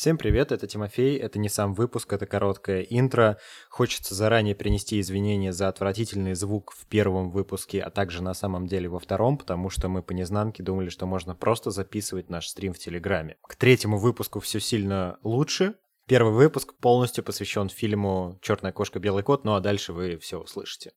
Всем 0.00 0.16
привет, 0.16 0.50
это 0.50 0.66
Тимофей, 0.66 1.18
это 1.18 1.38
не 1.38 1.50
сам 1.50 1.74
выпуск, 1.74 2.10
это 2.14 2.24
короткое 2.24 2.80
интро. 2.80 3.36
Хочется 3.68 4.14
заранее 4.14 4.54
принести 4.54 4.98
извинения 4.98 5.52
за 5.52 5.68
отвратительный 5.68 6.32
звук 6.32 6.72
в 6.72 6.86
первом 6.86 7.30
выпуске, 7.30 7.82
а 7.82 7.90
также 7.90 8.22
на 8.22 8.32
самом 8.32 8.66
деле 8.66 8.88
во 8.88 8.98
втором, 8.98 9.36
потому 9.36 9.68
что 9.68 9.88
мы 9.88 10.02
по 10.02 10.12
незнанке 10.12 10.62
думали, 10.62 10.88
что 10.88 11.04
можно 11.04 11.34
просто 11.34 11.70
записывать 11.70 12.30
наш 12.30 12.48
стрим 12.48 12.72
в 12.72 12.78
Телеграме. 12.78 13.36
К 13.42 13.56
третьему 13.56 13.98
выпуску 13.98 14.40
все 14.40 14.58
сильно 14.58 15.18
лучше. 15.22 15.74
Первый 16.06 16.32
выпуск 16.32 16.72
полностью 16.80 17.22
посвящен 17.22 17.68
фильму 17.68 18.38
«Черная 18.40 18.72
кошка, 18.72 19.00
белый 19.00 19.22
кот», 19.22 19.44
ну 19.44 19.52
а 19.52 19.60
дальше 19.60 19.92
вы 19.92 20.16
все 20.16 20.38
услышите. 20.38 20.92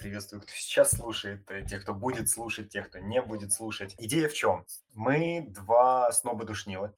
Приветствую, 0.00 0.40
кто 0.40 0.50
сейчас 0.54 0.92
слушает, 0.92 1.48
э, 1.50 1.62
тех, 1.62 1.82
кто 1.82 1.92
будет 1.92 2.30
слушать, 2.30 2.70
тех, 2.70 2.88
кто 2.88 2.98
не 2.98 3.20
будет 3.20 3.52
слушать. 3.52 3.94
Идея 3.98 4.28
в 4.28 4.34
чем? 4.34 4.64
Мы 4.94 5.46
два 5.48 6.10
сноба 6.12 6.44
душнилы. 6.44 6.92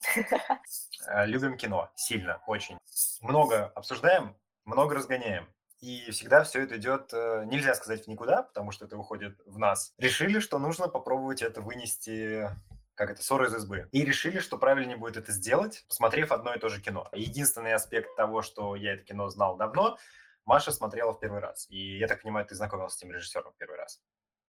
Э, 1.09 1.27
любим 1.27 1.57
кино 1.57 1.91
сильно, 1.96 2.41
очень. 2.46 2.79
Много 3.23 3.66
обсуждаем, 3.74 4.37
много 4.65 4.95
разгоняем. 4.95 5.48
И 5.80 6.12
всегда 6.12 6.45
все 6.45 6.62
это 6.62 6.77
идет, 6.77 7.12
э, 7.12 7.43
нельзя 7.46 7.74
сказать 7.74 8.05
в 8.05 8.07
никуда, 8.07 8.45
потому 8.45 8.70
что 8.70 8.84
это 8.84 8.96
уходит 8.96 9.37
в 9.45 9.59
нас. 9.59 9.93
Решили, 9.98 10.38
что 10.38 10.60
нужно 10.60 10.87
попробовать 10.87 11.43
это 11.43 11.60
вынести 11.60 12.48
как 12.95 13.10
это, 13.10 13.23
ссоры 13.23 13.48
из 13.48 13.55
избы. 13.55 13.88
И 13.91 14.05
решили, 14.05 14.38
что 14.38 14.59
правильнее 14.59 14.96
будет 14.96 15.16
это 15.16 15.32
сделать, 15.32 15.84
посмотрев 15.88 16.30
одно 16.30 16.55
и 16.55 16.59
то 16.60 16.69
же 16.69 16.80
кино. 16.80 17.09
Единственный 17.12 17.73
аспект 17.73 18.15
того, 18.15 18.43
что 18.43 18.77
я 18.77 18.95
это 18.95 19.02
кино 19.02 19.29
знал 19.29 19.57
давно, 19.57 19.98
Маша 20.45 20.73
смотрела 20.73 21.12
в 21.12 21.20
первый 21.20 21.41
раз. 21.41 21.66
И 21.70 21.98
я 21.98 22.09
так 22.09 22.23
понимаю, 22.23 22.46
ты 22.46 22.55
знакомился 22.55 22.96
с 22.96 23.02
этим 23.02 23.12
режиссером 23.12 23.52
в 23.52 23.56
первый 23.56 23.77
раз. 23.77 24.01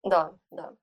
Да, 0.03 0.33
да. 0.52 0.73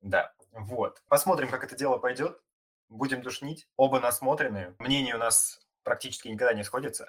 Да, 0.00 0.32
вот. 0.52 1.02
Посмотрим, 1.08 1.48
как 1.48 1.64
это 1.64 1.76
дело 1.76 1.98
пойдет. 1.98 2.40
Будем 2.88 3.22
душнить. 3.22 3.68
Оба 3.76 4.00
насмотрены. 4.00 4.74
Мнения 4.78 5.14
у 5.14 5.18
нас 5.18 5.60
практически 5.82 6.28
никогда 6.28 6.54
не 6.54 6.64
сходятся. 6.64 7.08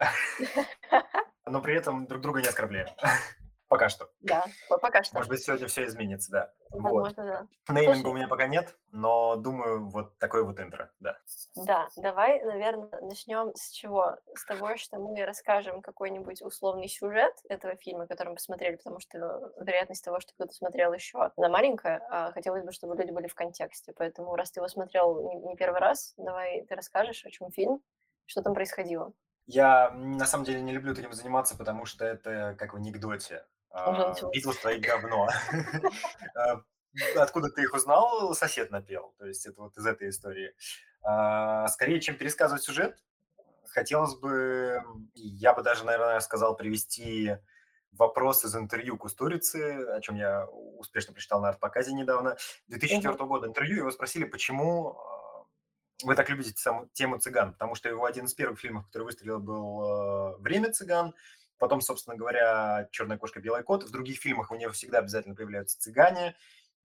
Но 1.46 1.62
при 1.62 1.76
этом 1.76 2.08
друг 2.08 2.22
друга 2.22 2.42
не 2.42 2.48
оскорбляем. 2.48 2.88
Пока 3.72 3.88
что. 3.88 4.10
Да, 4.20 4.44
пока 4.68 5.02
что. 5.02 5.16
Может 5.16 5.30
быть, 5.30 5.42
сегодня 5.42 5.66
все 5.68 5.86
изменится, 5.86 6.30
да. 6.30 6.54
Возможно, 6.72 7.24
вот. 7.24 7.48
да. 7.70 7.74
Нейминга 7.74 8.10
у 8.10 8.14
меня 8.14 8.28
пока 8.28 8.48
нет, 8.48 8.76
но 8.92 9.38
думаю, 9.38 9.88
вот 9.88 10.20
такой 10.20 10.44
вот 10.44 10.60
интро, 10.60 10.92
да. 11.00 11.18
Да, 11.56 11.88
давай, 11.96 12.44
наверное, 12.44 12.90
начнем 13.00 13.56
с 13.56 13.70
чего? 13.70 14.18
С 14.36 14.44
того, 14.44 14.76
что 14.76 15.00
мы 15.00 15.24
расскажем 15.24 15.82
какой-нибудь 15.82 16.42
условный 16.42 16.90
сюжет 16.90 17.34
этого 17.48 17.78
фильма, 17.78 18.08
который 18.08 18.32
мы 18.32 18.36
посмотрели, 18.36 18.76
потому 18.76 19.00
что 19.00 19.54
вероятность 19.62 20.04
того, 20.04 20.20
что 20.20 20.34
кто-то 20.34 20.54
смотрел 20.54 20.92
еще, 20.92 21.32
она 21.38 21.48
маленькая, 21.48 22.06
а 22.10 22.34
хотелось 22.34 22.66
бы, 22.66 22.74
чтобы 22.74 22.98
люди 22.98 23.12
были 23.12 23.28
в 23.28 23.36
контексте. 23.36 23.94
Поэтому, 23.96 24.36
раз 24.36 24.52
ты 24.52 24.60
его 24.60 24.68
смотрел 24.68 25.46
не 25.46 25.56
первый 25.56 25.80
раз, 25.80 26.14
давай 26.18 26.66
ты 26.66 26.76
расскажешь, 26.76 27.24
о 27.26 27.32
чем 27.32 27.50
фильм, 27.52 27.82
что 28.26 28.42
там 28.42 28.54
происходило. 28.54 29.14
Я 29.46 29.92
на 29.92 30.26
самом 30.26 30.44
деле 30.44 30.62
не 30.62 30.72
люблю 30.72 30.94
таким 30.94 31.14
заниматься, 31.14 31.58
потому 31.58 31.86
что 31.86 32.06
это 32.06 32.56
как 32.60 32.74
в 32.74 32.78
анекдоте. 32.78 33.46
А, 33.72 34.14
Битлз 34.34 34.58
твои 34.58 34.80
говно. 34.80 35.28
А, 36.36 36.62
откуда 37.22 37.50
ты 37.50 37.62
их 37.62 37.74
узнал? 37.74 38.34
Сосед 38.34 38.70
напел. 38.72 39.14
То 39.18 39.26
есть 39.26 39.46
это 39.46 39.62
вот 39.62 39.78
из 39.78 39.86
этой 39.86 40.10
истории. 40.10 40.54
А, 41.02 41.68
скорее, 41.70 42.02
чем 42.02 42.18
пересказывать 42.18 42.64
сюжет, 42.64 42.98
хотелось 43.70 44.16
бы, 44.16 44.82
я 45.16 45.54
бы 45.54 45.64
даже, 45.64 45.86
наверное, 45.86 46.20
сказал, 46.20 46.56
привести 46.56 47.38
вопрос 47.94 48.46
из 48.46 48.56
интервью 48.56 48.98
Кустурицы, 48.98 49.86
о 49.90 50.02
чем 50.02 50.16
я 50.16 50.46
успешно 50.48 51.14
прочитал 51.14 51.42
на 51.42 51.50
арт-показе 51.50 51.94
недавно, 51.94 52.38
2004 52.68 53.14
uh-huh. 53.14 53.28
года 53.28 53.48
интервью, 53.48 53.78
его 53.78 53.92
спросили, 53.92 54.24
почему 54.24 54.98
вы 56.04 56.16
так 56.16 56.30
любите 56.30 56.52
саму, 56.56 56.88
тему 56.94 57.20
цыган, 57.20 57.54
потому 57.54 57.76
что 57.76 57.90
его 57.90 58.06
один 58.06 58.26
из 58.26 58.34
первых 58.34 58.60
фильмов, 58.60 58.86
который 58.88 59.04
выстрелил, 59.04 59.40
был 59.40 60.38
«Время 60.40 60.72
цыган», 60.72 61.14
Потом, 61.62 61.80
собственно 61.80 62.16
говоря, 62.16 62.90
«Черная 62.90 63.20
кошка, 63.20 63.40
белый 63.40 63.62
кот». 63.62 63.84
В 63.84 63.92
других 63.92 64.18
фильмах 64.20 64.50
у 64.50 64.56
него 64.56 64.72
всегда 64.72 64.98
обязательно 64.98 65.36
появляются 65.36 65.80
цыгане. 65.80 66.36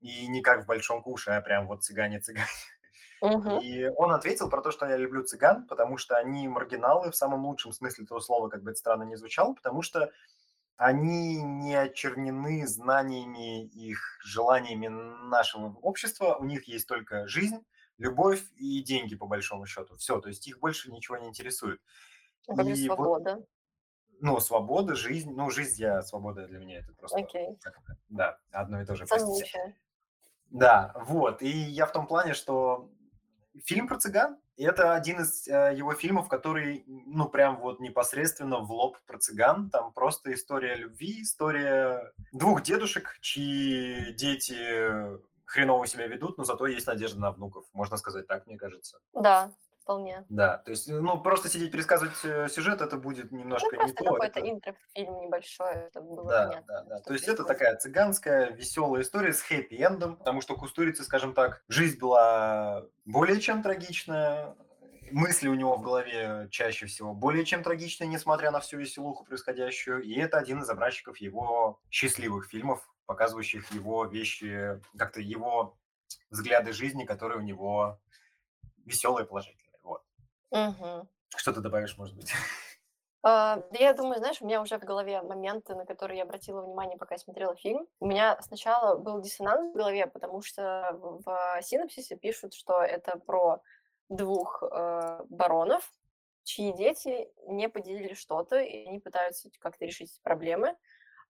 И 0.03 0.27
не 0.29 0.43
как 0.43 0.65
в 0.65 0.67
«Большом 0.67 1.03
куше», 1.03 1.31
а 1.31 1.41
прям 1.41 1.67
вот 1.67 1.83
цыгане-цыгане. 1.83 2.45
Угу. 3.23 3.61
И 3.63 3.87
он 3.97 4.13
ответил 4.13 4.51
про 4.51 4.61
то, 4.61 4.71
что 4.71 4.85
я 4.85 4.99
люблю 4.99 5.23
цыган, 5.23 5.67
потому 5.67 5.97
что 5.97 6.19
они 6.19 6.47
маргиналы 6.47 7.11
в 7.11 7.17
самом 7.17 7.47
лучшем 7.47 7.73
смысле 7.73 8.05
этого 8.05 8.21
слова, 8.21 8.51
как 8.51 8.63
бы 8.63 8.73
это 8.73 8.79
странно 8.79 9.05
не 9.05 9.17
звучало, 9.17 9.55
потому 9.55 9.81
что 9.81 10.13
они 10.77 11.43
не 11.43 11.75
очернены 11.75 12.67
знаниями 12.67 13.65
их, 13.69 14.19
желаниями 14.23 14.89
нашего 14.89 15.75
общества. 15.79 16.37
У 16.39 16.45
них 16.45 16.69
есть 16.69 16.87
только 16.87 17.27
жизнь, 17.27 17.65
любовь 17.97 18.43
и 18.57 18.83
деньги, 18.83 19.17
по 19.17 19.27
большому 19.27 19.65
счету. 19.65 19.97
Все, 19.97 20.21
то 20.21 20.29
есть 20.29 20.47
их 20.47 20.59
больше 20.59 20.93
ничего 20.93 21.17
не 21.17 21.29
интересует. 21.29 21.81
И 22.47 22.75
свобода? 22.85 23.37
Вот, 23.37 23.47
ну, 24.21 24.41
свобода, 24.41 24.95
жизнь. 24.95 25.33
Ну, 25.35 25.51
жизнь 25.51 25.81
я, 25.81 26.03
свобода 26.03 26.47
для 26.47 26.59
меня 26.59 26.79
это 26.79 26.93
просто... 26.95 27.23
Как, 27.63 27.75
да, 28.09 28.39
одно 28.51 28.81
и 28.81 28.85
то 28.85 28.95
же. 28.95 29.07
Простите. 29.07 29.77
Да, 30.51 30.93
вот. 31.07 31.43
И 31.43 31.49
я 31.49 31.87
в 31.87 31.93
том 31.93 32.07
плане, 32.07 32.35
что 32.35 32.91
фильм 33.65 33.89
про 33.89 33.99
цыган, 33.99 34.39
и 34.57 34.65
это 34.65 34.95
один 34.95 35.21
из 35.21 35.47
э, 35.49 35.75
его 35.77 35.93
фильмов, 35.93 36.29
который, 36.29 36.85
ну, 36.87 37.29
прям 37.29 37.59
вот 37.59 37.79
непосредственно 37.79 38.61
в 38.61 38.73
лоб 38.73 38.97
про 39.07 39.19
цыган. 39.19 39.69
Там 39.69 39.93
просто 39.93 40.33
история 40.33 40.77
любви, 40.77 41.23
история 41.23 42.13
двух 42.33 42.63
дедушек, 42.63 43.19
чьи 43.21 44.15
дети 44.15 45.19
хреново 45.45 45.87
себя 45.87 46.07
ведут, 46.07 46.39
но 46.39 46.45
зато 46.45 46.67
есть 46.67 46.87
надежда 46.87 47.21
на 47.21 47.33
внуков. 47.33 47.67
Можно 47.75 47.99
сказать 47.99 48.27
так, 48.27 48.47
мне 48.47 48.57
кажется. 48.57 48.99
Да, 49.13 49.53
вполне. 49.87 50.25
Да, 50.29 50.59
то 50.59 50.73
есть, 50.73 50.89
ну, 50.89 51.21
просто 51.21 51.49
сидеть 51.49 51.71
пересказывать 51.71 52.17
э, 52.25 52.49
сюжет, 52.49 52.81
это 52.81 52.97
будет 52.97 53.31
немножко 53.31 53.77
ну, 53.77 53.87
не 53.87 53.93
то. 53.93 54.05
какой-то 54.05 54.41
это... 54.41 54.51
интро 54.51 54.75
фильм 54.93 55.21
небольшой, 55.21 55.89
чтобы 55.91 56.17
было 56.17 56.29
да, 56.29 56.47
понятно. 56.49 56.67
Да, 56.67 56.97
да, 56.97 56.99
То 57.03 57.13
есть 57.13 57.29
это 57.29 57.45
такая 57.45 57.77
цыганская 57.77 58.51
веселая 58.51 59.03
история 59.03 59.33
с 59.33 59.49
хэппи-эндом, 59.49 60.17
потому 60.17 60.41
что 60.41 60.57
Кустурицы, 60.57 61.05
скажем 61.05 61.35
так, 61.35 61.63
жизнь 61.69 62.01
была 62.01 62.85
более 63.05 63.41
чем 63.41 63.63
трагичная, 63.63 64.57
мысли 65.13 65.47
у 65.47 65.55
него 65.55 65.77
в 65.77 65.83
голове 65.83 66.49
чаще 66.51 66.87
всего 66.87 67.15
более 67.15 67.45
чем 67.45 67.63
трагичные, 67.63 68.09
несмотря 68.09 68.51
на 68.51 68.59
всю 68.59 68.79
веселуху 68.79 69.25
происходящую, 69.25 70.03
и 70.03 70.15
это 70.19 70.37
один 70.37 70.63
из 70.63 70.69
образчиков 70.69 71.19
его 71.19 71.79
счастливых 71.91 72.47
фильмов, 72.47 72.85
показывающих 73.07 73.71
его 73.71 74.05
вещи, 74.05 74.81
как-то 74.99 75.21
его 75.21 75.79
взгляды 76.31 76.73
жизни, 76.73 77.05
которые 77.05 77.39
у 77.39 77.43
него 77.43 78.01
веселые 78.85 79.27
положительные. 79.27 79.66
Мгм. 80.51 81.09
Что 81.37 81.53
ты 81.53 81.61
добавишь, 81.61 81.97
может 81.99 82.17
быть? 82.17 82.33
А, 83.23 83.61
я 83.73 83.93
думаю, 83.93 84.19
знаешь, 84.19 84.41
у 84.41 84.47
меня 84.47 84.63
уже 84.63 84.79
в 84.79 84.85
голове 84.85 85.21
моменты, 85.21 85.75
на 85.75 85.85
которые 85.85 86.19
я 86.19 86.25
обратила 86.25 86.63
внимание, 86.63 86.97
пока 86.97 87.17
я 87.17 87.19
смотрела 87.19 87.57
фильм. 87.57 87.87
У 87.99 88.07
меня 88.07 88.41
сначала 88.41 88.97
был 88.97 89.21
диссонанс 89.21 89.73
в 89.73 89.77
голове, 89.77 90.07
потому 90.07 90.43
что 90.43 90.91
в 90.93 91.23
в 91.25 91.63
синопсисе 91.63 92.17
пишут, 92.17 92.55
что 92.55 92.81
это 92.83 93.19
про 93.19 93.63
двух 94.09 94.63
э, 94.63 95.25
баронов, 95.29 95.93
чьи 96.45 96.73
дети 96.73 97.29
не 97.49 97.69
поделили 97.69 98.15
что-то, 98.15 98.61
и 98.61 98.87
они 98.87 99.01
пытаются 99.01 99.51
как-то 99.59 99.85
решить 99.87 100.21
проблемы. 100.23 100.77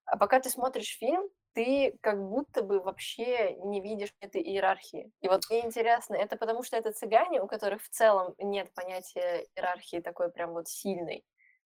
А 0.05 0.19
пока 0.19 0.39
ты 0.41 0.51
смотришь 0.51 0.99
фильм, 0.99 1.29
ты 1.57 1.99
как 2.03 2.23
будто 2.23 2.63
бы 2.63 2.81
вообще 2.81 3.57
не 3.65 3.81
видишь 3.81 4.13
этой 4.21 4.43
иерархии. 4.43 5.11
И 5.23 5.29
вот 5.29 5.41
мне 5.49 5.65
интересно, 5.65 6.15
это 6.15 6.37
потому 6.37 6.63
что 6.63 6.77
это 6.77 6.93
цыгане, 6.93 7.41
у 7.41 7.47
которых 7.47 7.83
в 7.83 7.89
целом 7.89 8.35
нет 8.39 8.73
понятия 8.75 9.47
иерархии 9.55 10.01
такой 10.01 10.31
прям 10.31 10.53
вот 10.53 10.69
сильной, 10.69 11.25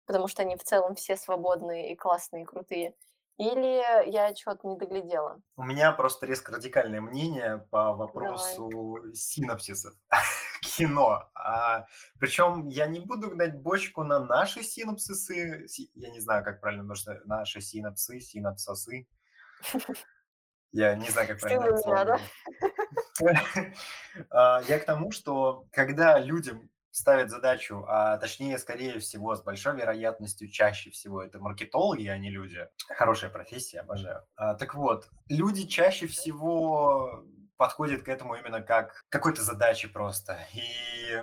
потому 0.04 0.26
что 0.26 0.42
они 0.42 0.56
в 0.56 0.64
целом 0.64 0.96
все 0.96 1.16
свободные 1.16 1.92
и 1.92 1.96
классные, 1.96 2.42
и 2.42 2.46
крутые, 2.46 2.96
или 3.38 4.10
я 4.10 4.34
что-то 4.34 4.66
не 4.66 4.76
доглядела? 4.76 5.40
У 5.56 5.62
меня 5.62 5.93
просто 5.93 6.26
резко 6.26 6.52
радикальное 6.52 7.00
мнение 7.00 7.64
по 7.70 7.93
вопросу 7.93 8.69
Давай. 8.70 9.14
синапсисов 9.14 9.94
кино. 10.62 11.31
А, 11.34 11.87
причем 12.19 12.66
я 12.69 12.87
не 12.87 12.99
буду 12.99 13.31
гнать 13.31 13.61
бочку 13.61 14.02
на 14.02 14.19
наши 14.19 14.64
синапсисы. 14.64 15.66
Я 15.94 16.11
не 16.11 16.19
знаю, 16.19 16.44
как 16.44 16.61
правильно, 16.61 16.93
что 16.96 17.20
наши 17.26 17.61
синапсы, 17.61 18.19
синапсосы. 18.19 19.06
Я 20.73 20.94
не 20.94 21.08
знаю, 21.08 21.29
как 21.29 21.41
правильно 21.41 21.64
это 21.64 21.76
слово. 21.79 22.20
А, 24.31 24.62
я 24.69 24.79
к 24.79 24.85
тому, 24.87 25.11
что 25.11 25.67
когда 25.73 26.19
людям 26.19 26.70
ставят 26.91 27.31
задачу, 27.31 27.85
а 27.87 28.17
точнее, 28.17 28.58
скорее 28.58 28.99
всего, 28.99 29.37
с 29.37 29.43
большой 29.43 29.76
вероятностью, 29.76 30.50
чаще 30.50 30.91
всего 30.91 31.23
это 31.23 31.38
маркетологи, 31.38 32.06
а 32.06 32.17
не 32.17 32.31
люди. 32.31 32.67
Хорошая 32.88 33.31
профессия, 33.31 33.81
обожаю. 33.81 34.25
А, 34.37 34.55
так 34.55 34.75
вот, 34.75 35.11
люди 35.29 35.67
чаще 35.67 36.06
всего 36.06 37.25
подходят 37.59 38.02
к 38.02 38.09
этому 38.09 38.35
именно 38.35 38.62
как 38.62 39.05
какой-то 39.11 39.43
задаче 39.43 39.88
просто. 39.88 40.38
И 40.55 41.23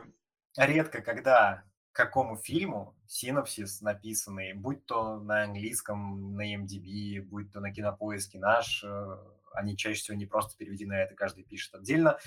редко, 0.57 1.01
когда 1.01 1.63
какому 1.93 2.37
фильму 2.37 2.95
синопсис 3.07 3.81
написанный, 3.81 4.53
будь 4.53 4.85
то 4.85 5.19
на 5.19 5.43
английском, 5.43 6.35
на 6.35 6.55
MDB, 6.55 7.21
будь 7.21 7.51
то 7.51 7.59
на 7.59 7.71
кинопоиске 7.71 8.39
наш, 8.39 8.83
э, 8.83 9.17
они 9.53 9.77
чаще 9.77 10.01
всего 10.01 10.17
не 10.17 10.25
просто 10.25 10.57
переведены, 10.57 10.93
а 10.93 11.03
это 11.03 11.15
каждый 11.15 11.43
пишет 11.43 11.75
отдельно. 11.75 12.17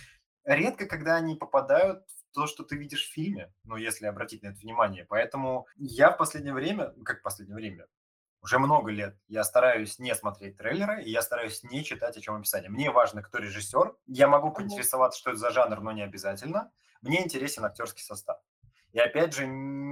Редко, 0.45 0.87
когда 0.87 1.17
они 1.17 1.35
попадают 1.35 2.05
в 2.09 2.35
то, 2.35 2.47
что 2.47 2.63
ты 2.63 2.77
видишь 2.77 3.05
в 3.09 3.13
фильме, 3.13 3.53
ну, 3.65 3.77
если 3.77 4.07
обратить 4.07 4.43
на 4.43 4.49
это 4.49 4.61
внимание. 4.61 5.05
Поэтому 5.05 5.67
я 5.77 6.13
в 6.13 6.17
последнее 6.17 6.55
время, 6.55 6.95
как 7.05 7.19
в 7.19 7.23
последнее 7.23 7.57
время, 7.57 7.87
уже 8.43 8.61
много 8.61 8.93
лет 8.93 9.19
я 9.27 9.43
стараюсь 9.43 9.99
не 9.99 10.15
смотреть 10.15 10.57
трейлеры, 10.57 11.03
и 11.03 11.11
я 11.11 11.23
стараюсь 11.23 11.65
не 11.65 11.83
читать, 11.83 12.17
о 12.17 12.21
чем 12.21 12.37
описание. 12.37 12.71
Мне 12.71 12.93
важно, 12.93 13.21
кто 13.21 13.39
режиссер. 13.39 13.97
Я 14.07 14.29
могу 14.29 14.53
поинтересоваться, 14.53 15.19
что 15.19 15.31
это 15.31 15.41
за 15.41 15.51
жанр, 15.51 15.81
но 15.81 15.91
не 15.91 16.03
обязательно. 16.03 16.71
Мне 17.03 17.25
интересен 17.25 17.65
актерский 17.65 18.05
состав. 18.05 18.39
И 18.97 18.99
опять 18.99 19.35
же, 19.35 19.47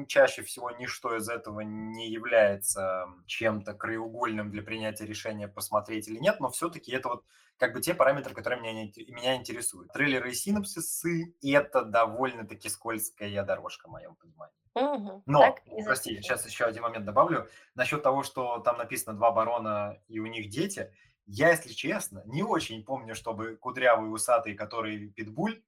чаще 0.08 0.42
всего 0.42 0.70
ничто 0.70 1.14
из 1.14 1.28
этого 1.28 1.60
не 1.60 2.08
является 2.08 3.04
чем-то 3.26 3.74
краеугольным 3.74 4.50
для 4.50 4.62
принятия 4.62 5.04
решения, 5.04 5.46
посмотреть 5.46 6.08
или 6.08 6.18
нет, 6.18 6.40
но 6.40 6.48
все-таки 6.48 6.90
это 6.90 7.10
вот 7.10 7.24
как 7.58 7.74
бы 7.74 7.82
те 7.82 7.92
параметры, 7.92 8.34
которые 8.34 8.62
меня, 8.62 8.90
меня 9.08 9.36
интересуют. 9.36 9.92
Трейлеры 9.92 10.30
и 10.30 10.34
синапсисы– 10.34 11.34
это 11.42 11.84
довольно-таки 11.84 12.70
скользкая 12.70 13.44
дорожка, 13.44 13.88
в 13.88 13.90
моем 13.90 14.16
понимании. 14.16 14.56
Угу. 14.74 15.24
Но, 15.26 15.40
так 15.40 15.60
прости, 15.84 16.16
сейчас 16.22 16.46
еще 16.46 16.64
один 16.64 16.84
момент 16.84 17.04
добавлю. 17.04 17.46
Насчет 17.74 18.02
того, 18.02 18.22
что 18.22 18.60
там 18.60 18.78
написано 18.78 19.14
два 19.14 19.32
барона 19.32 20.00
и 20.08 20.18
у 20.18 20.24
них 20.24 20.48
дети. 20.48 20.90
Я, 21.26 21.50
если 21.50 21.74
честно, 21.74 22.22
не 22.24 22.42
очень 22.42 22.82
помню, 22.82 23.14
чтобы 23.14 23.56
кудрявый 23.56 24.10
усатый, 24.10 24.54
который 24.54 25.10
питбуль, 25.10 25.62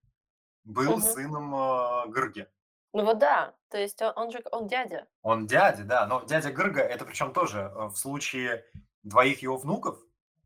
был 0.65 0.93
угу. 0.95 1.01
сыном 1.03 1.55
э, 1.55 2.09
Гырги. 2.09 2.49
Ну 2.97 3.05
вот 3.05 3.19
да, 3.19 3.55
то 3.69 3.77
есть 3.77 4.01
он, 4.01 4.15
он 4.17 4.31
же, 4.31 4.43
он 4.53 4.69
дядя. 4.69 5.07
Он 5.21 5.47
дядя, 5.47 5.85
да, 5.85 6.07
но 6.07 6.23
дядя 6.23 6.51
Гырга, 6.51 6.81
это 6.81 7.05
причем 7.05 7.35
тоже 7.35 7.61
э, 7.61 7.89
в 7.89 7.95
случае 7.95 8.65
двоих 9.03 9.43
его 9.43 9.59
внуков, 9.59 9.99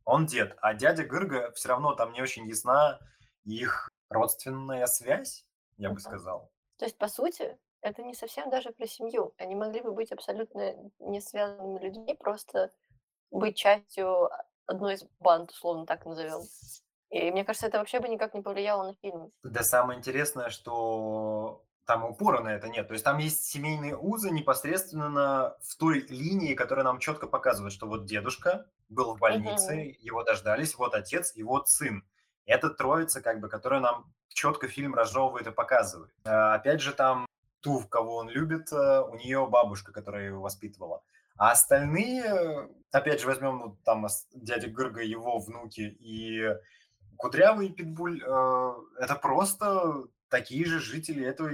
он 0.05 0.27
дед, 0.27 0.59
а 0.61 0.75
дядя 0.75 1.05
Гырга 1.05 1.53
все 1.53 1.69
равно 1.69 1.95
там 1.95 2.13
не 2.13 2.21
очень 2.21 2.49
ясна 2.49 2.99
их 3.45 3.89
родственная 4.09 4.87
связь, 4.87 5.47
я 5.77 5.91
бы 5.91 6.01
сказал. 6.01 6.51
То 6.77 6.87
есть, 6.87 6.99
по 6.99 7.07
сути, 7.07 7.57
это 7.83 8.03
не 8.03 8.15
совсем 8.15 8.51
даже 8.51 8.73
про 8.73 8.89
семью. 8.89 9.33
Они 9.39 9.55
могли 9.55 9.81
бы 9.81 9.93
быть 9.93 10.11
абсолютно 10.11 10.75
не 10.99 11.21
связанными 11.21 11.79
людьми, 11.79 12.17
просто 12.19 12.73
быть 13.31 13.57
частью 13.57 14.29
одной 14.67 14.95
из 14.95 15.05
банд, 15.21 15.53
условно 15.53 15.87
так 15.87 16.05
назовем. 16.05 16.41
И 17.11 17.31
мне 17.31 17.45
кажется, 17.45 17.69
это 17.69 17.79
вообще 17.79 18.01
бы 18.01 18.09
никак 18.09 18.35
не 18.35 18.41
повлияло 18.41 18.83
на 18.83 18.95
фильм. 18.95 19.31
Да 19.45 19.63
самое 19.63 20.01
интересное, 20.01 20.51
что 20.51 21.65
там 21.87 22.05
упора 22.05 22.41
на 22.41 22.55
это 22.55 22.69
нет. 22.69 22.87
То 22.89 22.93
есть 22.93 23.05
там 23.05 23.19
есть 23.19 23.45
семейные 23.45 23.97
узы 23.97 24.31
непосредственно 24.31 25.57
в 25.63 25.77
той 25.77 26.01
линии, 26.09 26.55
которая 26.55 26.85
нам 26.85 26.99
четко 26.99 27.27
показывает, 27.27 27.73
что 27.73 27.87
вот 27.87 28.05
дедушка 28.05 28.67
был 28.89 29.15
в 29.15 29.19
больнице, 29.19 29.75
угу. 29.75 29.97
его 30.01 30.23
дождались, 30.23 30.77
вот 30.77 30.95
отец 30.95 31.33
и 31.35 31.43
вот 31.43 31.69
сын. 31.69 32.05
Это 32.47 32.71
троица, 32.71 33.21
как 33.21 33.41
бы, 33.41 33.49
которая 33.49 33.81
нам 33.81 34.13
четко 34.29 34.69
фильм 34.69 34.95
разжевывает 34.95 35.47
и 35.47 35.53
показывает. 35.53 36.13
А, 36.25 36.55
опять 36.55 36.81
же, 36.81 36.93
там 36.93 37.27
ту, 37.61 37.81
кого 37.89 38.17
он 38.17 38.29
любит, 38.29 38.73
э, 38.73 39.01
у 39.03 39.15
нее 39.17 39.47
бабушка, 39.47 39.93
которая 39.93 40.27
его 40.27 40.41
воспитывала. 40.41 41.03
А 41.37 41.53
остальные, 41.53 42.69
опять 42.91 43.21
же, 43.21 43.27
возьмем 43.27 43.59
ну, 43.59 43.79
там 43.85 44.07
дядя 44.35 44.69
Гырга, 44.69 45.03
его 45.03 45.39
внуки 45.39 45.97
и 46.01 46.55
Кудрявый 47.17 47.71
Питбуль, 47.71 48.23
э, 48.23 48.75
это 48.99 49.15
просто 49.15 50.05
такие 50.31 50.65
же 50.65 50.81
жители 50.81 51.25
этого, 51.25 51.51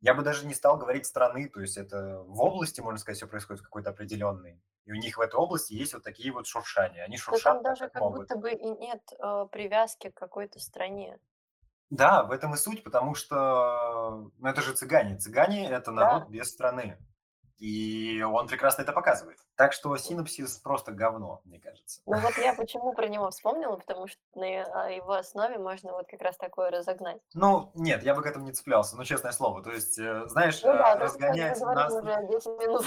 я 0.00 0.14
бы 0.14 0.22
даже 0.22 0.46
не 0.46 0.54
стал 0.54 0.78
говорить 0.78 1.06
страны, 1.06 1.48
то 1.48 1.60
есть 1.60 1.76
это 1.76 2.22
в 2.22 2.40
области, 2.40 2.80
можно 2.80 2.98
сказать, 2.98 3.16
все 3.16 3.26
происходит 3.26 3.62
в 3.62 3.64
какой-то 3.64 3.90
определенной. 3.90 4.62
И 4.84 4.92
у 4.92 4.94
них 4.94 5.18
в 5.18 5.20
этой 5.20 5.34
области 5.34 5.74
есть 5.74 5.92
вот 5.92 6.02
такие 6.02 6.32
вот 6.32 6.46
шуршания. 6.46 7.04
Они 7.04 7.18
шуршат. 7.18 7.54
Там 7.54 7.62
даже 7.62 7.88
как 7.90 8.00
могут. 8.00 8.20
будто 8.20 8.36
бы 8.36 8.52
и 8.52 8.70
нет 8.70 9.02
э, 9.18 9.46
привязки 9.52 10.08
к 10.10 10.14
какой-то 10.14 10.60
стране. 10.60 11.18
Да, 11.90 12.22
в 12.22 12.32
этом 12.32 12.54
и 12.54 12.56
суть, 12.56 12.84
потому 12.84 13.14
что 13.14 14.30
ну, 14.38 14.48
это 14.48 14.62
же 14.62 14.74
цыгане. 14.74 15.18
Цыгане– 15.18 15.68
это 15.70 15.90
народ 15.90 16.24
да. 16.24 16.28
без 16.30 16.50
страны. 16.50 16.98
И 17.58 18.22
он 18.22 18.46
прекрасно 18.46 18.82
это 18.82 18.92
показывает. 18.92 19.38
Так 19.56 19.72
что 19.72 19.96
синопсис 19.96 20.58
просто 20.58 20.92
говно, 20.92 21.40
мне 21.44 21.58
кажется. 21.58 22.00
Ну 22.06 22.18
вот 22.20 22.38
я 22.38 22.54
почему 22.54 22.92
про 22.92 23.08
него 23.08 23.30
вспомнила, 23.30 23.76
потому 23.76 24.06
что 24.06 24.20
на 24.36 24.46
а, 24.46 24.90
его 24.90 25.12
основе 25.14 25.58
можно 25.58 25.92
вот 25.92 26.06
как 26.08 26.22
раз 26.22 26.36
такое 26.36 26.70
разогнать. 26.70 27.20
Ну, 27.34 27.72
нет, 27.74 28.04
я 28.04 28.14
бы 28.14 28.22
к 28.22 28.26
этому 28.26 28.44
не 28.44 28.52
цеплялся, 28.52 28.96
ну, 28.96 29.02
честное 29.02 29.32
слово. 29.32 29.62
То 29.62 29.72
есть, 29.72 29.98
э, 29.98 30.26
знаешь, 30.28 30.62
ну, 30.62 30.72
да, 30.72 30.96
разгонять 30.96 31.60
на... 31.60 31.88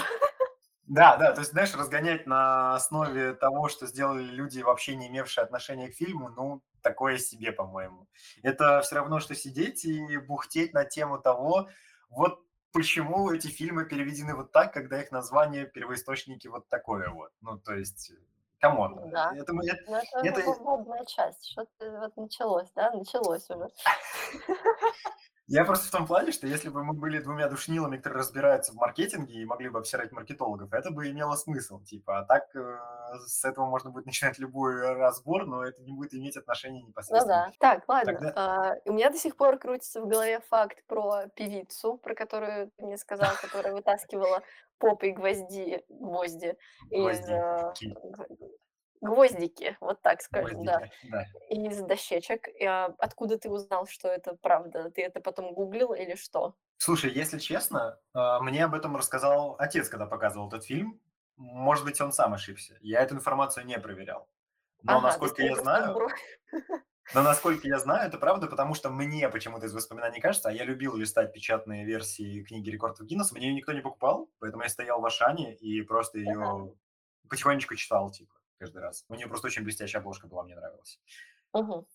Да, 0.86 1.16
да, 1.16 1.32
то 1.32 1.40
есть, 1.40 1.52
знаешь, 1.52 1.74
разгонять 1.74 2.26
на 2.26 2.74
основе 2.74 3.34
того, 3.34 3.68
что 3.68 3.86
сделали 3.86 4.24
люди, 4.24 4.60
вообще 4.60 4.96
не 4.96 5.08
имевшие 5.08 5.44
отношения 5.44 5.88
к 5.88 5.94
фильму, 5.94 6.28
ну, 6.30 6.60
такое 6.82 7.18
себе, 7.18 7.52
по-моему. 7.52 8.08
Это 8.42 8.80
все 8.82 8.96
равно, 8.96 9.20
что 9.20 9.34
сидеть 9.34 9.84
и 9.84 10.18
бухтеть 10.18 10.74
на 10.74 10.84
тему 10.84 11.18
того, 11.18 11.68
вот 12.10 12.40
почему 12.72 13.30
эти 13.30 13.48
фильмы 13.48 13.84
переведены 13.84 14.34
вот 14.34 14.52
так, 14.52 14.72
когда 14.72 15.00
их 15.00 15.10
название 15.12 15.66
первоисточники 15.66 16.48
вот 16.48 16.68
такое 16.68 17.08
вот. 17.10 17.32
Ну, 17.40 17.58
то 17.58 17.74
есть, 17.74 18.12
come 18.60 18.89
on. 18.89 19.10
Да. 19.10 19.32
Это, 19.34 19.42
это, 19.42 19.52
ну, 19.52 19.62
это, 19.62 20.40
это... 20.40 21.04
часть. 21.06 21.50
Что-то 21.50 22.00
вот 22.00 22.16
началось, 22.16 22.70
да? 22.74 22.90
Началось 22.92 23.48
уже. 23.50 23.68
Я 25.48 25.64
просто 25.64 25.88
в 25.88 25.90
том 25.90 26.06
плане, 26.06 26.30
что 26.30 26.46
если 26.46 26.68
бы 26.68 26.84
мы 26.84 26.94
были 26.94 27.18
двумя 27.18 27.48
душнилами, 27.48 27.96
которые 27.96 28.20
разбираются 28.20 28.72
в 28.72 28.76
маркетинге 28.76 29.34
и 29.34 29.44
могли 29.44 29.68
бы 29.68 29.80
обсирать 29.80 30.12
маркетологов, 30.12 30.72
это 30.72 30.90
бы 30.90 31.10
имело 31.10 31.34
смысл. 31.34 31.80
Типа, 31.80 32.20
а 32.20 32.24
так 32.24 32.44
э, 32.54 32.78
с 33.26 33.44
этого 33.44 33.66
можно 33.66 33.90
будет 33.90 34.06
начинать 34.06 34.38
любой 34.38 34.80
разбор, 34.94 35.46
но 35.46 35.64
это 35.64 35.82
не 35.82 35.92
будет 35.92 36.14
иметь 36.14 36.36
отношения 36.36 36.82
непосредственно. 36.82 37.46
Ну 37.46 37.52
да. 37.52 37.56
Так, 37.58 37.88
ладно. 37.88 38.12
Тогда... 38.12 38.32
А, 38.36 38.74
у 38.84 38.92
меня 38.92 39.10
до 39.10 39.18
сих 39.18 39.36
пор 39.36 39.58
крутится 39.58 40.00
в 40.00 40.08
голове 40.08 40.40
факт 40.48 40.78
про 40.86 41.26
певицу, 41.34 41.96
про 41.98 42.14
которую 42.14 42.70
ты 42.76 42.86
мне 42.86 42.96
сказал, 42.96 43.32
которая 43.40 43.74
вытаскивала 43.74 44.42
попой 44.78 45.10
гвозди, 45.10 45.82
гвозди 45.88 46.56
из 46.90 47.28
э, 47.28 47.72
Гвоздики, 49.02 49.76
вот 49.80 50.00
так 50.00 50.22
скажем, 50.22 50.64
да. 50.64 50.80
Да. 51.10 51.26
Из 51.50 51.76
дощечек. 51.80 52.48
А, 52.64 52.94
откуда 52.98 53.36
ты 53.36 53.50
узнал, 53.50 53.86
что 53.88 54.06
это 54.06 54.36
правда? 54.40 54.90
Ты 54.90 55.02
это 55.02 55.20
потом 55.20 55.52
гуглил 55.52 55.92
или 55.92 56.14
что? 56.14 56.54
Слушай, 56.78 57.12
если 57.12 57.40
честно, 57.40 57.98
а, 58.14 58.40
мне 58.40 58.64
об 58.64 58.74
этом 58.74 58.96
рассказал 58.96 59.56
отец, 59.58 59.88
когда 59.88 60.06
показывал 60.06 60.48
этот 60.48 60.64
фильм. 60.64 61.00
Может 61.36 61.84
быть, 61.84 62.00
он 62.00 62.12
сам 62.12 62.32
ошибся. 62.34 62.78
Я 62.80 63.00
эту 63.00 63.16
информацию 63.16 63.66
не 63.66 63.76
проверял. 63.80 64.28
Но 64.84 64.98
Ага, 64.98 65.08
насколько 65.08 65.42
я 65.42 65.56
знаю, 65.56 65.96
но 67.14 67.22
насколько 67.22 67.66
я 67.66 67.78
знаю, 67.78 68.08
это 68.08 68.18
правда, 68.18 68.46
потому 68.46 68.74
что 68.74 68.90
мне 68.90 69.28
почему-то 69.28 69.66
из 69.66 69.74
воспоминаний 69.74 70.20
кажется, 70.20 70.48
а 70.48 70.52
я 70.52 70.64
любил 70.64 70.96
листать 70.96 71.32
печатные 71.32 71.84
версии 71.84 72.42
книги 72.44 72.70
рекордов 72.70 73.06
Гиннесса, 73.06 73.34
мне 73.34 73.48
ее 73.48 73.54
никто 73.54 73.72
не 73.72 73.80
покупал, 73.80 74.30
поэтому 74.38 74.62
я 74.62 74.68
стоял 74.68 75.00
в 75.00 75.06
Ашане 75.06 75.56
и 75.56 75.82
просто 75.82 76.18
Ага. 76.18 76.30
ее 76.30 76.74
потихонечку 77.28 77.74
читал, 77.74 78.10
типа 78.10 78.34
каждый 78.62 78.80
раз. 78.80 79.04
У 79.08 79.14
нее 79.14 79.26
просто 79.26 79.48
очень 79.48 79.64
блестящая 79.64 80.00
обложка 80.00 80.28
была, 80.28 80.44
мне 80.44 80.54
нравилась. 80.54 81.00
Угу. 81.52 81.88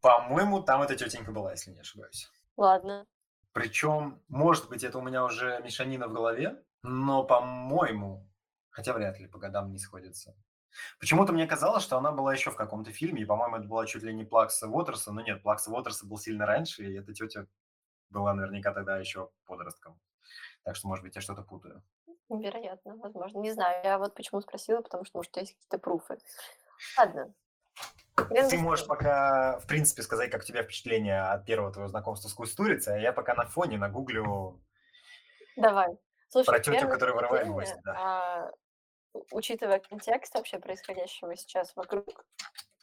По-моему, 0.00 0.62
там 0.62 0.80
эта 0.80 0.96
тетенька 0.96 1.32
была, 1.32 1.50
если 1.50 1.70
не 1.72 1.80
ошибаюсь. 1.80 2.30
Ладно. 2.56 3.06
Причем, 3.52 4.22
может 4.28 4.68
быть, 4.70 4.84
это 4.84 4.98
у 4.98 5.02
меня 5.02 5.24
уже 5.24 5.60
мешанина 5.62 6.08
в 6.08 6.12
голове, 6.12 6.62
но, 6.82 7.24
по-моему, 7.24 8.26
хотя 8.70 8.94
вряд 8.94 9.18
ли 9.20 9.26
по 9.26 9.38
годам 9.38 9.70
не 9.70 9.78
сходится. 9.78 10.34
Почему-то 10.98 11.32
мне 11.32 11.46
казалось, 11.46 11.82
что 11.82 11.98
она 11.98 12.10
была 12.12 12.32
еще 12.32 12.50
в 12.50 12.56
каком-то 12.56 12.90
фильме, 12.90 13.22
и, 13.22 13.26
по-моему, 13.26 13.56
это 13.56 13.66
была 13.66 13.84
чуть 13.86 14.02
ли 14.02 14.14
не 14.14 14.24
Плакса 14.24 14.66
Уотерса, 14.66 15.12
но 15.12 15.20
нет, 15.20 15.42
Плакса 15.42 15.70
Уотерса 15.70 16.06
был 16.06 16.16
сильно 16.18 16.46
раньше, 16.46 16.84
и 16.84 16.98
эта 16.98 17.12
тетя 17.12 17.46
была 18.10 18.32
наверняка 18.32 18.72
тогда 18.72 18.98
еще 18.98 19.30
подростком. 19.44 20.00
Так 20.62 20.76
что, 20.76 20.88
может 20.88 21.04
быть, 21.04 21.16
я 21.16 21.20
что-то 21.20 21.42
путаю. 21.42 21.82
Вероятно, 22.28 22.96
возможно. 22.96 23.38
Не 23.38 23.52
знаю, 23.52 23.82
я 23.84 23.98
вот 23.98 24.14
почему 24.14 24.40
спросила, 24.40 24.82
потому 24.82 25.04
что, 25.04 25.18
может, 25.18 25.36
есть 25.36 25.54
какие-то 25.54 25.78
пруфы. 25.78 26.18
Ладно. 26.98 27.32
Ты 28.16 28.58
можешь 28.58 28.86
пока, 28.86 29.58
в 29.60 29.66
принципе, 29.66 30.02
сказать, 30.02 30.30
как 30.30 30.42
у 30.42 30.44
тебя 30.44 30.62
впечатление 30.62 31.22
от 31.22 31.46
первого 31.46 31.72
твоего 31.72 31.88
знакомства 31.88 32.28
с 32.28 32.34
Кустурицей, 32.34 32.96
а 32.96 32.98
я 32.98 33.12
пока 33.12 33.34
на 33.34 33.46
фоне 33.46 33.78
нагуглю 33.78 34.60
Давай. 35.58 35.98
Слушай, 36.28 36.46
про 36.46 36.60
тетю, 36.60 36.88
которая 36.88 37.16
вырывает 37.16 37.48
гвоздь. 37.48 37.74
Да. 37.84 37.96
А, 37.98 38.52
учитывая 39.32 39.80
контекст 39.80 40.34
вообще 40.34 40.58
происходящего 40.58 41.34
сейчас 41.36 41.74
вокруг, 41.74 42.24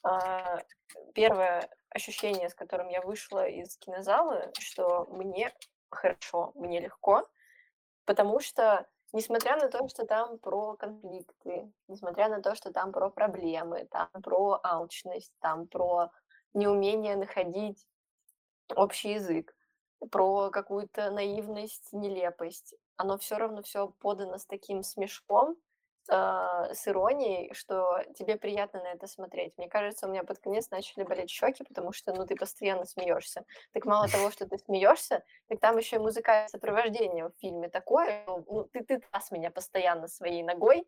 а, 0.03 0.59
первое 1.13 1.69
ощущение, 1.89 2.49
с 2.49 2.55
которым 2.55 2.89
я 2.89 3.01
вышла 3.01 3.47
из 3.47 3.77
кинозала, 3.77 4.51
что 4.59 5.05
мне 5.05 5.53
хорошо, 5.89 6.51
мне 6.55 6.81
легко, 6.81 7.27
потому 8.05 8.39
что 8.41 8.87
Несмотря 9.15 9.55
на 9.55 9.69
то, 9.69 9.87
что 9.87 10.05
там 10.05 10.37
про 10.39 10.75
конфликты, 10.75 11.71
несмотря 11.87 12.27
на 12.27 12.41
то, 12.41 12.53
что 12.53 12.73
там 12.73 12.91
про 12.91 13.09
проблемы, 13.09 13.87
там 13.89 14.09
про 14.21 14.59
алчность, 14.61 15.31
там 15.39 15.67
про 15.67 16.11
неумение 16.53 17.15
находить 17.15 17.87
общий 18.75 19.13
язык, 19.13 19.55
про 20.11 20.49
какую-то 20.49 21.11
наивность, 21.11 21.93
нелепость. 21.93 22.75
оно 22.97 23.17
все 23.17 23.37
равно 23.37 23.63
все 23.63 23.87
подано 23.87 24.37
с 24.37 24.45
таким 24.45 24.83
смешком, 24.83 25.55
а, 26.09 26.73
с 26.73 26.87
иронией, 26.87 27.53
что 27.53 28.03
тебе 28.17 28.37
приятно 28.37 28.81
на 28.81 28.93
это 28.93 29.07
смотреть. 29.07 29.53
Мне 29.57 29.67
кажется, 29.67 30.07
у 30.07 30.09
меня 30.09 30.23
под 30.23 30.39
конец 30.39 30.69
начали 30.69 31.03
болеть 31.03 31.29
щеки, 31.29 31.63
потому 31.63 31.91
что, 31.93 32.13
ну, 32.13 32.25
ты 32.25 32.35
постоянно 32.35 32.85
смеешься. 32.85 33.45
Так 33.73 33.85
мало 33.85 34.07
того, 34.07 34.31
что 34.31 34.47
ты 34.47 34.57
смеешься, 34.57 35.23
так 35.47 35.59
там 35.59 35.77
еще 35.77 35.97
и 35.97 35.99
музыкальное 35.99 36.47
сопровождение 36.47 37.29
в 37.29 37.33
фильме 37.39 37.69
такое, 37.69 38.23
ну, 38.27 38.65
ты, 38.65 38.83
ты 38.83 38.99
трас 38.99 39.31
меня 39.31 39.51
постоянно 39.51 40.07
своей 40.07 40.43
ногой, 40.43 40.87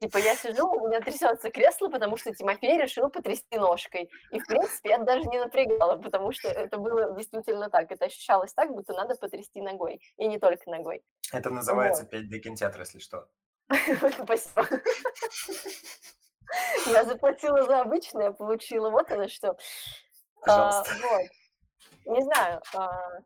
Типа 0.00 0.16
я 0.16 0.34
сижу, 0.34 0.66
у 0.66 0.88
меня 0.88 1.00
трясется 1.00 1.50
кресло, 1.50 1.88
потому 1.90 2.16
что 2.16 2.34
Тимофей 2.34 2.80
решил 2.80 3.10
потрясти 3.10 3.58
ножкой. 3.58 4.10
И, 4.30 4.40
в 4.40 4.46
принципе, 4.46 4.90
я 4.90 4.98
даже 4.98 5.28
не 5.28 5.38
напрягала, 5.38 5.96
потому 5.96 6.32
что 6.32 6.48
это 6.48 6.78
было 6.78 7.14
действительно 7.14 7.68
так. 7.68 7.92
Это 7.92 8.06
ощущалось 8.06 8.54
так, 8.54 8.70
будто 8.70 8.94
надо 8.94 9.14
потрясти 9.16 9.60
ногой. 9.60 10.00
И 10.16 10.26
не 10.26 10.38
только 10.38 10.70
ногой. 10.70 11.02
Это 11.34 11.50
называется 11.50 12.08
вот. 12.10 12.14
5D 12.14 12.38
кинотеатр, 12.38 12.80
если 12.80 12.98
что. 12.98 13.28
Спасибо. 14.24 14.66
Я 16.86 17.04
заплатила 17.04 17.64
за 17.64 17.80
обычное, 17.80 18.32
получила 18.32 18.90
вот 18.90 19.10
оно 19.12 19.28
что. 19.28 19.56
А, 20.46 20.82
вот. 20.82 21.26
Не 22.06 22.22
знаю. 22.22 22.60
А, 22.74 23.22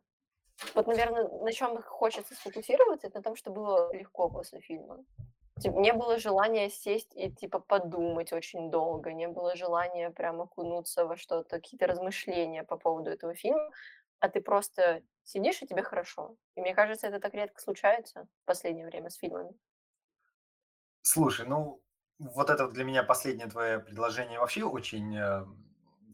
вот, 0.73 0.87
наверное, 0.87 1.27
на 1.27 1.51
чем 1.51 1.81
хочется 1.81 2.35
сфокусироваться, 2.35 3.07
это 3.07 3.17
на 3.17 3.23
том, 3.23 3.35
что 3.35 3.51
было 3.51 3.91
легко 3.93 4.29
после 4.29 4.61
фильма. 4.61 5.03
Не 5.63 5.93
было 5.93 6.17
желания 6.17 6.69
сесть 6.69 7.15
и, 7.15 7.31
типа, 7.31 7.59
подумать 7.59 8.33
очень 8.33 8.69
долго, 8.69 9.13
не 9.13 9.27
было 9.27 9.55
желания 9.55 10.09
прям 10.09 10.41
окунуться 10.41 11.05
во 11.05 11.15
что-то, 11.15 11.61
какие-то 11.61 11.87
размышления 11.87 12.63
по 12.63 12.75
поводу 12.75 13.09
этого 13.09 13.33
фильма, 13.35 13.71
а 14.19 14.27
ты 14.27 14.41
просто 14.41 15.01
сидишь, 15.23 15.61
и 15.61 15.67
тебе 15.67 15.81
хорошо. 15.81 16.35
И 16.55 16.61
мне 16.61 16.75
кажется, 16.75 17.07
это 17.07 17.21
так 17.21 17.33
редко 17.33 17.61
случается 17.61 18.27
в 18.43 18.45
последнее 18.45 18.85
время 18.85 19.09
с 19.09 19.15
фильмами. 19.15 19.53
Слушай, 21.07 21.45
ну, 21.45 21.83
вот 22.17 22.49
это 22.49 22.67
для 22.67 22.83
меня 22.83 23.03
последнее 23.03 23.47
твое 23.47 23.79
предложение 23.79 24.39
вообще 24.39 24.63
очень, 24.63 25.15
э, 25.15 25.45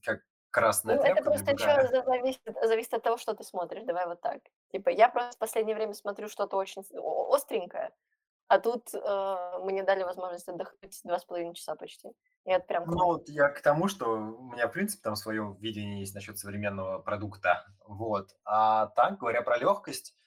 как 0.04 0.20
красная 0.50 0.98
Ну, 0.98 1.04
это 1.04 1.24
просто 1.24 1.46
другая. 1.46 1.86
еще 1.86 2.04
зависит, 2.04 2.42
зависит 2.62 2.94
от 2.94 3.02
того, 3.02 3.18
что 3.18 3.34
ты 3.34 3.46
смотришь. 3.46 3.84
Давай 3.86 4.06
вот 4.06 4.20
так. 4.20 4.42
Типа, 4.74 4.90
я 4.90 5.08
просто 5.08 5.32
в 5.38 5.38
последнее 5.38 5.78
время 5.78 5.94
смотрю 5.94 6.28
что-то 6.28 6.58
очень 6.58 6.84
остренькое, 7.34 7.92
а 8.50 8.60
тут, 8.60 8.94
э, 8.94 9.60
мне 9.64 9.84
дали 9.84 10.04
возможность 10.04 10.50
отдохнуть 10.50 11.00
два 11.06 11.20
с 11.20 11.24
половиной 11.24 11.54
часа 11.54 11.76
почти. 11.76 12.10
И 12.44 12.52
это 12.52 12.66
прям 12.66 12.84
Ну, 12.86 13.06
вот 13.06 13.30
я 13.30 13.48
к 13.48 13.62
тому, 13.62 13.88
что 13.88 14.10
у 14.10 14.52
меня, 14.52 14.68
в 14.68 14.74
принципе, 14.74 15.04
там 15.04 15.16
свое 15.16 15.56
видение 15.62 16.02
есть 16.02 16.14
насчет 16.14 16.38
современного 16.38 17.00
продукта. 17.00 17.66
Вот. 17.86 18.36
А 18.44 18.88
так, 18.88 19.20
говоря 19.20 19.42
про 19.42 19.58
легкость, 19.58 20.18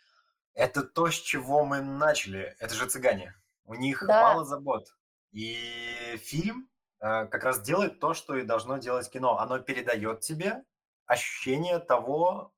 это 0.55 0.83
то, 0.85 1.11
с 1.11 1.17
чего 1.17 1.67
мы 1.67 1.83
начали. 1.83 2.57
Это 2.61 2.75
же 2.75 2.87
цыгане. 2.87 3.35
У 3.65 3.75
них 3.75 4.03
Да. 4.07 4.23
мало 4.23 4.45
забот. 4.45 4.95
И 5.33 6.17
фильм 6.19 6.69
э, 7.01 7.27
как 7.27 7.45
раз 7.45 7.61
делает 7.61 8.01
то, 8.01 8.15
что 8.15 8.37
и 8.37 8.43
должно 8.43 8.79
делать 8.79 9.11
кино. 9.11 9.39
Оно 9.39 9.59
передает 9.59 10.21
тебе 10.21 10.65
ощущение 11.07 11.79
того, 11.79 12.53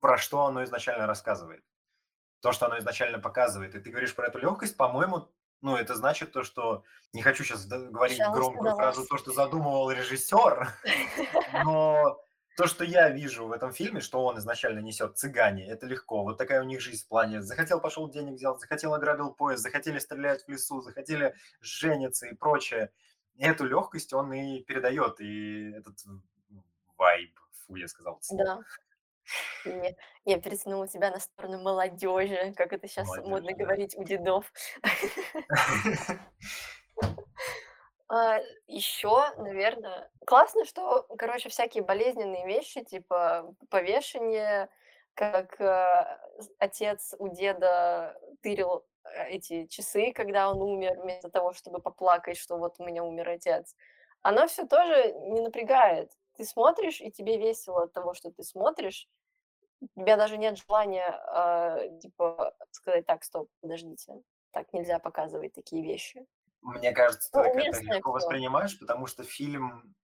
про 0.00 0.18
что 0.18 0.44
оно 0.46 0.64
изначально 0.64 1.06
рассказывает 1.06 1.62
то, 2.42 2.52
что 2.52 2.66
оно 2.66 2.78
изначально 2.78 3.20
показывает. 3.20 3.74
И 3.74 3.80
ты 3.80 3.90
говоришь 3.90 4.14
про 4.14 4.26
эту 4.26 4.38
легкость, 4.38 4.76
по-моему, 4.76 5.28
ну, 5.62 5.76
это 5.76 5.94
значит 5.94 6.32
то, 6.32 6.42
что 6.42 6.82
не 7.12 7.22
хочу 7.22 7.44
сейчас 7.44 7.66
говорить 7.66 8.18
Пожалуйста, 8.18 8.32
громкую 8.32 8.70
давай. 8.70 8.84
фразу, 8.84 9.06
то, 9.06 9.16
что 9.16 9.32
задумывал 9.32 9.92
режиссер, 9.92 10.68
но 11.64 12.20
то, 12.56 12.66
что 12.66 12.84
я 12.84 13.08
вижу 13.10 13.46
в 13.46 13.52
этом 13.52 13.72
фильме, 13.72 14.00
что 14.00 14.24
он 14.24 14.38
изначально 14.38 14.80
несет 14.80 15.16
цыгане, 15.16 15.66
это 15.66 15.86
легко. 15.86 16.22
Вот 16.22 16.38
такая 16.38 16.60
у 16.60 16.64
них 16.64 16.80
жизнь 16.80 17.04
в 17.04 17.08
плане. 17.08 17.42
Захотел, 17.42 17.80
пошел 17.80 18.08
денег 18.08 18.34
взял, 18.34 18.58
захотел, 18.58 18.94
ограбил 18.94 19.32
поезд, 19.32 19.62
захотели 19.62 19.98
стрелять 19.98 20.44
в 20.44 20.48
лесу, 20.48 20.80
захотели 20.80 21.34
жениться 21.60 22.26
и 22.26 22.34
прочее. 22.34 22.90
И 23.36 23.44
эту 23.44 23.64
легкость 23.64 24.12
он 24.12 24.32
и 24.32 24.62
передает, 24.62 25.20
и 25.20 25.72
этот 25.72 25.94
вайб, 26.98 27.34
фу, 27.66 27.76
я 27.76 27.88
сказал. 27.88 28.20
Да. 28.30 28.60
И 29.64 29.96
я 30.24 30.40
перетянула 30.40 30.88
тебя 30.88 31.10
на 31.10 31.20
сторону 31.20 31.62
молодежи, 31.62 32.52
как 32.56 32.72
это 32.72 32.88
сейчас 32.88 33.06
Молодежь, 33.06 33.28
модно 33.28 33.50
да. 33.52 33.64
говорить 33.64 33.96
у 33.96 34.04
дедов. 34.04 34.52
А, 38.14 38.40
еще, 38.66 39.32
наверное, 39.38 40.10
классно, 40.26 40.66
что, 40.66 41.04
короче, 41.16 41.48
всякие 41.48 41.82
болезненные 41.82 42.46
вещи, 42.46 42.84
типа 42.84 43.54
повешение, 43.70 44.68
как 45.14 45.58
э, 45.58 46.18
отец 46.58 47.14
у 47.18 47.28
деда 47.28 48.14
тырил 48.42 48.84
э, 49.04 49.28
эти 49.30 49.64
часы, 49.66 50.12
когда 50.12 50.50
он 50.50 50.60
умер, 50.60 51.00
вместо 51.00 51.30
того, 51.30 51.54
чтобы 51.54 51.78
поплакать, 51.80 52.36
что 52.36 52.58
вот 52.58 52.74
у 52.78 52.84
меня 52.84 53.02
умер 53.02 53.30
отец. 53.30 53.74
Оно 54.20 54.46
все 54.46 54.66
тоже 54.66 55.14
не 55.30 55.40
напрягает. 55.40 56.12
Ты 56.36 56.44
смотришь, 56.44 57.00
и 57.00 57.10
тебе 57.10 57.38
весело 57.38 57.84
от 57.84 57.94
того, 57.94 58.12
что 58.12 58.30
ты 58.30 58.42
смотришь, 58.42 59.08
у 59.96 60.00
тебя 60.00 60.16
даже 60.16 60.38
нет 60.38 60.58
желания, 60.58 61.06
а, 61.28 61.88
типа, 62.00 62.54
сказать: 62.72 63.06
"Так, 63.06 63.24
стоп, 63.24 63.48
подождите, 63.62 64.22
так 64.52 64.72
нельзя 64.72 64.98
показывать 64.98 65.54
такие 65.54 65.82
вещи". 65.82 66.26
Мне 66.62 66.92
кажется, 66.92 67.30
ты 67.30 67.38
Ну, 67.38 67.44
это 67.44 67.80
легко 67.82 68.10
всё. 68.10 68.12
воспринимаешь, 68.12 68.78
потому 68.78 69.06
что 69.06 69.24
фильм 69.24 69.94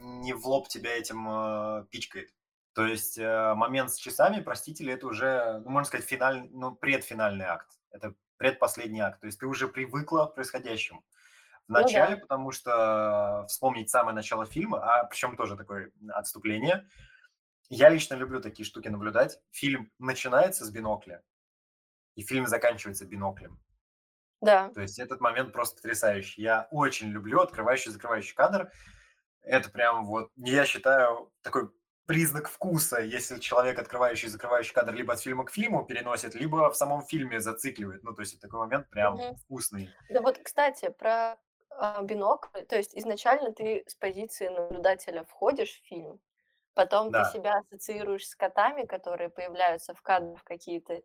не 0.00 0.32
в 0.32 0.46
лоб 0.46 0.68
тебя 0.68 0.96
этим, 0.96 1.28
э, 1.28 1.86
пичкает. 1.90 2.30
То 2.74 2.86
есть, 2.86 3.18
э, 3.18 3.54
момент 3.54 3.90
с 3.90 3.96
часами, 3.96 4.40
простите 4.40 4.84
ли, 4.84 4.92
это 4.92 5.06
уже, 5.06 5.60
ну, 5.64 5.70
можно 5.70 5.86
сказать, 5.86 6.06
финаль 6.06 6.48
ну, 6.50 6.74
предфинальный 6.74 7.46
акт. 7.46 7.68
Это 7.90 8.14
предпоследний 8.36 9.00
акт. 9.00 9.20
То 9.20 9.26
есть 9.26 9.38
ты 9.38 9.46
уже 9.46 9.68
привыкла 9.68 10.26
к 10.26 10.34
происходящему. 10.34 11.04
В 11.68 11.72
Ну 11.72 11.88
да, 11.88 12.16
потому 12.16 12.50
что 12.52 13.46
вспомнить 13.48 13.88
самое 13.90 14.14
начало 14.14 14.44
фильма, 14.44 14.78
а 14.82 15.04
причем 15.04 15.36
тоже 15.36 15.56
такое 15.56 15.92
отступление. 16.10 16.86
Я 17.70 17.88
лично 17.88 18.14
люблю 18.14 18.40
такие 18.40 18.66
штуки 18.66 18.88
наблюдать. 18.88 19.40
Фильм 19.50 19.90
начинается 19.98 20.64
с 20.66 20.70
бинокля, 20.70 21.22
и 22.16 22.22
фильм 22.22 22.46
заканчивается 22.46 23.06
биноклем. 23.06 23.63
Да. 24.44 24.74
То 24.74 24.80
есть 24.82 24.98
этот 24.98 25.20
момент 25.20 25.52
просто 25.52 25.76
потрясающий. 25.76 26.42
Я 26.42 26.68
очень 26.70 27.08
люблю 27.10 27.40
открывающий 27.40 27.90
и 27.90 27.92
закрывающий 27.94 28.34
кадр. 28.34 28.72
Это 29.42 29.70
прям 29.70 30.06
вот, 30.06 30.30
я 30.36 30.66
считаю, 30.66 31.32
такой 31.42 31.70
признак 32.06 32.48
вкуса, 32.48 33.00
если 33.00 33.38
человек, 33.40 33.78
открывающий 33.78 34.28
и 34.28 34.30
закрывающий 34.30 34.74
кадр, 34.74 34.92
либо 34.94 35.14
от 35.14 35.20
фильма 35.20 35.44
к 35.46 35.50
фильму 35.52 35.84
переносит, 35.86 36.34
либо 36.34 36.70
в 36.70 36.76
самом 36.76 37.02
фильме 37.02 37.40
зацикливает. 37.40 38.04
Ну, 38.04 38.14
то 38.14 38.22
есть 38.22 38.40
такой 38.40 38.60
момент 38.60 38.90
прям 38.90 39.22
Мгм. 39.22 39.36
вкусный. 39.36 39.94
Да 40.08 40.22
вот, 40.22 40.38
кстати, 40.38 40.90
про, 40.90 41.38
а, 41.70 42.02
бинокль. 42.02 42.62
То 42.66 42.76
есть 42.76 42.96
изначально 42.96 43.52
ты 43.54 43.84
с 43.88 43.96
позиции 43.96 44.48
наблюдателя 44.48 45.24
входишь 45.24 45.80
в 45.80 45.86
фильм, 45.86 46.20
потом 46.74 47.14
ты 47.14 47.24
Да, 47.24 47.24
себя 47.24 47.58
ассоциируешь 47.60 48.28
с 48.28 48.36
котами, 48.36 48.86
которые 48.86 49.30
появляются 49.30 49.94
в 49.94 50.02
кадре 50.02 50.36
в 50.36 50.44
какие-то 50.44 51.02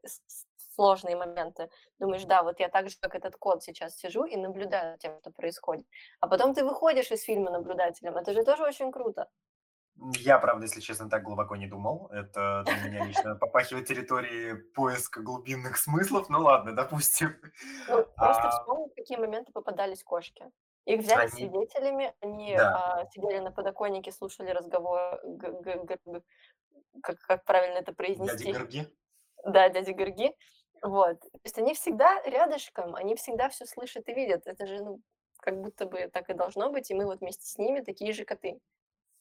сложные 0.80 1.16
моменты. 1.18 1.70
Думаешь: 2.00 2.26
"Да, 2.26 2.44
вот 2.44 2.60
я 2.60 2.70
так 2.70 2.90
же, 2.90 2.98
как 3.02 3.16
этот 3.16 3.36
кот, 3.38 3.64
сейчас 3.64 3.96
сижу 3.98 4.26
и 4.26 4.38
наблюдаю 4.38 4.94
за 4.94 4.98
тем, 4.98 5.20
что 5.22 5.32
происходит". 5.32 5.86
А 6.22 6.28
потом 6.28 6.54
ты 6.54 6.64
выходишь 6.66 7.12
из 7.12 7.24
фильма 7.24 7.52
наблюдателем. 7.52 8.18
Это 8.18 8.34
же 8.34 8.44
тоже 8.44 8.64
очень 8.64 8.92
круто. 8.92 9.30
я, 10.16 10.40
правда, 10.40 10.66
если 10.66 10.80
честно, 10.80 11.10
так 11.10 11.24
глубоко 11.24 11.56
не 11.56 11.68
думал. 11.68 12.08
Это 12.12 12.66
для 12.70 12.80
меня 12.80 13.02
лично 13.02 13.36
попахивает 13.36 13.88
территорией 13.88 14.56
поиска 14.56 15.22
глубинных 15.22 15.78
смыслов. 15.78 16.30
Ну 16.30 16.40
ладно, 16.42 16.74
допустим. 16.74 17.36
Ну, 17.88 18.06
просто 18.18 18.50
А, 18.50 18.50
вспомни, 18.50 18.88
в 18.90 18.96
какие 18.96 19.18
моменты 19.18 19.52
попадались 19.52 20.04
кошки. 20.04 20.52
Их 20.86 21.02
взяли 21.02 21.28
они, 21.28 21.28
свидетелями, 21.28 22.14
они, 22.22 22.56
да, 22.56 22.70
а, 22.72 23.06
сидели 23.12 23.40
на 23.40 23.52
подоконнике, 23.52 24.12
слушали 24.12 24.52
разговор 24.52 25.20
г 25.24 25.52
г 25.62 25.84
г 26.06 26.22
как 27.04 27.20
как 27.22 27.46
правильно 27.46 27.80
это 27.80 27.94
дяди 28.18 28.46
произнести? 28.46 28.52
Горги. 28.52 28.86
Да, 29.46 29.70
дяди 29.70 29.92
Георги. 29.94 30.36
Вот. 30.82 31.20
То 31.20 31.40
есть 31.44 31.58
они 31.58 31.74
всегда 31.74 32.22
рядышком, 32.24 32.96
они 32.96 33.16
всегда 33.16 33.50
все 33.50 33.66
слышат 33.66 34.08
и 34.08 34.14
видят. 34.14 34.46
Это 34.46 34.66
же, 34.66 34.84
ну, 34.84 35.02
как 35.40 35.60
будто 35.62 35.86
бы 35.86 36.10
так 36.12 36.30
и 36.30 36.34
должно 36.34 36.70
быть, 36.70 36.92
и 36.92 36.96
мы 36.96 37.06
вот 37.06 37.22
вместе 37.22 37.46
с 37.46 37.58
ними 37.58 37.82
такие 37.82 38.14
же 38.14 38.26
коты. 38.26 38.60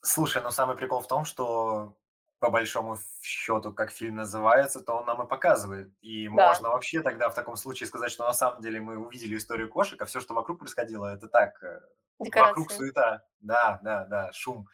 Слушай, 0.00 0.42
ну 0.42 0.50
самый 0.50 0.76
прикол 0.76 1.00
в 1.00 1.08
том, 1.08 1.24
что 1.24 1.96
по 2.38 2.50
большому 2.50 2.96
счету, 3.20 3.72
как 3.72 3.90
фильм 3.90 4.16
называется, 4.16 4.80
то 4.80 4.94
он 4.94 5.06
нам 5.06 5.22
и 5.22 5.28
показывает. 5.28 5.92
И 6.00 6.28
Да, 6.28 6.48
можно 6.48 6.68
вообще 6.70 7.02
тогда 7.02 7.30
в 7.30 7.34
таком 7.34 7.56
случае 7.56 7.88
сказать, 7.88 8.12
что 8.12 8.24
на 8.24 8.32
самом 8.32 8.62
деле 8.62 8.80
мы 8.80 8.96
увидели 8.96 9.36
историю 9.36 9.68
кошек, 9.68 10.00
а 10.00 10.06
все, 10.06 10.20
что 10.20 10.34
вокруг 10.34 10.60
происходило, 10.60 11.06
это 11.06 11.28
так, 11.28 11.60
э, 11.62 11.80
вокруг 12.18 12.70
суета. 12.70 13.24
Да, 13.40 13.80
да, 13.82 14.04
да, 14.04 14.32
шум. 14.32 14.68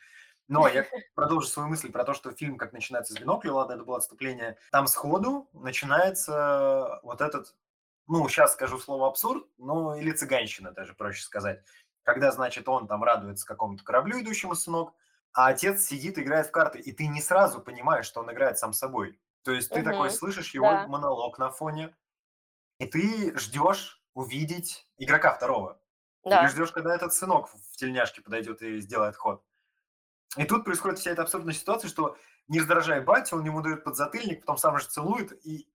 Но 0.48 0.68
я 0.68 0.86
продолжу 1.14 1.46
свою 1.48 1.68
мысль 1.68 1.90
про 1.90 2.04
то, 2.04 2.12
что 2.14 2.30
фильм 2.32 2.58
как 2.58 2.72
начинается 2.72 3.14
с 3.14 3.18
бинокля, 3.18 3.52
ладно, 3.52 3.74
это 3.74 3.84
было 3.84 3.96
отступление. 3.98 4.58
Там 4.70 4.86
сходу 4.86 5.48
начинается 5.52 7.00
вот 7.02 7.20
этот, 7.22 7.54
ну, 8.06 8.28
сейчас 8.28 8.52
скажу 8.54 8.78
слово 8.78 9.08
абсурд, 9.08 9.46
ну, 9.58 9.94
или 9.96 10.12
цыганщина 10.12 10.72
даже, 10.72 10.94
проще 10.94 11.22
сказать. 11.22 11.64
Когда, 12.02 12.30
значит, 12.32 12.68
он 12.68 12.86
там 12.86 13.02
радуется 13.02 13.46
какому-то 13.46 13.82
кораблю, 13.84 14.20
идущему 14.20 14.54
сынок, 14.54 14.94
а 15.32 15.48
отец 15.48 15.84
сидит 15.86 16.18
и 16.18 16.22
играет 16.22 16.46
в 16.48 16.50
карты, 16.50 16.78
и 16.78 16.92
ты 16.92 17.06
не 17.06 17.22
сразу 17.22 17.60
понимаешь, 17.60 18.06
что 18.06 18.20
он 18.20 18.30
играет 18.30 18.58
сам 18.58 18.72
собой. 18.74 19.18
То 19.44 19.52
есть 19.52 19.72
ты 19.72 19.82
такой 19.82 20.10
Мгм. 20.10 20.18
слышишь 20.18 20.52
его 20.54 20.66
Да. 20.66 20.86
монолог 20.86 21.38
на 21.38 21.50
фоне, 21.50 21.96
и 22.78 22.86
ты 22.86 23.36
ждешь 23.38 24.02
увидеть 24.14 24.88
игрока 24.98 25.34
второго. 25.34 25.80
Да. 26.24 26.40
Или 26.40 26.46
ждешь, 26.46 26.72
когда 26.72 26.94
этот 26.94 27.14
сынок 27.14 27.48
в 27.50 27.76
тельняшке 27.76 28.22
подойдет 28.22 28.62
и 28.62 28.80
сделает 28.80 29.16
ход. 29.16 29.44
И 30.36 30.44
тут 30.44 30.64
происходит 30.64 30.98
вся 30.98 31.12
эта 31.12 31.22
абсурдная 31.22 31.54
ситуация, 31.54 31.88
что 31.88 32.16
не 32.48 32.60
раздражая 32.60 33.02
батя, 33.02 33.36
он 33.36 33.44
ему 33.44 33.62
дает 33.62 33.84
подзатыльник, 33.84 34.40
потом 34.40 34.58
сам 34.58 34.78
же 34.78 34.86
целует, 34.86 35.32
и, 35.46 35.68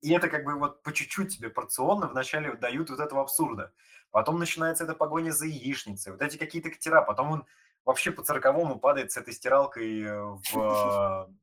и 0.00 0.12
это 0.12 0.28
как 0.28 0.44
бы 0.44 0.54
вот 0.54 0.82
по 0.82 0.92
чуть-чуть 0.92 1.36
тебе 1.36 1.48
порционно 1.48 2.08
вначале 2.08 2.54
дают 2.54 2.90
вот 2.90 3.00
этого 3.00 3.22
абсурда. 3.22 3.72
Потом 4.10 4.38
начинается 4.38 4.84
эта 4.84 4.94
погоня 4.94 5.30
за 5.30 5.46
яичницей, 5.46 6.12
вот 6.12 6.22
эти 6.22 6.36
какие-то 6.36 6.70
катера, 6.70 7.02
потом 7.02 7.30
он 7.30 7.46
вообще 7.84 8.10
по 8.10 8.22
цирковому 8.22 8.78
падает 8.78 9.12
с 9.12 9.16
этой 9.16 9.32
стиралкой 9.32 10.02
э, 10.02 10.22
в 10.54 11.38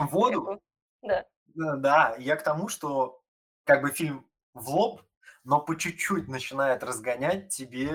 воду. 0.00 0.60
Да. 1.02 1.24
Да, 1.54 2.16
я 2.18 2.34
к 2.34 2.42
тому, 2.42 2.68
что 2.68 3.22
как 3.64 3.82
бы 3.82 3.92
фильм 3.92 4.26
в 4.54 4.68
лоб, 4.68 5.02
но 5.44 5.60
по 5.60 5.76
чуть-чуть 5.76 6.26
начинает 6.26 6.82
разгонять 6.82 7.50
тебе 7.50 7.92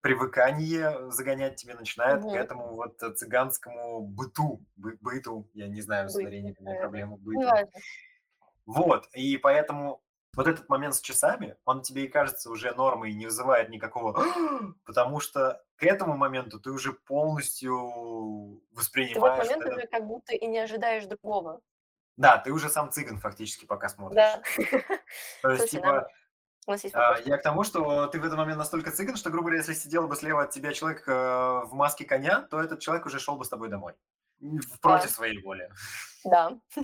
привыкание 0.00 1.10
загонять 1.10 1.56
тебе 1.56 1.74
начинает 1.74 2.22
к 2.22 2.26
этому 2.26 2.74
вот 2.74 2.98
цыганскому 2.98 4.00
быту, 4.00 4.62
бы, 4.76 4.96
быту, 5.00 5.48
я 5.54 5.68
не 5.68 5.80
знаю, 5.80 6.08
с 6.08 6.16
ударением 6.16 6.54
у 6.58 6.62
меня 6.62 6.80
проблема, 6.80 7.16
быту. 7.16 7.50
Вот, 8.66 9.08
и 9.12 9.36
поэтому 9.36 10.02
вот 10.36 10.46
этот 10.46 10.68
момент 10.68 10.94
с 10.94 11.00
часами, 11.00 11.56
он 11.64 11.82
тебе 11.82 12.04
и 12.04 12.08
кажется 12.08 12.50
уже 12.50 12.72
нормой, 12.74 13.14
не 13.14 13.24
вызывает 13.24 13.70
никакого, 13.70 14.22
потому 14.84 15.18
что 15.18 15.62
к 15.76 15.82
этому 15.82 16.16
моменту 16.16 16.60
ты 16.60 16.70
уже 16.70 16.92
полностью 16.92 18.62
воспринимаешь... 18.72 19.14
Ты 19.14 19.20
в 19.20 19.24
этот 19.24 19.48
момент 19.48 19.78
уже 19.78 19.86
как 19.86 20.06
будто 20.06 20.34
и 20.34 20.46
не 20.46 20.58
ожидаешь 20.58 21.06
другого. 21.06 21.60
Да, 22.16 22.38
ты 22.38 22.52
уже 22.52 22.68
сам 22.68 22.90
цыган 22.90 23.18
фактически 23.18 23.66
пока 23.66 23.88
смотришь. 23.88 24.16
Да. 24.16 24.42
То 25.42 25.50
есть, 25.50 25.70
типа, 25.70 26.08
у 26.66 26.72
нас 26.72 26.82
есть 26.82 26.96
а, 26.96 27.18
Я 27.24 27.38
к 27.38 27.42
тому, 27.42 27.62
что 27.62 28.06
ты 28.08 28.20
в 28.20 28.24
этот 28.24 28.36
момент 28.36 28.58
настолько 28.58 28.90
цыган, 28.90 29.16
что, 29.16 29.30
грубо 29.30 29.46
говоря, 29.46 29.58
если 29.58 29.74
сидел 29.74 30.08
бы 30.08 30.16
слева 30.16 30.42
от 30.42 30.50
тебя 30.50 30.72
человек 30.72 31.06
э, 31.06 31.12
в 31.12 31.70
маске 31.72 32.04
коня, 32.04 32.42
то 32.42 32.60
этот 32.60 32.80
человек 32.80 33.06
уже 33.06 33.20
шел 33.20 33.36
бы 33.36 33.44
с 33.44 33.48
тобой 33.48 33.68
домой. 33.68 33.94
Против 34.80 35.08
да. 35.08 35.14
своей 35.14 35.42
воли. 35.42 35.70
Да. 36.24 36.58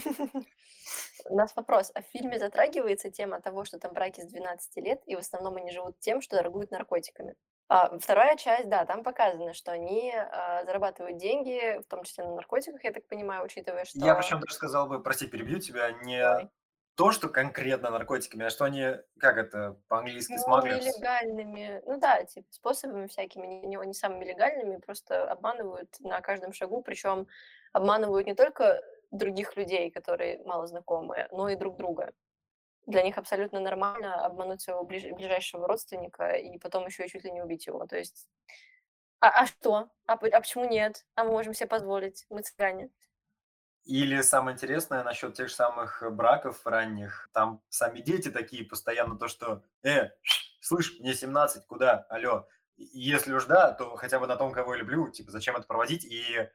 У 1.28 1.36
нас 1.36 1.54
вопрос. 1.56 1.90
А 1.94 2.02
в 2.02 2.06
фильме 2.06 2.38
затрагивается 2.38 3.10
тема 3.10 3.40
того, 3.40 3.64
что 3.64 3.78
там 3.78 3.92
браки 3.92 4.20
с 4.20 4.26
12 4.26 4.76
лет, 4.76 5.02
и 5.06 5.16
в 5.16 5.18
основном 5.18 5.56
они 5.56 5.70
живут 5.70 5.98
тем, 5.98 6.20
что 6.20 6.36
торгуют 6.36 6.70
наркотиками? 6.70 7.34
А, 7.68 7.98
вторая 7.98 8.36
часть, 8.36 8.68
да, 8.68 8.84
там 8.84 9.02
показано, 9.02 9.54
что 9.54 9.72
они 9.72 10.12
а, 10.12 10.64
зарабатывают 10.64 11.16
деньги, 11.16 11.80
в 11.80 11.88
том 11.88 12.04
числе 12.04 12.24
на 12.24 12.34
наркотиках, 12.34 12.84
я 12.84 12.92
так 12.92 13.06
понимаю, 13.06 13.44
учитывая, 13.44 13.84
что... 13.84 13.98
Я 13.98 14.14
причем 14.14 14.40
даже 14.40 14.54
сказал 14.54 14.88
бы, 14.88 15.02
прости, 15.02 15.26
перебью 15.26 15.58
тебя, 15.58 15.90
не 15.90 16.20
Давай. 16.20 16.50
То, 16.94 17.10
что 17.10 17.28
конкретно 17.28 17.90
наркотиками, 17.90 18.44
а 18.44 18.50
что 18.50 18.64
они, 18.64 18.96
как 19.18 19.38
это 19.38 19.76
по-английски, 19.88 20.36
ну, 20.46 20.66
нелегальными, 20.66 21.82
ну 21.86 21.98
да, 21.98 22.24
типа 22.24 22.46
способами 22.50 23.06
всякими, 23.06 23.46
не, 23.46 23.76
не, 23.76 23.94
самыми 23.94 24.24
легальными, 24.24 24.76
просто 24.76 25.30
обманывают 25.30 25.88
на 26.00 26.20
каждом 26.20 26.52
шагу, 26.52 26.82
причем 26.82 27.26
обманывают 27.72 28.26
не 28.26 28.34
только 28.34 28.82
других 29.10 29.56
людей, 29.56 29.90
которые 29.90 30.42
мало 30.44 30.66
знакомые, 30.66 31.28
но 31.30 31.48
и 31.48 31.56
друг 31.56 31.76
друга. 31.76 32.12
Для 32.86 33.02
них 33.02 33.16
абсолютно 33.16 33.60
нормально 33.60 34.24
обмануть 34.26 34.60
своего 34.60 34.84
ближ... 34.84 35.04
ближайшего 35.12 35.68
родственника 35.68 36.32
и 36.32 36.58
потом 36.58 36.86
еще 36.86 37.06
и 37.06 37.08
чуть 37.08 37.24
ли 37.24 37.30
не 37.30 37.40
убить 37.40 37.66
его. 37.66 37.86
То 37.86 37.96
есть, 37.96 38.28
а, 39.20 39.42
а 39.42 39.46
что? 39.46 39.88
А, 40.06 40.14
а 40.14 40.40
почему 40.40 40.64
нет? 40.64 41.06
А 41.14 41.24
мы 41.24 41.30
можем 41.30 41.54
себе 41.54 41.68
позволить, 41.68 42.26
мы 42.28 42.42
цыгане. 42.42 42.90
Или 43.84 44.20
самое 44.22 44.54
интересное 44.54 45.02
насчет 45.02 45.34
тех 45.34 45.48
же 45.48 45.54
самых 45.54 46.02
браков 46.12 46.64
ранних, 46.64 47.28
там 47.32 47.60
сами 47.68 48.00
дети 48.00 48.30
такие 48.30 48.64
постоянно, 48.64 49.18
то 49.18 49.26
что, 49.26 49.64
э, 49.82 50.10
слышь, 50.60 50.98
мне 51.00 51.14
17, 51.14 51.66
куда, 51.66 52.06
алло, 52.08 52.46
если 52.76 53.32
уж 53.32 53.46
да, 53.46 53.72
то 53.72 53.96
хотя 53.96 54.20
бы 54.20 54.26
на 54.26 54.36
том, 54.36 54.52
кого 54.52 54.74
я 54.74 54.80
люблю, 54.80 55.10
типа, 55.10 55.32
зачем 55.32 55.56
это 55.56 55.66
проводить, 55.66 56.04
и 56.04 56.48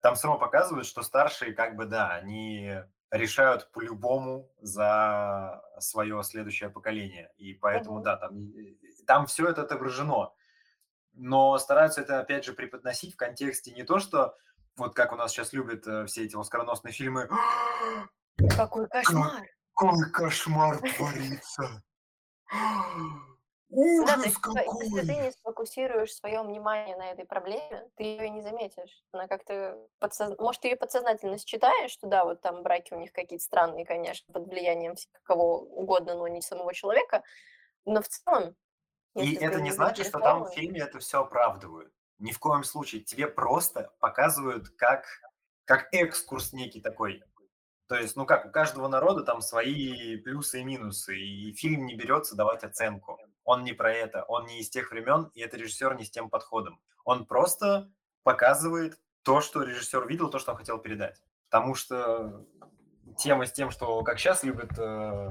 там 0.00 0.16
все 0.16 0.26
равно 0.26 0.40
показывают, 0.40 0.86
что 0.86 1.02
старшие, 1.02 1.54
как 1.54 1.76
бы, 1.76 1.86
да, 1.86 2.10
они 2.10 2.74
решают 3.10 3.70
по-любому 3.70 4.50
за 4.60 5.62
свое 5.78 6.22
следующее 6.24 6.68
поколение. 6.68 7.30
И 7.36 7.54
поэтому, 7.54 7.96
угу. 7.96 8.04
да, 8.04 8.16
там, 8.16 8.52
там 9.06 9.26
все 9.26 9.48
это 9.48 9.62
отображено. 9.62 10.32
Но 11.12 11.56
стараются 11.58 12.00
это, 12.00 12.18
опять 12.18 12.44
же, 12.44 12.52
преподносить 12.52 13.14
в 13.14 13.16
контексте 13.16 13.70
не 13.70 13.84
то, 13.84 14.00
что 14.00 14.36
вот 14.76 14.94
как 14.94 15.12
у 15.12 15.16
нас 15.16 15.32
сейчас 15.32 15.52
любят 15.52 15.86
э, 15.86 16.06
все 16.06 16.24
эти 16.24 16.36
оскароносные 16.36 16.92
фильмы. 16.92 17.28
Какой 18.56 18.88
кошмар! 18.88 19.46
Какой 19.74 20.10
кошмар 20.10 20.78
творится! 20.78 21.82
Ужас 23.70 24.22
да, 24.22 24.30
какой! 24.40 24.84
Если 24.84 25.00
ты 25.00 25.16
не 25.16 25.32
сфокусируешь 25.32 26.14
свое 26.14 26.42
внимание 26.42 26.96
на 26.96 27.10
этой 27.10 27.24
проблеме, 27.24 27.88
ты 27.96 28.04
ее 28.04 28.30
не 28.30 28.40
заметишь. 28.40 29.02
Она 29.12 29.26
как-то 29.26 29.76
подсоз... 29.98 30.38
Может, 30.38 30.62
ты 30.62 30.68
ее 30.68 30.76
подсознательно 30.76 31.38
считаешь, 31.38 31.90
что 31.90 32.06
да, 32.06 32.24
вот 32.24 32.40
там 32.40 32.62
браки 32.62 32.94
у 32.94 32.98
них 32.98 33.12
какие-то 33.12 33.44
странные, 33.44 33.84
конечно, 33.84 34.32
под 34.32 34.46
влиянием 34.46 34.94
кого 35.24 35.58
угодно, 35.58 36.14
но 36.14 36.28
не 36.28 36.40
самого 36.40 36.72
человека. 36.72 37.22
Но 37.84 38.00
в 38.00 38.08
целом... 38.08 38.54
И 39.16 39.34
это 39.34 39.60
не 39.60 39.70
значит, 39.70 40.06
что 40.06 40.18
там 40.20 40.44
в 40.44 40.50
фильме 40.52 40.80
это 40.80 40.98
все 40.98 41.22
оправдывают. 41.22 41.92
Ни 42.18 42.32
в 42.32 42.38
коем 42.38 42.64
случае. 42.64 43.02
Тебе 43.02 43.26
просто 43.26 43.92
показывают 44.00 44.70
как, 44.70 45.06
как 45.64 45.88
экскурс 45.92 46.52
некий 46.52 46.80
такой. 46.80 47.22
То 47.86 47.96
есть, 47.96 48.16
ну 48.16 48.24
как, 48.24 48.46
у 48.46 48.50
каждого 48.50 48.88
народа 48.88 49.24
там 49.24 49.42
свои 49.42 50.16
плюсы 50.16 50.60
и 50.60 50.64
минусы, 50.64 51.18
и 51.18 51.52
фильм 51.52 51.84
не 51.84 51.94
берется 51.94 52.34
давать 52.34 52.64
оценку. 52.64 53.20
Он 53.44 53.62
не 53.62 53.74
про 53.74 53.92
это, 53.92 54.24
он 54.24 54.46
не 54.46 54.60
из 54.60 54.70
тех 54.70 54.90
времен, 54.90 55.30
и 55.34 55.40
это 55.42 55.58
режиссер 55.58 55.94
не 55.96 56.04
с 56.04 56.10
тем 56.10 56.30
подходом. 56.30 56.80
Он 57.04 57.26
просто 57.26 57.92
показывает 58.22 58.98
то, 59.22 59.42
что 59.42 59.62
режиссер 59.62 60.06
видел, 60.08 60.30
то, 60.30 60.38
что 60.38 60.52
он 60.52 60.58
хотел 60.58 60.78
передать. 60.78 61.22
Потому 61.50 61.74
что 61.74 62.46
тема 63.18 63.44
с 63.46 63.52
тем, 63.52 63.70
что 63.70 64.02
как 64.02 64.18
сейчас 64.18 64.42
любят... 64.42 64.78
Э... 64.78 65.28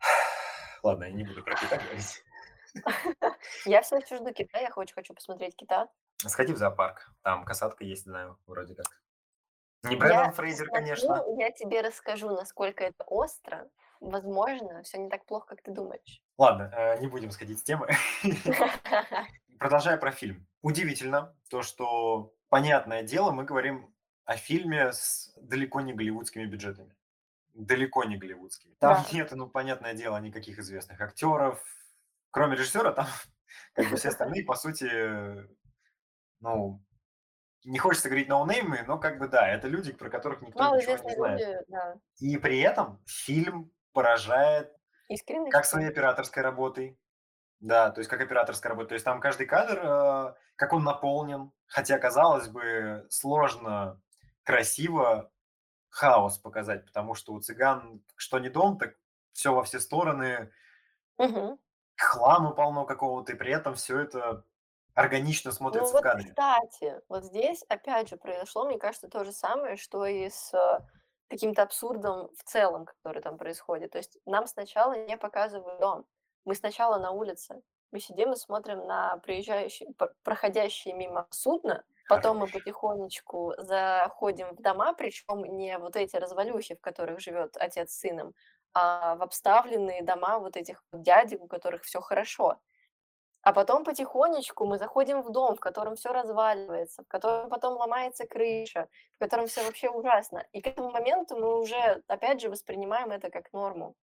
Ладно, 0.82 1.04
я 1.04 1.12
не 1.12 1.24
буду 1.24 1.42
про 1.44 1.54
Китай 1.54 1.78
говорить. 1.78 2.24
Я 3.64 3.82
все 3.82 3.96
еще 3.96 4.16
жду 4.16 4.32
кита, 4.32 4.58
я 4.58 4.70
очень 4.74 4.94
хочу 4.94 5.14
посмотреть 5.14 5.56
кита. 5.56 5.88
Сходи 6.18 6.52
в 6.52 6.56
зоопарк, 6.56 7.12
там 7.22 7.44
касатка 7.44 7.84
есть, 7.84 8.04
знаю, 8.04 8.38
вроде 8.46 8.74
как. 8.74 8.86
Не 9.84 9.96
Брэндон 9.96 10.32
Фрейзер, 10.32 10.68
конечно. 10.68 11.22
Я 11.38 11.50
тебе 11.52 11.80
расскажу, 11.80 12.30
насколько 12.30 12.82
это 12.82 13.04
остро, 13.04 13.68
возможно, 14.00 14.82
все 14.82 14.98
не 14.98 15.08
так 15.08 15.24
плохо, 15.24 15.46
как 15.46 15.62
ты 15.62 15.70
думаешь. 15.70 16.20
Ладно, 16.36 16.72
э, 16.74 16.98
не 16.98 17.06
будем 17.06 17.30
сходить 17.30 17.60
с 17.60 17.62
темы. 17.62 17.88
Продолжая 19.58 19.96
про 19.96 20.10
фильм. 20.10 20.46
Удивительно 20.62 21.34
то, 21.50 21.62
что, 21.62 22.34
понятное 22.48 23.02
дело, 23.02 23.30
мы 23.30 23.44
говорим 23.44 23.92
о 24.24 24.36
фильме 24.36 24.92
с 24.92 25.32
далеко 25.36 25.80
не 25.80 25.92
голливудскими 25.92 26.44
бюджетами. 26.44 26.94
Далеко 27.54 28.04
не 28.04 28.16
голливудскими. 28.16 28.74
Там 28.78 29.02
да. 29.02 29.06
нет, 29.12 29.32
ну, 29.32 29.48
понятное 29.48 29.94
дело, 29.94 30.18
никаких 30.18 30.58
известных 30.58 31.00
актеров. 31.00 31.60
Кроме 32.30 32.56
режиссера, 32.56 32.92
там 32.92 33.06
как 33.74 33.90
бы 33.90 33.96
все 33.96 34.08
остальные, 34.08 34.44
по 34.44 34.54
сути, 34.54 34.88
ну, 36.40 36.82
не 37.64 37.78
хочется 37.78 38.08
говорить 38.08 38.28
ноунеймы, 38.28 38.82
но 38.86 38.98
как 38.98 39.18
бы 39.18 39.28
да, 39.28 39.48
это 39.48 39.68
люди, 39.68 39.92
про 39.92 40.10
которых 40.10 40.42
никто 40.42 40.58
Мало 40.58 40.76
ничего 40.76 40.92
не 40.92 41.14
знает. 41.14 41.40
Люди, 41.40 41.58
да. 41.68 41.94
И 42.18 42.36
при 42.36 42.60
этом 42.60 43.02
фильм 43.06 43.72
поражает 43.92 44.72
Искренность. 45.08 45.52
как 45.52 45.64
своей 45.64 45.88
операторской 45.88 46.42
работой. 46.42 46.98
Да, 47.60 47.90
то 47.90 47.98
есть 47.98 48.08
как 48.08 48.20
операторская 48.20 48.70
работа. 48.70 48.90
То 48.90 48.94
есть 48.94 49.04
там 49.04 49.20
каждый 49.20 49.46
кадр, 49.46 49.80
э, 49.82 50.34
как 50.54 50.72
он 50.72 50.84
наполнен, 50.84 51.50
хотя, 51.66 51.98
казалось 51.98 52.46
бы, 52.46 53.06
сложно, 53.10 54.00
красиво 54.44 55.32
хаос 55.90 56.38
показать, 56.38 56.86
потому 56.86 57.14
что 57.14 57.32
у 57.32 57.40
цыган 57.40 58.02
что 58.14 58.38
не 58.38 58.48
дом, 58.48 58.78
так 58.78 58.94
все 59.32 59.52
во 59.52 59.64
все 59.64 59.80
стороны, 59.80 60.52
угу. 61.16 61.58
Хлама 61.98 62.52
полно 62.52 62.84
какого-то, 62.84 63.32
и 63.32 63.36
при 63.36 63.52
этом 63.52 63.74
все 63.74 64.00
это 64.00 64.44
органично 64.94 65.52
смотрится 65.52 65.94
ну, 65.94 66.00
в 66.00 66.02
кадре. 66.02 66.24
Вот, 66.24 66.30
кстати, 66.30 67.00
вот 67.08 67.24
здесь 67.24 67.62
опять 67.68 68.08
же 68.08 68.16
произошло, 68.16 68.64
мне 68.64 68.78
кажется, 68.78 69.08
то 69.08 69.24
же 69.24 69.32
самое, 69.32 69.76
что 69.76 70.06
и 70.06 70.28
с 70.28 70.52
э, 70.54 70.80
каким-то 71.28 71.62
абсурдом 71.62 72.30
в 72.36 72.42
целом, 72.44 72.86
который 72.86 73.22
там 73.22 73.38
происходит. 73.38 73.92
То 73.92 73.98
есть 73.98 74.18
нам 74.26 74.46
сначала 74.46 74.94
не 75.06 75.16
показывают 75.16 75.80
дом. 75.80 76.06
Мы 76.44 76.54
сначала 76.54 76.98
на 76.98 77.10
улице. 77.10 77.62
Мы 77.90 78.00
сидим 78.00 78.32
и 78.32 78.36
смотрим 78.36 78.86
на 78.86 79.16
приезжающие, 79.18 79.88
проходящие 80.22 80.94
мимо 80.94 81.26
судно, 81.30 81.84
потом 82.08 82.38
мы 82.38 82.46
потихонечку 82.46 83.54
заходим 83.56 84.54
в 84.54 84.60
дома, 84.60 84.92
причем 84.92 85.44
не 85.56 85.78
вот 85.78 85.96
эти 85.96 86.16
развалюхи, 86.16 86.74
в 86.74 86.80
которых 86.80 87.20
живет 87.20 87.56
отец 87.56 87.92
с 87.92 88.00
сыном, 88.00 88.34
а 88.74 89.16
в 89.16 89.22
обставленные 89.22 90.02
дома 90.02 90.38
вот 90.38 90.56
этих 90.56 90.82
дядек, 90.92 91.42
у 91.42 91.48
которых 91.48 91.82
все 91.84 92.00
хорошо. 92.00 92.60
А 93.42 93.52
потом 93.52 93.84
потихонечку 93.84 94.66
мы 94.66 94.78
заходим 94.78 95.22
в 95.22 95.30
дом, 95.30 95.56
в 95.56 95.60
котором 95.60 95.96
все 95.96 96.12
разваливается, 96.12 97.02
в 97.04 97.08
котором 97.08 97.48
потом 97.48 97.76
ломается 97.76 98.26
крыша, 98.26 98.88
в 99.16 99.18
котором 99.20 99.46
все 99.46 99.64
вообще 99.64 99.88
ужасно. 99.88 100.44
И 100.52 100.60
к 100.60 100.66
этому 100.66 100.90
моменту 100.90 101.36
мы 101.36 101.58
уже, 101.58 102.02
опять 102.08 102.40
же, 102.40 102.50
воспринимаем 102.50 103.10
это 103.10 103.30
как 103.30 103.52
норму. 103.52 103.94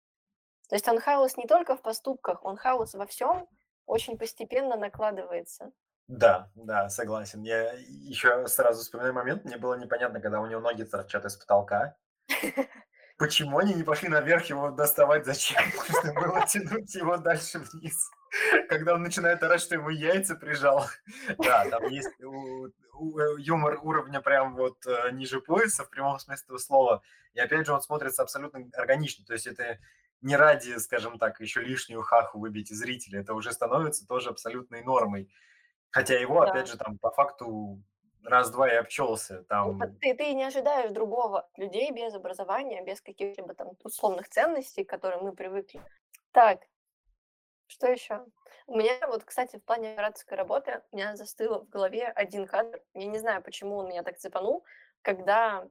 То 0.69 0.77
есть 0.77 0.89
он 0.89 0.99
хаос 0.99 1.37
не 1.37 1.47
только 1.47 1.77
в 1.77 1.83
поступках, 1.83 2.45
он 2.45 2.57
хаос 2.57 2.95
во 2.95 3.07
всем 3.07 3.49
очень 3.87 4.17
постепенно 4.17 4.77
накладывается. 4.77 5.73
Да, 6.07 6.51
да, 6.55 6.89
согласен. 6.89 7.43
Я 7.43 7.73
еще 7.73 8.47
сразу 8.47 8.83
вспоминаю 8.83 9.15
момент, 9.15 9.45
мне 9.45 9.57
было 9.57 9.75
непонятно, 9.75 10.21
когда 10.21 10.41
у 10.41 10.47
него 10.47 10.61
ноги 10.61 10.85
торчат 10.85 11.25
из 11.25 11.37
потолка. 11.37 11.97
Почему 13.17 13.59
они 13.59 13.75
не 13.75 13.85
пошли 13.85 14.09
наверх 14.09 14.47
его 14.47 14.71
доставать? 14.71 15.25
Зачем? 15.25 15.63
Нужно 15.89 16.13
было 16.21 16.47
тянуть 16.47 16.95
его 16.95 17.17
дальше 17.17 17.61
вниз. 17.61 18.11
Когда 18.69 18.95
он 18.95 19.03
начинает 19.03 19.43
орать, 19.43 19.61
что 19.61 19.77
ему 19.77 19.91
яйца 19.91 20.35
прижал. 20.35 20.87
Да, 21.39 21.65
там 21.71 21.85
есть 21.89 22.11
юмор 23.39 23.79
уровня 23.83 24.21
прям 24.21 24.57
вот 24.57 24.85
э, 24.87 25.11
ниже 25.13 25.41
пояса, 25.41 25.85
в 25.85 25.91
прямом 25.91 26.19
смысле 26.19 26.45
этого 26.45 26.59
слова. 26.59 27.03
И 27.35 27.41
опять 27.41 27.67
же, 27.67 27.73
он 27.73 27.83
смотрится 27.83 28.23
абсолютно 28.23 28.69
органично. 28.73 29.25
То 29.25 29.35
есть 29.35 29.47
это 29.47 29.79
не 30.21 30.37
ради, 30.37 30.79
скажем 30.79 31.19
так, 31.19 31.41
еще 31.41 31.61
лишнюю 31.61 32.03
хаху 32.03 32.41
выбить 32.41 32.73
из 32.73 32.79
зрителя. 32.79 33.21
Это 33.21 33.35
уже 33.35 33.53
становится 33.53 34.07
тоже 34.07 34.31
абсолютной 34.31 34.83
нормой. 34.83 35.31
Хотя 35.91 36.19
его, 36.19 36.45
да. 36.45 36.51
опять 36.51 36.69
же, 36.69 36.77
там 36.77 36.99
по 36.99 37.11
факту 37.11 37.81
раз-два 38.25 38.73
и 38.73 38.77
обчелся. 38.77 39.39
Ну, 39.39 39.45
там... 39.45 39.97
Ты, 40.01 40.15
ты 40.15 40.35
не 40.35 40.45
ожидаешь 40.45 40.91
другого 40.91 41.49
людей 41.57 41.91
без 41.93 42.15
образования, 42.15 42.83
без 42.83 43.01
каких-либо 43.01 43.55
там 43.55 43.73
условных 43.83 44.29
ценностей, 44.29 44.85
к 44.85 44.91
которым 44.91 45.25
мы 45.25 45.35
привыкли. 45.35 45.81
Так, 46.33 46.61
что 47.67 47.89
еще? 47.89 48.25
У 48.67 48.77
меня 48.77 48.95
вот, 49.09 49.25
кстати, 49.25 49.57
в 49.57 49.65
плане 49.65 49.93
операторской 49.93 50.37
работы 50.37 50.83
у 50.91 50.97
меня 50.97 51.17
застыл 51.17 51.65
в 51.65 51.69
голове 51.69 52.07
один 52.07 52.47
кадр. 52.47 52.81
Я 52.95 53.07
не 53.07 53.19
знаю, 53.19 53.43
почему 53.43 53.77
он 53.77 53.89
меня 53.89 54.03
так 54.03 54.19
цепанул, 54.19 54.65
когда 55.03 55.69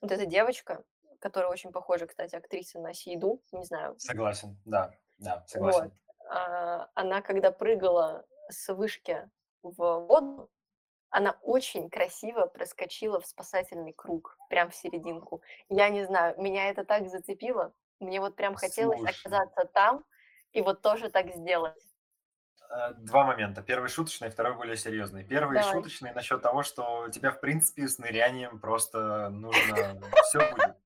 вот 0.00 0.10
эта 0.10 0.26
девочка, 0.26 0.82
которая 1.20 1.50
очень 1.50 1.72
похожа, 1.72 2.06
кстати, 2.06 2.34
актриса 2.34 2.80
на 2.80 2.94
Сиду, 2.94 3.42
не 3.52 3.64
знаю. 3.64 3.98
Согласен, 3.98 4.58
да, 4.64 4.92
да, 5.18 5.44
согласен. 5.46 5.84
Вот. 5.84 5.92
А, 6.30 6.88
она, 6.94 7.22
когда 7.22 7.50
прыгала 7.50 8.26
с 8.48 8.72
вышки 8.72 9.28
в 9.62 10.06
воду, 10.06 10.50
она 11.10 11.36
очень 11.42 11.90
красиво 11.90 12.46
проскочила 12.46 13.20
в 13.20 13.26
спасательный 13.26 13.92
круг, 13.92 14.36
прям 14.48 14.70
в 14.70 14.74
серединку. 14.74 15.42
Я 15.68 15.88
не 15.88 16.04
знаю, 16.04 16.40
меня 16.40 16.70
это 16.70 16.84
так 16.84 17.08
зацепило. 17.08 17.74
Мне 17.98 18.20
вот 18.20 18.36
прям 18.36 18.54
хотелось 18.54 18.98
Слушай. 18.98 19.16
оказаться 19.20 19.64
там 19.74 20.04
и 20.52 20.62
вот 20.62 20.82
тоже 20.82 21.10
так 21.10 21.34
сделать. 21.34 21.82
Э, 22.70 22.94
два 22.94 23.24
момента. 23.24 23.62
Первый 23.62 23.88
шуточный, 23.88 24.30
второй 24.30 24.54
более 24.54 24.76
серьезный. 24.76 25.24
Первый 25.24 25.58
Давай. 25.58 25.72
шуточный 25.72 26.12
насчет 26.12 26.40
того, 26.40 26.62
что 26.62 27.08
тебя, 27.08 27.32
в 27.32 27.40
принципе, 27.40 27.88
с 27.88 27.98
нырянием 27.98 28.60
просто 28.60 29.28
нужно... 29.30 30.00
Все 30.24 30.50
будет. 30.52 30.76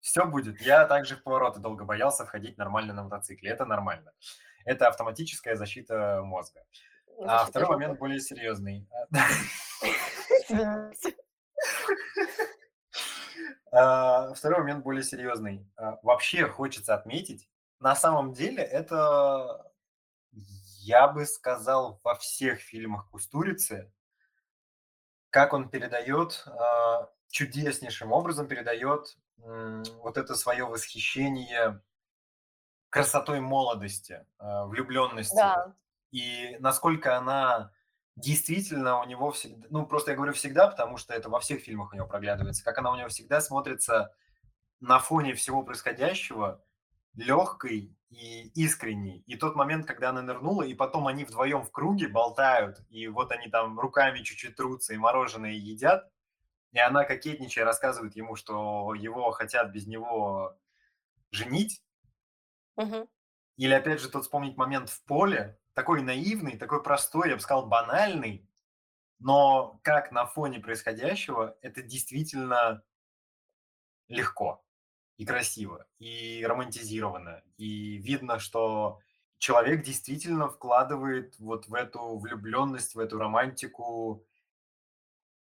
Все 0.00 0.24
будет. 0.24 0.60
Я 0.60 0.86
также 0.86 1.16
в 1.16 1.22
повороты 1.22 1.60
долго 1.60 1.84
боялся 1.84 2.24
входить 2.24 2.58
нормально 2.58 2.92
на 2.92 3.04
мотоцикле. 3.04 3.50
Это 3.50 3.64
нормально. 3.64 4.12
Это 4.64 4.88
автоматическая 4.88 5.54
защита 5.54 6.22
мозга. 6.22 6.64
А 7.24 7.46
второй 7.46 7.70
момент 7.70 7.98
более 7.98 8.20
серьезный. 8.20 8.88
А, 13.72 14.32
второй 14.32 14.60
момент 14.60 14.84
более 14.84 15.02
серьезный. 15.02 15.68
А, 15.76 15.98
вообще 16.02 16.46
хочется 16.48 16.94
отметить, 16.94 17.48
на 17.80 17.94
самом 17.94 18.32
деле 18.32 18.62
это, 18.62 19.70
я 20.32 21.08
бы 21.08 21.26
сказал, 21.26 22.00
во 22.02 22.14
всех 22.14 22.60
фильмах 22.60 23.10
Кустурицы, 23.10 23.92
как 25.28 25.52
он 25.52 25.68
передает, 25.68 26.44
а, 26.46 27.10
чудеснейшим 27.28 28.12
образом 28.12 28.48
передает 28.48 29.18
вот 29.36 30.16
это 30.16 30.34
свое 30.36 30.64
восхищение 30.64 31.82
красотой 32.88 33.40
молодости, 33.40 34.24
влюбленности. 34.38 35.36
Да 35.36 35.76
и 36.10 36.56
насколько 36.60 37.16
она 37.16 37.72
действительно 38.16 39.00
у 39.00 39.04
него 39.04 39.30
всегда, 39.30 39.66
ну 39.70 39.86
просто 39.86 40.12
я 40.12 40.16
говорю 40.16 40.32
всегда, 40.32 40.68
потому 40.68 40.96
что 40.96 41.14
это 41.14 41.28
во 41.28 41.40
всех 41.40 41.62
фильмах 41.62 41.92
у 41.92 41.96
него 41.96 42.06
проглядывается, 42.06 42.64
как 42.64 42.78
она 42.78 42.90
у 42.92 42.96
него 42.96 43.08
всегда 43.08 43.40
смотрится 43.40 44.14
на 44.80 44.98
фоне 44.98 45.34
всего 45.34 45.62
происходящего 45.62 46.62
легкой 47.14 47.96
и 48.10 48.48
искренней. 48.54 49.22
И 49.26 49.36
тот 49.36 49.56
момент, 49.56 49.86
когда 49.86 50.10
она 50.10 50.22
нырнула, 50.22 50.62
и 50.62 50.74
потом 50.74 51.06
они 51.06 51.24
вдвоем 51.24 51.62
в 51.62 51.70
круге 51.70 52.08
болтают, 52.08 52.80
и 52.88 53.08
вот 53.08 53.32
они 53.32 53.48
там 53.48 53.78
руками 53.78 54.22
чуть-чуть 54.22 54.56
трутся 54.56 54.94
и 54.94 54.98
мороженое 54.98 55.52
едят, 55.52 56.10
и 56.72 56.78
она 56.78 57.04
кокетничая 57.04 57.64
рассказывает 57.64 58.16
ему, 58.16 58.36
что 58.36 58.94
его 58.94 59.30
хотят 59.30 59.72
без 59.72 59.86
него 59.86 60.58
женить. 61.30 61.82
Угу. 62.76 63.08
Или 63.56 63.72
опять 63.72 64.00
же 64.00 64.10
тот 64.10 64.24
вспомнить 64.24 64.56
момент 64.56 64.90
в 64.90 65.02
поле, 65.04 65.58
такой 65.76 66.00
наивный, 66.00 66.56
такой 66.56 66.82
простой, 66.82 67.28
я 67.28 67.34
бы 67.34 67.40
сказал, 67.42 67.66
банальный, 67.66 68.48
но 69.18 69.78
как 69.82 70.10
на 70.10 70.24
фоне 70.24 70.58
происходящего, 70.58 71.58
это 71.60 71.82
действительно 71.82 72.82
легко 74.08 74.64
и 75.18 75.26
красиво, 75.26 75.86
и 75.98 76.42
романтизировано. 76.46 77.42
И 77.58 77.98
видно, 77.98 78.38
что 78.38 79.00
человек 79.36 79.82
действительно 79.82 80.48
вкладывает 80.48 81.38
вот 81.38 81.68
в 81.68 81.74
эту 81.74 82.16
влюбленность, 82.16 82.94
в 82.94 82.98
эту 82.98 83.18
романтику, 83.18 84.26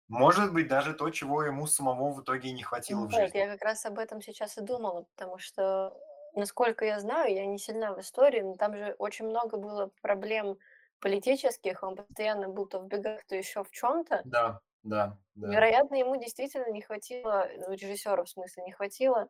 может 0.08 0.52
быть, 0.52 0.68
даже 0.68 0.92
то, 0.92 1.08
чего 1.08 1.44
ему 1.44 1.66
самому 1.66 2.12
в 2.12 2.22
итоге 2.22 2.52
не 2.52 2.62
хватило 2.62 3.06
в 3.06 3.10
жизни. 3.10 3.38
я 3.38 3.48
как 3.48 3.62
раз 3.62 3.86
об 3.86 3.98
этом 3.98 4.20
сейчас 4.20 4.58
и 4.58 4.60
думала, 4.60 5.06
потому 5.14 5.38
что 5.38 5.96
насколько 6.34 6.84
я 6.84 7.00
знаю, 7.00 7.34
я 7.34 7.46
не 7.46 7.58
сильна 7.58 7.94
в 7.94 8.00
истории, 8.00 8.40
но 8.40 8.54
там 8.54 8.76
же 8.76 8.94
очень 8.98 9.26
много 9.26 9.56
было 9.56 9.90
проблем 10.02 10.58
политических, 11.00 11.82
он 11.82 11.96
постоянно 11.96 12.48
был 12.48 12.66
то 12.66 12.78
в 12.80 12.86
бегах, 12.86 13.24
то 13.26 13.34
еще 13.34 13.64
в 13.64 13.70
чем-то. 13.70 14.22
Да, 14.24 14.60
да, 14.82 15.18
да. 15.34 15.48
Вероятно, 15.48 15.94
ему 15.96 16.16
действительно 16.16 16.70
не 16.70 16.82
хватило, 16.82 17.48
ну, 17.56 17.72
режиссеру 17.72 18.24
в 18.24 18.28
смысле, 18.28 18.64
не 18.64 18.72
хватило 18.72 19.28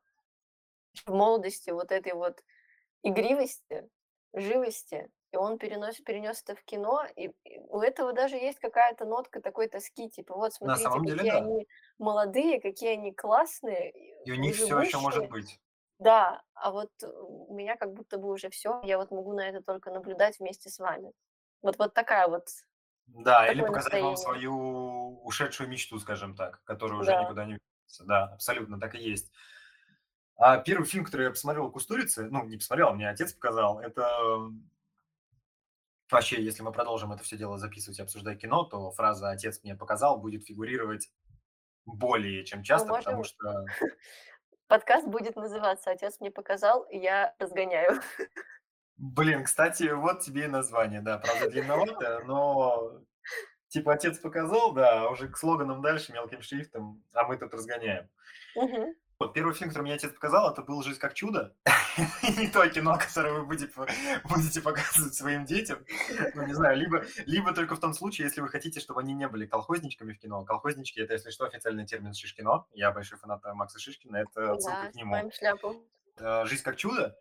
в 1.06 1.12
молодости 1.12 1.70
вот 1.70 1.92
этой 1.92 2.14
вот 2.14 2.42
игривости, 3.02 3.88
живости, 4.32 5.10
и 5.32 5.36
он 5.36 5.58
перенес, 5.58 5.96
перенес 6.00 6.42
это 6.42 6.56
в 6.56 6.64
кино, 6.64 7.06
и, 7.16 7.30
у 7.68 7.80
этого 7.80 8.12
даже 8.12 8.36
есть 8.36 8.58
какая-то 8.58 9.04
нотка 9.04 9.40
такой 9.40 9.68
тоски, 9.68 10.10
типа 10.10 10.34
вот 10.34 10.52
смотрите, 10.54 10.88
какие 10.88 11.16
деле, 11.16 11.30
да. 11.30 11.38
они 11.38 11.68
молодые, 11.98 12.60
какие 12.60 12.90
они 12.94 13.12
классные. 13.12 13.92
И 14.24 14.32
у 14.32 14.36
них 14.36 14.56
все 14.56 14.80
еще 14.80 14.98
может 14.98 15.28
быть. 15.28 15.60
Да, 16.00 16.42
а 16.54 16.70
вот 16.70 16.90
у 17.02 17.54
меня 17.54 17.76
как 17.76 17.92
будто 17.92 18.16
бы 18.18 18.30
уже 18.30 18.48
все, 18.48 18.80
я 18.84 18.96
вот 18.98 19.10
могу 19.10 19.34
на 19.34 19.48
это 19.48 19.62
только 19.62 19.90
наблюдать 19.90 20.38
вместе 20.38 20.70
с 20.70 20.78
вами. 20.78 21.12
Вот, 21.62 21.78
вот 21.78 21.92
такая 21.92 22.26
вот 22.26 22.48
Да, 23.06 23.46
или 23.46 23.60
показать 23.62 24.00
вам 24.00 24.16
свою 24.16 25.20
ушедшую 25.24 25.68
мечту, 25.68 25.98
скажем 25.98 26.34
так, 26.34 26.62
которая 26.64 27.00
уже 27.00 27.10
Да. 27.10 27.20
никуда 27.22 27.44
не 27.44 27.52
вернется. 27.52 28.04
Да, 28.04 28.24
абсолютно 28.34 28.80
так 28.80 28.94
и 28.94 28.98
есть. 28.98 29.30
А 30.36 30.56
первый 30.58 30.86
фильм, 30.86 31.04
который 31.04 31.24
я 31.24 31.30
посмотрел 31.30 31.66
у 31.66 31.70
Кустурицы, 31.70 32.28
ну, 32.30 32.44
не 32.44 32.56
посмотрел, 32.56 32.88
а 32.88 32.94
мне 32.94 33.08
отец 33.10 33.34
показал, 33.34 33.78
это 33.80 34.50
вообще, 36.10 36.42
если 36.42 36.62
мы 36.62 36.72
продолжим 36.72 37.12
это 37.12 37.22
все 37.22 37.36
дело 37.36 37.58
записывать 37.58 37.98
и 37.98 38.02
обсуждать 38.02 38.40
кино, 38.40 38.64
то 38.64 38.90
фраза 38.90 39.30
«отец 39.30 39.60
мне 39.62 39.74
показал» 39.76 40.18
будет 40.18 40.44
фигурировать 40.44 41.10
более 41.86 42.44
чем 42.44 42.62
часто, 42.62 42.94
потому 42.94 43.24
можем 43.24 43.24
что 43.24 43.66
Подкаст 44.70 45.04
будет 45.04 45.34
называться 45.34 45.90
«Отец 45.90 46.20
мне 46.20 46.30
показал, 46.30 46.86
я 46.92 47.34
разгоняю». 47.40 48.00
Блин, 48.96 49.42
кстати, 49.42 49.90
вот 49.90 50.20
тебе 50.20 50.44
и 50.44 50.46
название, 50.46 51.00
да, 51.00 51.18
правда 51.18 51.50
длинновато, 51.50 52.22
но 52.24 53.02
типа 53.66 53.94
отец 53.94 54.20
показал, 54.20 54.72
да, 54.72 55.02
а 55.02 55.10
уже 55.10 55.26
к 55.28 55.36
слоганам 55.36 55.82
дальше 55.82 56.12
мелким 56.12 56.40
шрифтом, 56.40 57.02
а 57.12 57.24
мы 57.24 57.36
тут 57.36 57.52
разгоняем. 57.52 58.08
Угу. 58.54 58.94
Вот 59.20 59.34
первый 59.34 59.52
фильм, 59.52 59.68
который 59.68 59.82
мне 59.82 59.94
отец 59.94 60.14
показал, 60.14 60.50
это 60.50 60.62
был 60.62 60.82
«Жизнь 60.82 60.98
как 60.98 61.12
чудо». 61.12 61.54
не 62.38 62.48
то 62.48 62.66
кино, 62.70 62.96
которое 62.98 63.34
вы 63.34 63.44
будете, 63.44 63.70
будете 64.24 64.62
показывать 64.62 65.14
своим 65.14 65.44
детям. 65.44 65.84
Ну, 66.34 66.46
не 66.46 66.54
знаю, 66.54 66.78
либо, 66.78 67.04
либо 67.26 67.52
только 67.52 67.76
в 67.76 67.80
том 67.80 67.92
случае, 67.92 68.28
если 68.28 68.40
вы 68.40 68.48
хотите, 68.48 68.80
чтобы 68.80 69.02
они 69.02 69.12
не 69.12 69.28
были 69.28 69.44
колхозничками 69.44 70.14
в 70.14 70.18
кино. 70.18 70.42
Колхознички– 70.46 71.00
это, 71.00 71.12
если 71.12 71.28
что, 71.28 71.44
официальный 71.44 71.84
термин 71.84 72.14
Шишкино. 72.14 72.64
Я 72.72 72.92
большой 72.92 73.18
фанат 73.18 73.44
Макса 73.52 73.78
Шишкина, 73.78 74.16
это 74.16 74.52
отсылка 74.52 74.84
да, 74.84 74.90
к 74.90 74.94
нему. 74.94 75.32
Э, 76.16 76.46
«Жизнь 76.46 76.62
как 76.62 76.76
чудо». 76.76 77.14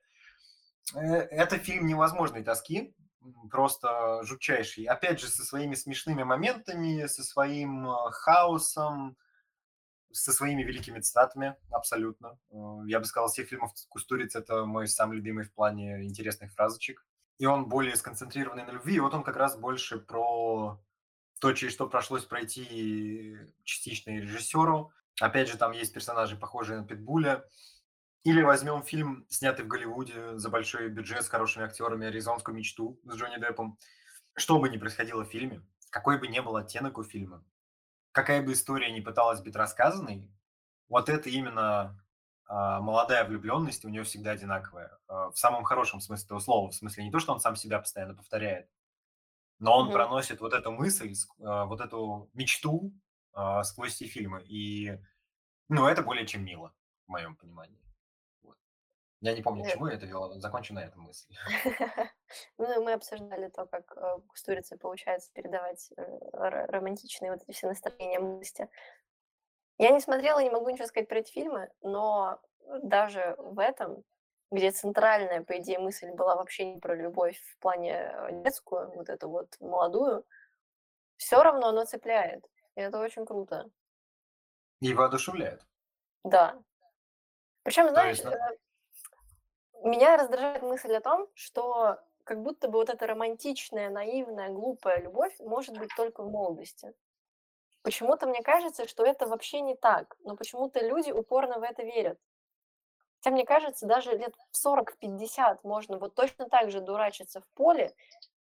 Э, 0.96 1.00
это 1.02 1.58
фильм 1.58 1.86
невозможной 1.86 2.46
тоски, 2.46 2.96
просто 3.52 4.24
жутчайший. 4.24 4.86
Опять 4.86 5.20
же, 5.20 5.28
со 5.28 5.44
своими 5.44 5.76
смешными 5.76 6.24
моментами, 6.24 7.08
со 7.08 7.26
своим 7.26 7.90
э, 7.90 8.12
хаосом, 8.12 9.18
со 10.12 10.32
своими 10.32 10.64
великими 10.64 11.00
цитатами, 11.00 11.56
абсолютно. 11.72 12.40
Э, 12.52 12.82
я 12.88 13.00
бы 13.00 13.06
сказал, 13.06 13.30
всех 13.30 13.48
фильмов 13.48 13.72
Кустуриц 13.90 14.36
это 14.36 14.66
мой 14.66 14.88
самый 14.88 15.18
любимый 15.18 15.46
в 15.46 15.54
плане 15.54 16.06
интересных 16.06 16.54
фразочек. 16.54 17.06
и 17.38 17.46
он 17.46 17.70
более 17.70 17.96
сконцентрированный 17.96 18.66
на 18.66 18.72
любви, 18.72 18.96
и 18.96 19.00
вот 19.00 19.14
он 19.14 19.24
как 19.24 19.38
раз 19.38 19.58
больше 19.58 19.98
про 19.98 20.78
то, 21.40 21.54
через 21.54 21.74
что 21.74 21.88
пришлось 21.88 22.26
пройти 22.26 23.38
частично 23.64 24.12
режиссеру. 24.12 24.92
Опять 25.22 25.50
же, 25.50 25.58
там 25.58 25.72
есть 25.72 25.94
персонажи, 25.94 26.36
похожие 26.36 26.80
на 26.80 26.86
Питбуля. 26.86 27.46
Или 28.24 28.42
возьмем 28.42 28.84
фильм, 28.84 29.26
снятый 29.30 29.64
в 29.64 29.70
Голливуде 29.70 30.38
за 30.38 30.50
большой 30.50 30.90
бюджет 30.90 31.24
с 31.24 31.30
хорошими 31.30 31.66
актерами 31.66 32.08
«Аризонскую 32.08 32.56
мечту» 32.56 33.00
с 33.06 33.16
Джонни 33.16 33.40
Деппом. 33.40 33.78
Что 34.36 34.60
бы 34.60 34.68
ни 34.68 34.78
происходило 34.78 35.24
в 35.24 35.30
фильме, 35.30 35.66
какой 35.90 36.20
бы 36.20 36.28
ни 36.28 36.40
был 36.42 36.58
оттенок 36.58 36.98
у 36.98 37.04
фильма, 37.04 37.44
какая 38.12 38.42
бы 38.42 38.54
история 38.54 38.92
ни 38.92 39.02
пыталась 39.02 39.42
быть 39.42 39.56
рассказанной, 39.56 40.30
вот 40.88 41.10
это 41.10 41.30
именно 41.30 42.00
а, 42.46 42.82
молодая 42.82 43.26
влюбленность 43.26 43.86
у 43.86 43.90
нее 43.90 44.04
всегда 44.04 44.32
одинаковая. 44.32 44.98
А, 45.08 45.30
в 45.30 45.38
самом 45.38 45.64
хорошем 45.64 46.02
смысле 46.02 46.26
этого 46.26 46.40
слова. 46.40 46.70
В 46.70 46.76
смысле 46.76 47.04
не 47.04 47.12
то, 47.12 47.20
что 47.20 47.32
он 47.32 47.40
сам 47.40 47.56
себя 47.56 47.80
постоянно 47.80 48.16
повторяет, 48.16 48.70
но 49.60 49.78
он 49.78 49.90
mm-hmm. 49.90 49.94
проносит 49.94 50.42
вот 50.42 50.54
эту 50.54 50.72
мысль, 50.72 51.14
а, 51.42 51.66
вот 51.66 51.80
эту 51.82 52.30
мечту 52.34 52.92
сквозь 53.64 53.94
все 53.94 54.06
фильмы. 54.06 54.44
И, 54.48 55.00
ну, 55.70 55.88
это 55.88 56.02
более 56.02 56.26
чем 56.26 56.44
мило, 56.44 56.74
в 57.06 57.12
моем 57.12 57.36
понимании. 57.36 57.80
Вот. 58.42 58.58
Я 59.22 59.34
не 59.34 59.42
помню, 59.42 59.64
к 59.64 59.72
чему 59.72 59.88
я 59.88 59.94
это 59.94 60.08
вел, 60.08 60.34
закончу 60.42 60.74
на 60.74 60.80
этом 60.80 61.04
мысли. 61.04 61.38
Ну, 62.58 62.84
мы 62.84 62.94
обсуждали 62.94 63.50
то, 63.50 63.66
как 63.66 63.96
э, 63.96 64.78
получается 64.78 65.32
передавать 65.34 65.92
э, 65.98 66.04
романтичные 66.34 67.32
вот 67.32 67.42
эти 67.44 67.52
все 67.52 67.68
настроения 67.68 68.20
молодости. 68.20 68.70
Я 69.78 69.92
не 69.92 70.00
смотрела, 70.00 70.40
не 70.40 70.50
могу 70.50 70.70
ничего 70.70 70.88
сказать 70.88 71.08
про 71.08 71.20
эти 71.20 71.32
фильмы, 71.32 71.70
но 71.82 72.42
даже 72.84 73.36
в 73.38 73.60
этом, 73.60 74.04
где 74.52 74.72
центральная, 74.72 75.44
по 75.44 75.58
идее, 75.58 75.80
мысль 75.80 76.12
была 76.12 76.36
вообще 76.36 76.74
не 76.74 76.80
про 76.80 76.96
любовь 76.96 77.40
в 77.40 77.60
плане 77.60 77.94
э, 77.94 78.44
детскую, 78.44 78.92
вот 78.96 79.10
эту 79.10 79.30
вот 79.30 79.56
молодую, 79.60 80.26
все 81.18 81.42
равно 81.42 81.70
оно 81.70 81.86
цепляет. 81.86 82.46
И 82.76 82.82
это 82.82 83.00
очень 83.00 83.26
круто. 83.26 83.70
И 84.82 84.94
воодушевляет. 84.94 85.66
Да. 86.24 86.62
Причем, 87.64 87.90
знаешь, 87.90 88.18
есть, 88.18 88.24
да? 88.24 88.52
меня 89.84 90.18
раздражает 90.18 90.62
мысль 90.62 90.94
о 90.96 91.02
том, 91.02 91.28
что 91.34 92.00
как 92.30 92.44
будто 92.44 92.68
бы 92.68 92.78
вот 92.78 92.90
эта 92.90 93.08
романтичная, 93.08 93.90
наивная, 93.90 94.50
глупая 94.50 95.02
любовь 95.02 95.36
может 95.40 95.76
быть 95.80 95.90
только 95.98 96.22
в 96.22 96.30
молодости. 96.30 96.94
Почему-то 97.82 98.28
мне 98.28 98.44
кажется, 98.44 98.88
что 98.88 99.04
это 99.04 99.26
вообще 99.26 99.62
не 99.62 99.76
так, 99.76 100.16
но 100.20 100.36
почему-то 100.36 100.80
люди 100.80 101.10
упорно 101.10 101.58
в 101.58 101.64
это 101.64 101.82
верят. 101.82 102.20
Хотя, 103.18 103.32
мне 103.32 103.46
кажется, 103.46 103.88
даже 103.88 104.16
лет 104.16 104.36
в 104.52 104.68
40-50 104.68 105.62
можно 105.64 105.98
вот 105.98 106.14
точно 106.14 106.48
так 106.48 106.70
же 106.70 106.82
дурачиться 106.82 107.42
в 107.42 107.48
поле, 107.56 107.96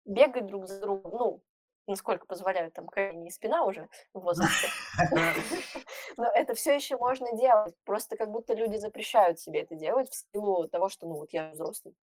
бегать 0.05 0.45
друг 0.45 0.65
за 0.67 0.79
другом, 0.79 1.11
ну, 1.11 1.41
насколько 1.85 2.25
позволяют 2.25 2.73
там 2.73 2.87
колени 2.87 3.27
и 3.27 3.31
спина 3.31 3.65
уже 3.65 3.89
в 4.13 4.21
возрасте. 4.21 4.69
Но 6.15 6.31
это 6.33 6.53
все 6.53 6.73
еще 6.73 6.95
можно 6.95 7.35
делать. 7.35 7.75
Просто 7.83 8.15
как 8.15 8.31
будто 8.31 8.53
люди 8.53 8.77
запрещают 8.77 9.41
себе 9.41 9.63
это 9.63 9.75
делать 9.75 10.09
в 10.09 10.15
силу 10.31 10.69
того, 10.69 10.87
что, 10.87 11.05
ну, 11.05 11.15
вот 11.15 11.33
я 11.33 11.49
взрослый. 11.51 11.93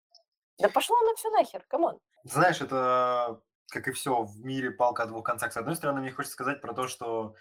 Да 0.60 0.68
пошло 0.68 0.96
оно 1.00 1.14
все 1.14 1.30
нахер, 1.30 1.64
come 1.68 1.85
on. 1.85 1.98
Знаешь, 2.24 2.60
это 2.60 3.40
как 3.70 3.88
и 3.88 3.92
все 3.92 4.24
в 4.24 4.44
мире, 4.44 4.70
палка 4.70 5.04
о 5.04 5.06
двух 5.06 5.24
концах. 5.24 5.52
С 5.52 5.56
одной 5.56 5.76
стороны, 5.76 6.00
мне 6.00 6.10
хочется 6.10 6.34
сказать 6.34 6.60
про 6.60 6.74
то, 6.74 6.88
что 6.88 7.34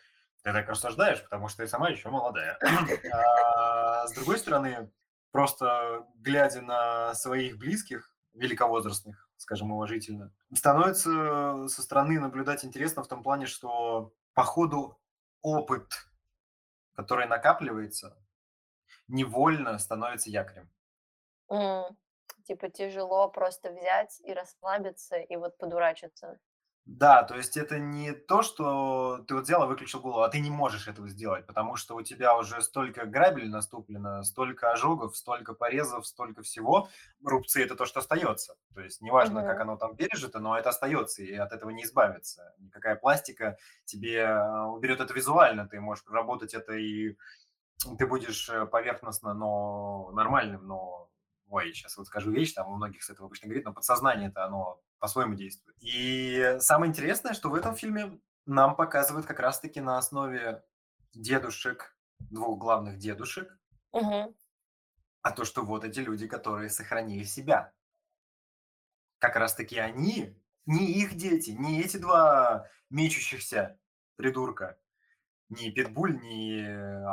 ты 0.43 0.53
так 0.53 0.69
рассуждаешь, 0.69 1.23
потому 1.23 1.47
что 1.47 1.63
ты 1.63 1.67
сама 1.67 1.89
еще 1.89 2.09
молодая. 2.09 2.57
А 3.13 4.07
с 4.07 4.13
другой 4.13 4.37
стороны, 4.37 4.91
просто 5.31 6.05
глядя 6.15 6.61
на 6.61 7.13
своих 7.15 7.57
близких, 7.57 8.13
великовозрастных, 8.33 9.27
скажем, 9.37 9.71
уважительно, 9.71 10.31
становится 10.53 11.67
со 11.67 11.81
стороны 11.81 12.19
наблюдать 12.19 12.63
интересно 12.63 13.03
в 13.03 13.07
том 13.07 13.23
плане, 13.23 13.47
что 13.47 14.13
по 14.33 14.43
ходу 14.43 14.97
опыт, 15.41 15.91
который 16.95 17.27
накапливается, 17.27 18.17
невольно 19.07 19.77
становится 19.79 20.29
якорем. 20.29 20.69
Mm 21.49 21.95
типа 22.45 22.69
тяжело 22.69 23.29
просто 23.29 23.71
взять 23.71 24.19
и 24.23 24.33
расслабиться 24.33 25.17
и 25.17 25.35
вот 25.35 25.57
подурачиться. 25.57 26.39
Да, 26.85 27.21
то 27.21 27.35
есть 27.35 27.55
это 27.55 27.77
не 27.77 28.13
то, 28.13 28.41
что 28.41 29.23
ты 29.27 29.35
вот 29.35 29.43
взял 29.43 29.63
и 29.63 29.67
выключил 29.67 29.99
голову, 29.99 30.21
а 30.23 30.29
ты 30.29 30.39
не 30.39 30.49
можешь 30.49 30.87
этого 30.87 31.07
сделать, 31.07 31.45
потому 31.45 31.75
что 31.75 31.95
у 31.95 32.01
тебя 32.01 32.35
уже 32.35 32.63
столько 32.63 33.05
грабель 33.05 33.47
наступлено, 33.47 34.23
столько 34.23 34.71
ожогов, 34.71 35.15
столько 35.15 35.53
порезов, 35.53 36.07
столько 36.07 36.41
всего. 36.41 36.89
Рубцы– 37.23 37.63
это 37.63 37.75
то, 37.75 37.85
что 37.85 37.99
остается. 37.99 38.55
То 38.73 38.81
есть 38.81 39.01
неважно, 39.01 39.41
угу. 39.41 39.49
как 39.49 39.59
оно 39.59 39.77
там 39.77 39.95
пережито, 39.95 40.39
но 40.39 40.57
это 40.57 40.69
остается, 40.69 41.21
и 41.21 41.35
от 41.35 41.51
этого 41.53 41.69
не 41.69 41.83
избавиться. 41.83 42.55
Никакая 42.57 42.95
пластика 42.95 43.59
тебе 43.85 44.25
а, 44.25 44.65
уберет 44.65 44.99
это 44.99 45.13
визуально, 45.13 45.67
ты 45.67 45.79
можешь 45.79 46.03
проработать 46.03 46.55
это, 46.55 46.73
и 46.73 47.15
ты 47.99 48.07
будешь 48.07 48.49
э, 48.49 48.65
поверхностно, 48.65 49.33
но 49.35 50.09
нормальным, 50.13 50.65
но 50.65 51.08
ой, 51.49 51.73
сейчас 51.73 51.97
вот 51.97 52.07
скажу 52.07 52.31
вещь, 52.31 52.53
там 52.53 52.69
у 52.69 52.75
многих 52.75 53.03
с 53.03 53.09
этого 53.09 53.27
обычно 53.27 53.47
говорит, 53.47 53.65
но 53.65 53.73
подсознание 53.73 54.29
это 54.29 54.45
оно 54.45 54.81
по-своему 54.99 55.35
действует. 55.35 55.75
И 55.81 56.57
самое 56.59 56.89
интересное, 56.89 57.33
что 57.33 57.49
в 57.49 57.55
этом 57.55 57.75
фильме 57.75 58.19
нам 58.45 58.75
показывают 58.75 59.25
как 59.25 59.39
раз-таки 59.39 59.81
на 59.81 59.97
основе 59.97 60.63
дедушек, 61.13 61.95
двух 62.19 62.59
главных 62.59 62.97
дедушек, 62.97 63.57
угу. 63.91 64.35
а 65.21 65.31
то, 65.31 65.45
что 65.45 65.63
вот 65.63 65.83
эти 65.83 65.99
люди, 65.99 66.27
которые 66.27 66.69
сохранили 66.69 67.23
себя. 67.23 67.73
Как 69.17 69.35
раз-таки 69.35 69.77
они, 69.77 70.37
не 70.65 70.85
их 70.85 71.15
дети, 71.15 71.51
не 71.51 71.81
эти 71.81 71.97
два 71.97 72.67
мечущихся 72.89 73.79
придурка, 74.15 74.79
не 75.49 75.71
Питбуль, 75.71 76.19
не 76.19 76.63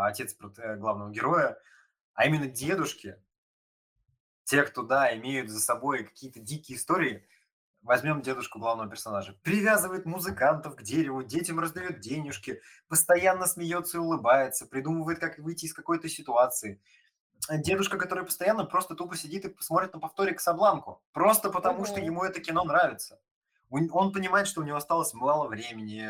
отец 0.05 0.37
э, 0.59 0.77
главного 0.77 1.11
героя, 1.11 1.59
а 2.15 2.27
именно 2.27 2.47
дедушки, 2.47 3.23
те, 4.47 4.63
кто, 4.63 4.83
да, 4.83 5.15
имеют 5.17 5.51
за 5.51 5.61
собой 5.61 6.05
какие-то 6.05 6.39
дикие 6.39 6.79
истории, 6.79 7.27
возьмем 7.83 8.23
дедушку 8.23 8.61
главного 8.61 8.89
персонажа, 8.89 9.37
привязывает 9.43 10.07
музыкантов 10.07 10.77
к 10.77 10.83
дереву, 10.83 11.25
детям 11.25 11.59
раздает 11.59 11.99
денежки, 11.99 12.63
постоянно 12.89 13.47
смеется 13.47 13.99
и 13.99 14.01
улыбается, 14.01 14.67
придумывает, 14.67 15.19
как 15.19 15.39
выйти 15.39 15.67
из 15.67 15.75
какой-то 15.75 16.09
ситуации. 16.09 16.81
Дедушка, 17.51 17.99
который 17.99 18.25
постоянно 18.25 18.65
просто 18.65 18.95
тупо 18.95 19.17
сидит 19.17 19.45
и 19.45 19.55
смотрит 19.59 19.93
на 19.93 20.01
повторе 20.01 20.33
Касабланку, 20.33 21.03
просто 21.13 21.51
потому 21.51 21.85
что 21.85 22.01
ему 22.01 22.23
это 22.23 22.41
кино 22.41 22.63
нравится. 22.65 23.21
Он 23.69 24.13
понимает, 24.13 24.47
что 24.47 24.61
у 24.61 24.65
него 24.65 24.77
осталось 24.77 25.13
мало 25.13 25.49
времени 25.49 26.03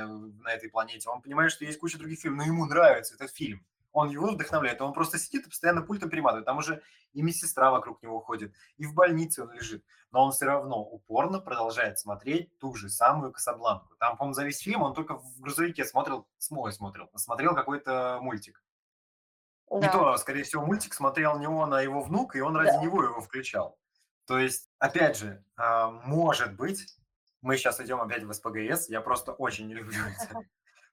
на 0.43 0.53
этой 0.53 0.69
планете, 0.69 1.09
он 1.09 1.23
понимает, 1.23 1.53
что 1.53 1.65
есть 1.65 1.79
куча 1.79 1.97
других 1.99 2.21
фильмов, 2.21 2.47
но 2.47 2.53
ему 2.53 2.67
нравится 2.67 3.15
этот 3.15 3.31
фильм 3.35 3.65
он 3.97 4.11
его 4.11 4.27
вдохновляет, 4.27 4.83
он 4.83 4.93
просто 4.93 5.19
сидит 5.19 5.47
и 5.47 5.49
постоянно 5.49 5.81
пультом 5.81 6.11
перематывает. 6.11 6.45
Там 6.45 6.59
уже 6.59 6.83
и 7.15 7.23
медсестра 7.23 7.71
вокруг 7.71 8.03
него 8.03 8.21
ходит, 8.21 8.53
и 8.77 8.85
в 8.85 8.93
больнице 8.93 9.43
он 9.43 9.53
лежит. 9.53 9.83
Но 10.11 10.23
он 10.23 10.33
все 10.33 10.45
равно 10.45 10.83
упорно 10.83 11.41
продолжает 11.41 11.99
смотреть 11.99 12.59
ту 12.59 12.75
же 12.75 12.91
самую 12.91 13.33
Касабланку. 13.33 13.95
Там, 13.99 14.19
по-моему, 14.19 14.35
за 14.35 14.45
весь 14.45 14.59
фильм 14.59 14.83
он 14.83 14.93
только 14.93 15.17
в 15.17 15.41
грузовике 15.41 15.87
смотрел, 15.87 16.29
смой 16.37 16.75
смотрел, 16.75 17.09
смотрел 17.15 17.55
какой-то 17.55 18.19
мультик. 18.21 18.63
Да. 19.71 19.87
И 19.87 19.91
то, 19.91 20.15
скорее 20.19 20.43
всего, 20.43 20.67
мультик 20.67 20.93
смотрел 20.93 21.39
не 21.39 21.47
он, 21.47 21.73
а 21.73 21.83
его 21.83 22.03
внук, 22.03 22.37
и 22.37 22.41
он 22.43 22.55
ради 22.55 22.73
да. 22.73 22.83
него 22.83 23.03
его 23.03 23.23
включал. 23.23 23.79
То 24.27 24.39
есть, 24.39 24.69
опять 24.79 25.17
же, 25.17 25.43
а, 25.57 25.91
может 25.91 26.55
быть, 26.55 26.87
мы 27.41 27.57
сейчас 27.57 27.81
идем 27.81 28.03
опять 28.03 28.25
в 28.25 28.33
СПГС, 28.33 28.91
я 28.91 29.01
просто 29.01 29.33
очень 29.33 29.69
не 29.69 29.75
люблю 29.75 29.99
это 30.21 30.45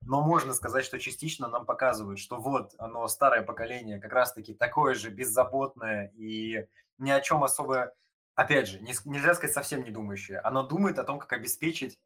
но 0.06 0.22
можно 0.22 0.54
сказать, 0.54 0.86
что 0.86 1.00
частично 1.00 1.48
нам 1.48 1.66
показывают, 1.66 2.20
что 2.20 2.38
вот 2.38 2.74
оно, 2.78 3.08
старое 3.08 3.42
поколение, 3.42 4.00
как 4.00 4.12
раз-таки 4.14 4.54
такое 4.54 4.96
же 4.96 5.10
беззаботное 5.10 6.12
и 6.16 6.68
ни 6.98 7.10
о 7.10 7.22
чем 7.22 7.44
особо, 7.44 7.94
опять 8.36 8.68
же, 8.68 8.80
не, 8.80 8.94
нельзя 9.06 9.34
сказать 9.34 9.54
совсем 9.54 9.84
не 9.84 9.92
думающее. 9.92 10.40
Оно 10.40 10.64
думает 10.64 11.00
о 11.00 11.04
том, 11.04 11.20
как 11.20 11.34
обеспечить 11.34 12.00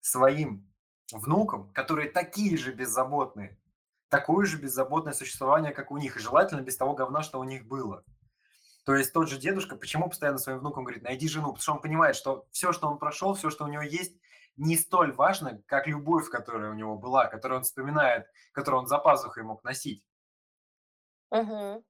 своим 0.00 0.66
внукам, 1.12 1.72
которые 1.72 2.10
такие 2.10 2.56
же 2.56 2.72
беззаботные, 2.72 3.58
такое 4.08 4.46
же 4.46 4.58
беззаботное 4.58 5.12
существование, 5.12 5.72
как 5.72 5.90
у 5.90 5.98
них, 5.98 6.16
и 6.16 6.20
желательно 6.20 6.60
без 6.60 6.76
того 6.76 6.94
говна, 6.94 7.22
что 7.22 7.40
у 7.40 7.44
них 7.44 7.66
было. 7.66 8.04
То 8.84 8.94
есть 8.94 9.12
тот 9.12 9.28
же 9.28 9.38
дедушка, 9.38 9.76
почему 9.76 10.08
постоянно 10.08 10.38
своим 10.38 10.60
внукам 10.60 10.84
говорит, 10.84 11.02
найди 11.02 11.28
жену, 11.28 11.48
потому 11.48 11.60
что 11.60 11.72
он 11.74 11.80
понимает, 11.82 12.16
что 12.16 12.46
все, 12.52 12.72
что 12.72 12.88
он 12.88 12.98
прошел, 12.98 13.34
все, 13.34 13.50
что 13.50 13.64
у 13.64 13.68
него 13.68 13.82
есть, 13.82 14.16
не 14.58 14.76
столь 14.76 15.12
важно, 15.12 15.62
как 15.66 15.86
любовь, 15.86 16.28
которая 16.28 16.70
у 16.70 16.74
него 16.74 16.96
была, 16.96 17.26
которую 17.26 17.58
он 17.58 17.64
вспоминает, 17.64 18.26
которую 18.52 18.82
он 18.82 18.86
за 18.86 18.98
пазухой 18.98 19.44
мог 19.44 19.64
носить. 19.64 20.04
Угу. 21.30 21.84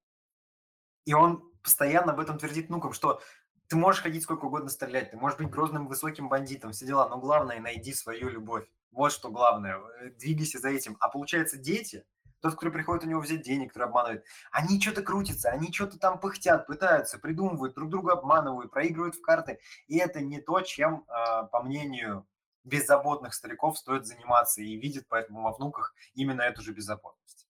И 1.06 1.14
он 1.14 1.52
постоянно 1.62 2.12
об 2.12 2.20
этом 2.20 2.38
твердит 2.38 2.68
внукам, 2.68 2.92
что 2.92 3.20
ты 3.68 3.76
можешь 3.76 4.02
ходить 4.02 4.22
сколько 4.22 4.46
угодно 4.46 4.68
стрелять, 4.68 5.10
ты 5.10 5.16
можешь 5.16 5.38
быть 5.38 5.50
грозным 5.50 5.88
высоким 5.88 6.28
бандитом, 6.28 6.72
все 6.72 6.86
дела, 6.86 7.08
но 7.08 7.18
главное 7.18 7.60
найди 7.60 7.92
свою 7.92 8.28
любовь. 8.28 8.66
Вот 8.90 9.12
что 9.12 9.30
главное, 9.30 9.78
э, 10.00 10.10
двигайся 10.10 10.58
за 10.58 10.70
этим. 10.70 10.96
А 11.00 11.08
получается, 11.08 11.58
дети 11.58 12.04
тот, 12.40 12.54
который 12.54 12.72
приходит 12.72 13.04
у 13.04 13.08
него 13.08 13.20
взять 13.20 13.42
денег, 13.42 13.72
который 13.72 13.88
обманывает, 13.88 14.24
они 14.52 14.80
что-то 14.80 15.02
крутятся, 15.02 15.50
они 15.50 15.72
что-то 15.72 15.98
там 15.98 16.20
пыхтят, 16.20 16.66
пытаются, 16.66 17.18
придумывают, 17.18 17.74
друг 17.74 17.90
друга 17.90 18.12
обманывают, 18.12 18.70
проигрывают 18.70 19.16
в 19.16 19.22
карты. 19.22 19.58
И 19.86 19.98
это 19.98 20.20
не 20.20 20.40
то, 20.40 20.60
чем, 20.60 21.04
а, 21.08 21.44
по 21.44 21.62
мнению 21.62 22.26
беззаботных 22.68 23.34
стариков 23.34 23.78
стоит 23.78 24.06
заниматься 24.06 24.62
и 24.62 24.76
видит 24.76 25.06
поэтому 25.08 25.42
во 25.42 25.52
внуках 25.52 25.94
именно 26.14 26.42
эту 26.42 26.62
же 26.62 26.72
беззаботность. 26.72 27.48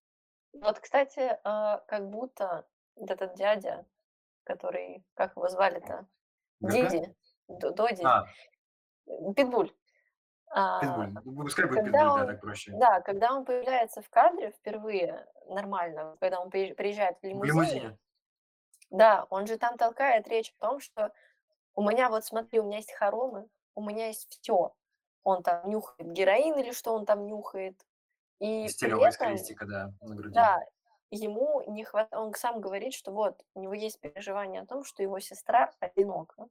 Вот, 0.53 0.79
кстати, 0.81 1.39
а, 1.45 1.79
как 1.89 2.09
будто 2.09 2.67
вот 2.95 3.11
этот 3.11 3.35
дядя, 3.35 3.87
который, 4.45 5.05
как 5.15 5.37
его 5.37 5.49
звали-то? 5.49 6.07
Диди, 6.61 7.15
Доди, 7.49 8.03
а. 8.05 8.27
Питбуль. 9.37 9.73
А, 10.51 10.81
Питбуль. 10.81 11.13
Ну, 11.25 11.43
пускай 11.43 11.67
будет 11.67 11.85
Питбуль, 11.85 11.93
да, 11.93 12.27
так 12.27 12.41
проще. 12.41 12.73
Да, 12.73 13.01
когда 13.01 13.35
он 13.35 13.45
появляется 13.45 14.03
в 14.03 14.09
кадре 14.09 14.51
впервые 14.51 15.27
нормально, 15.47 16.17
когда 16.21 16.41
он 16.41 16.51
приезжает 16.51 17.19
в 17.21 17.25
лимузине, 17.25 17.53
в 17.53 17.55
лимузине. 17.55 17.99
Да, 18.91 19.27
он 19.31 19.47
же 19.47 19.59
там 19.59 19.77
толкает 19.77 20.27
речь 20.29 20.55
о 20.59 20.67
том, 20.67 20.81
что 20.81 21.13
у 21.75 21.83
меня, 21.83 22.09
вот 22.09 22.25
смотри, 22.25 22.59
у 22.59 22.65
меня 22.65 22.79
есть 22.79 22.93
хоромы, 22.93 23.49
у 23.75 23.83
меня 23.83 24.09
есть 24.09 24.39
все. 24.41 24.75
Он 25.25 25.43
там 25.43 25.69
нюхает 25.69 26.13
героин 26.13 26.59
или 26.59 26.73
что 26.73 26.95
он 26.95 27.07
там 27.07 27.27
нюхает. 27.27 27.77
И 28.39 28.69
Стилевая 28.69 29.11
стилистика, 29.11 29.67
да, 29.67 29.93
на 30.01 30.15
груди. 30.15 30.35
Да, 30.35 30.65
ему 31.11 31.63
не 31.67 31.85
хватает, 31.85 32.23
он 32.23 32.35
сам 32.35 32.61
говорит, 32.61 32.95
что 32.95 33.13
вот 33.13 33.43
у 33.55 33.61
него 33.61 33.75
есть 33.75 34.01
переживание 34.01 34.63
о 34.63 34.67
том, 34.67 34.85
что 34.85 35.03
его 35.03 35.19
сестра 35.21 35.73
одинока. 35.81 36.47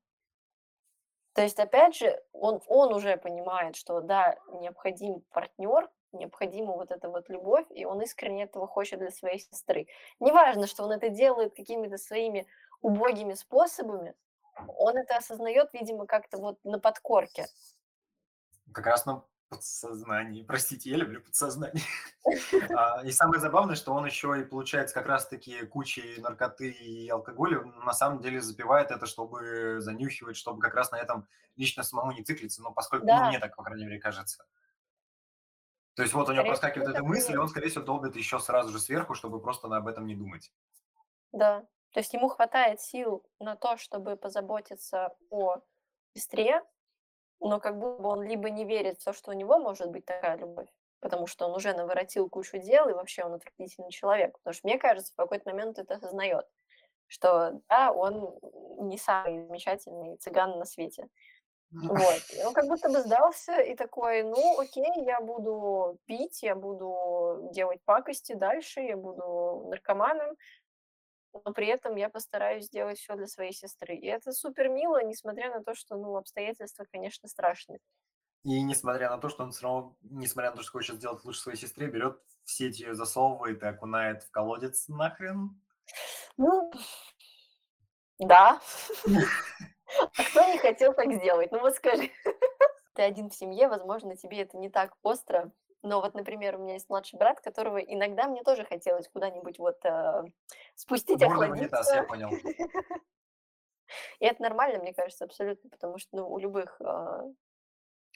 То 1.34 1.44
есть, 1.44 1.60
опять 1.60 1.96
же, 1.96 2.20
он, 2.34 2.62
он 2.66 2.94
уже 2.94 3.16
понимает, 3.16 3.76
что 3.76 4.02
да, 4.02 4.38
необходим 4.54 5.22
партнер, 5.30 5.88
необходима 6.12 6.74
вот 6.74 6.92
эта 6.92 7.10
вот 7.10 7.30
любовь, 7.30 7.68
и 7.70 7.86
он 7.86 8.02
искренне 8.02 8.44
этого 8.44 8.68
хочет 8.68 9.00
для 9.00 9.12
своей 9.12 9.40
сестры. 9.40 9.88
Неважно, 10.20 10.66
что 10.66 10.84
он 10.84 10.94
это 10.94 11.10
делает 11.10 11.56
какими-то 11.56 11.98
своими 11.98 12.48
убогими 12.82 13.36
способами, 13.36 14.16
он 14.78 14.98
это 14.98 15.18
осознает, 15.18 15.70
видимо, 15.74 16.08
как-то 16.08 16.38
вот 16.38 16.58
на 16.64 16.80
подкорке. 16.80 17.46
Как 18.78 18.86
раз 18.86 19.08
на 19.08 19.24
подсознании. 19.50 20.44
Простите, 20.44 20.92
я 20.92 20.98
люблю 20.98 21.20
подсознание. 21.20 21.84
А, 22.76 23.04
и 23.04 23.12
самое 23.12 23.42
забавное, 23.42 23.76
что 23.76 23.92
он 23.92 24.06
еще 24.06 24.40
и 24.40 24.44
получается 24.44 24.94
как 24.94 25.08
раз-таки 25.08 25.66
кучей 25.66 26.22
наркоты 26.22 26.70
и 26.70 27.10
алкоголя, 27.10 27.62
на 27.62 27.94
самом 27.94 28.22
деле 28.22 28.40
запивает 28.40 28.92
это, 28.92 29.08
чтобы 29.08 29.78
занюхивать, 29.80 30.38
чтобы 30.38 30.62
как 30.62 30.76
раз 30.76 30.92
на 30.92 30.98
этом 30.98 31.28
лично 31.56 31.82
самому 31.82 32.12
не 32.12 32.24
циклиться, 32.24 32.62
но 32.62 32.72
поскольку 32.72 33.08
ну, 33.08 33.30
мне 33.30 33.40
так, 33.40 33.56
по 33.56 33.64
крайней 33.64 33.86
мере, 33.86 34.00
кажется. 34.00 34.46
То 35.96 36.04
есть 36.04 36.14
вот 36.14 36.30
у 36.30 36.34
него 36.34 36.44
проскакивает 36.44 36.90
эта 36.90 37.04
мысль, 37.04 37.34
и 37.34 37.38
он, 37.38 37.50
скорее 37.50 37.70
всего, 37.70 37.84
долбит 37.84 38.16
еще 38.16 38.40
сразу 38.40 38.70
же 38.70 38.80
сверху, 38.80 39.16
чтобы 39.16 39.42
просто 39.42 39.76
об 39.76 39.88
этом 39.88 40.06
не 40.06 40.14
думать. 40.14 40.54
Да, 41.32 41.62
то 41.94 42.00
есть 42.00 42.14
ему 42.14 42.30
хватает 42.30 42.80
сил 42.80 43.26
на 43.40 43.56
то, 43.56 43.78
чтобы 43.78 44.18
позаботиться 44.18 45.16
о 45.32 45.64
сестре, 46.14 46.62
но 47.40 47.60
как 47.60 47.78
будто 47.78 48.02
бы 48.02 48.10
он 48.10 48.24
либо 48.24 48.50
не 48.50 48.66
верит 48.66 49.00
в 49.00 49.06
то, 49.06 49.14
что 49.14 49.32
у 49.32 49.34
него 49.34 49.58
может 49.58 49.90
быть 49.90 50.06
такая 50.06 50.38
любовь, 50.38 50.70
потому 51.00 51.28
что 51.28 51.46
он 51.46 51.56
уже 51.56 51.74
наворотил 51.74 52.30
кучу 52.30 52.58
дел, 52.58 52.90
и 52.90 52.94
вообще 52.94 53.24
он 53.24 53.34
отвратительный 53.34 53.92
человек. 53.92 54.38
Потому 54.40 54.54
что 54.54 54.68
мне 54.68 54.78
кажется, 54.78 55.14
в 55.14 55.16
какой-то 55.16 55.50
момент 55.50 55.80
это 55.80 55.96
осознает, 55.96 56.46
что 57.08 57.62
да, 57.70 57.92
он 57.92 58.38
не 58.80 58.98
самый 58.98 59.46
замечательный 59.46 60.18
цыган 60.18 60.58
на 60.58 60.66
свете. 60.66 61.08
Вот. 61.72 62.22
И 62.34 62.44
он 62.46 62.54
как 62.54 62.66
будто 62.70 62.90
бы 62.90 63.02
сдался 63.02 63.60
и 63.60 63.76
такой, 63.76 64.24
ну, 64.24 64.60
окей, 64.60 65.04
я 65.06 65.20
буду 65.20 66.00
пить, 66.06 66.42
я 66.44 66.56
буду 66.56 67.50
делать 67.52 67.82
пакости 67.84 68.34
дальше, 68.34 68.82
я 68.82 68.98
буду 68.98 69.68
наркоманом, 69.70 70.36
но 71.46 71.54
при 71.54 71.68
этом 71.68 71.96
я 71.96 72.10
постараюсь 72.10 72.66
сделать 72.66 73.00
все 73.00 73.16
для 73.16 73.28
своей 73.28 73.54
сестры. 73.54 73.96
И 73.96 74.06
это 74.06 74.32
супер 74.32 74.70
мило, 74.70 75.04
несмотря 75.04 75.54
на 75.54 75.64
то, 75.64 75.74
что, 75.74 75.96
ну, 75.96 76.16
обстоятельства, 76.16 76.86
конечно, 76.92 77.28
страшные. 77.28 77.80
И 78.44 78.62
несмотря 78.62 79.10
на 79.10 79.18
то, 79.18 79.30
что 79.30 79.44
он 79.44 79.52
все 79.52 79.64
равно, 79.64 79.98
несмотря 80.02 80.52
на 80.52 80.58
то, 80.58 80.64
что 80.64 80.72
хочет 80.74 80.96
сделать 80.98 81.24
лучше 81.26 81.42
своей 81.42 81.58
сестре, 81.58 81.88
берет 81.88 82.22
в 82.46 82.52
сеть 82.52 82.80
ее 82.80 82.96
засовывает 82.96 83.62
и 83.62 83.66
окунает 83.66 84.24
в 84.24 84.32
колодец 84.32 84.88
нахрен. 84.88 85.62
Ну, 86.38 86.72
да. 88.20 88.62
А 90.18 90.24
кто 90.24 90.52
не 90.52 90.58
хотел 90.60 90.94
так 90.94 91.12
сделать? 91.14 91.52
Ну 91.52 91.60
вот 91.60 91.76
скажи. 91.76 92.10
Ты 92.94 93.02
один 93.02 93.30
в 93.30 93.36
семье, 93.36 93.68
возможно, 93.68 94.16
тебе 94.16 94.42
это 94.42 94.58
не 94.58 94.70
так 94.70 94.96
остро, 95.04 95.52
но 95.84 96.02
вот, 96.02 96.14
например, 96.14 96.56
у 96.56 96.60
меня 96.60 96.74
есть 96.74 96.90
младший 96.90 97.18
брат, 97.20 97.40
которого 97.42 97.78
иногда 97.78 98.28
мне 98.28 98.44
тоже 98.44 98.66
хотелось 98.66 99.08
куда-нибудь 99.10 99.60
вот 99.60 99.78
э, 99.86 100.24
спустить, 100.76 101.22
Можно 101.22 101.52
унитаз, 101.52 101.94
я 101.94 102.04
понял. 102.04 102.30
И 104.20 104.26
это 104.26 104.42
нормально, 104.42 104.80
мне 104.80 104.94
кажется, 104.94 105.26
абсолютно, 105.26 105.70
потому 105.70 105.98
что 105.98 106.18
ну, 106.18 106.30
у 106.30 106.38
любых 106.40 106.82
э, 106.82 107.34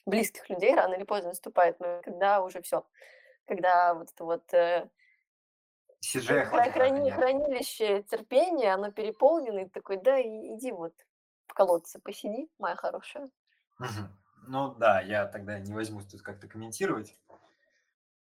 близких 0.06 0.50
людей 0.50 0.76
рано 0.76 0.96
или 0.96 1.04
поздно 1.04 1.30
наступает, 1.30 1.80
но 1.80 2.02
когда 2.02 2.42
уже 2.42 2.62
все, 2.62 2.86
когда 3.46 3.94
вот 3.94 4.10
это 4.12 4.26
вот 4.26 4.54
э, 4.54 4.90
CGI 6.04 6.46
храни, 6.46 7.12
хранилище 7.12 8.04
терпения, 8.04 8.74
оно 8.74 8.92
переполнено, 8.92 9.60
и 9.60 9.70
такой, 9.70 9.98
да, 9.98 10.20
иди 10.22 10.72
вот 10.72 10.94
в 11.48 11.54
колодце 11.54 12.00
посиди, 12.00 12.50
моя 12.58 12.76
хорошая. 12.76 13.30
Ну 14.48 14.74
да, 14.76 15.02
я 15.02 15.28
тогда 15.28 15.60
не 15.60 15.74
возьмусь 15.74 16.08
тут 16.08 16.24
как-то 16.24 16.48
комментировать 16.48 17.16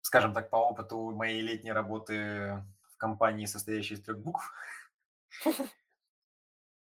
скажем 0.06 0.36
так, 0.36 0.52
по 0.52 0.58
опыту 0.58 1.10
моей 1.10 1.42
летней 1.42 1.72
работы 1.72 2.64
в 2.94 2.98
компании, 2.98 3.48
состоящей 3.48 3.96
из 3.96 4.04
трех 4.04 4.20
букв, 4.20 4.54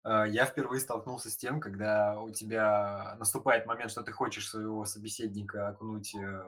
э, 0.03 0.25
я 0.27 0.45
впервые 0.45 0.81
столкнулся 0.81 1.29
с 1.29 1.37
тем, 1.37 1.61
когда 1.61 2.19
у 2.19 2.29
тебя 2.29 3.15
наступает 3.17 3.67
момент, 3.67 3.91
что 3.91 4.03
ты 4.03 4.11
хочешь 4.11 4.49
своего 4.49 4.83
собеседника 4.83 5.69
окунуть 5.69 6.13
э, 6.13 6.43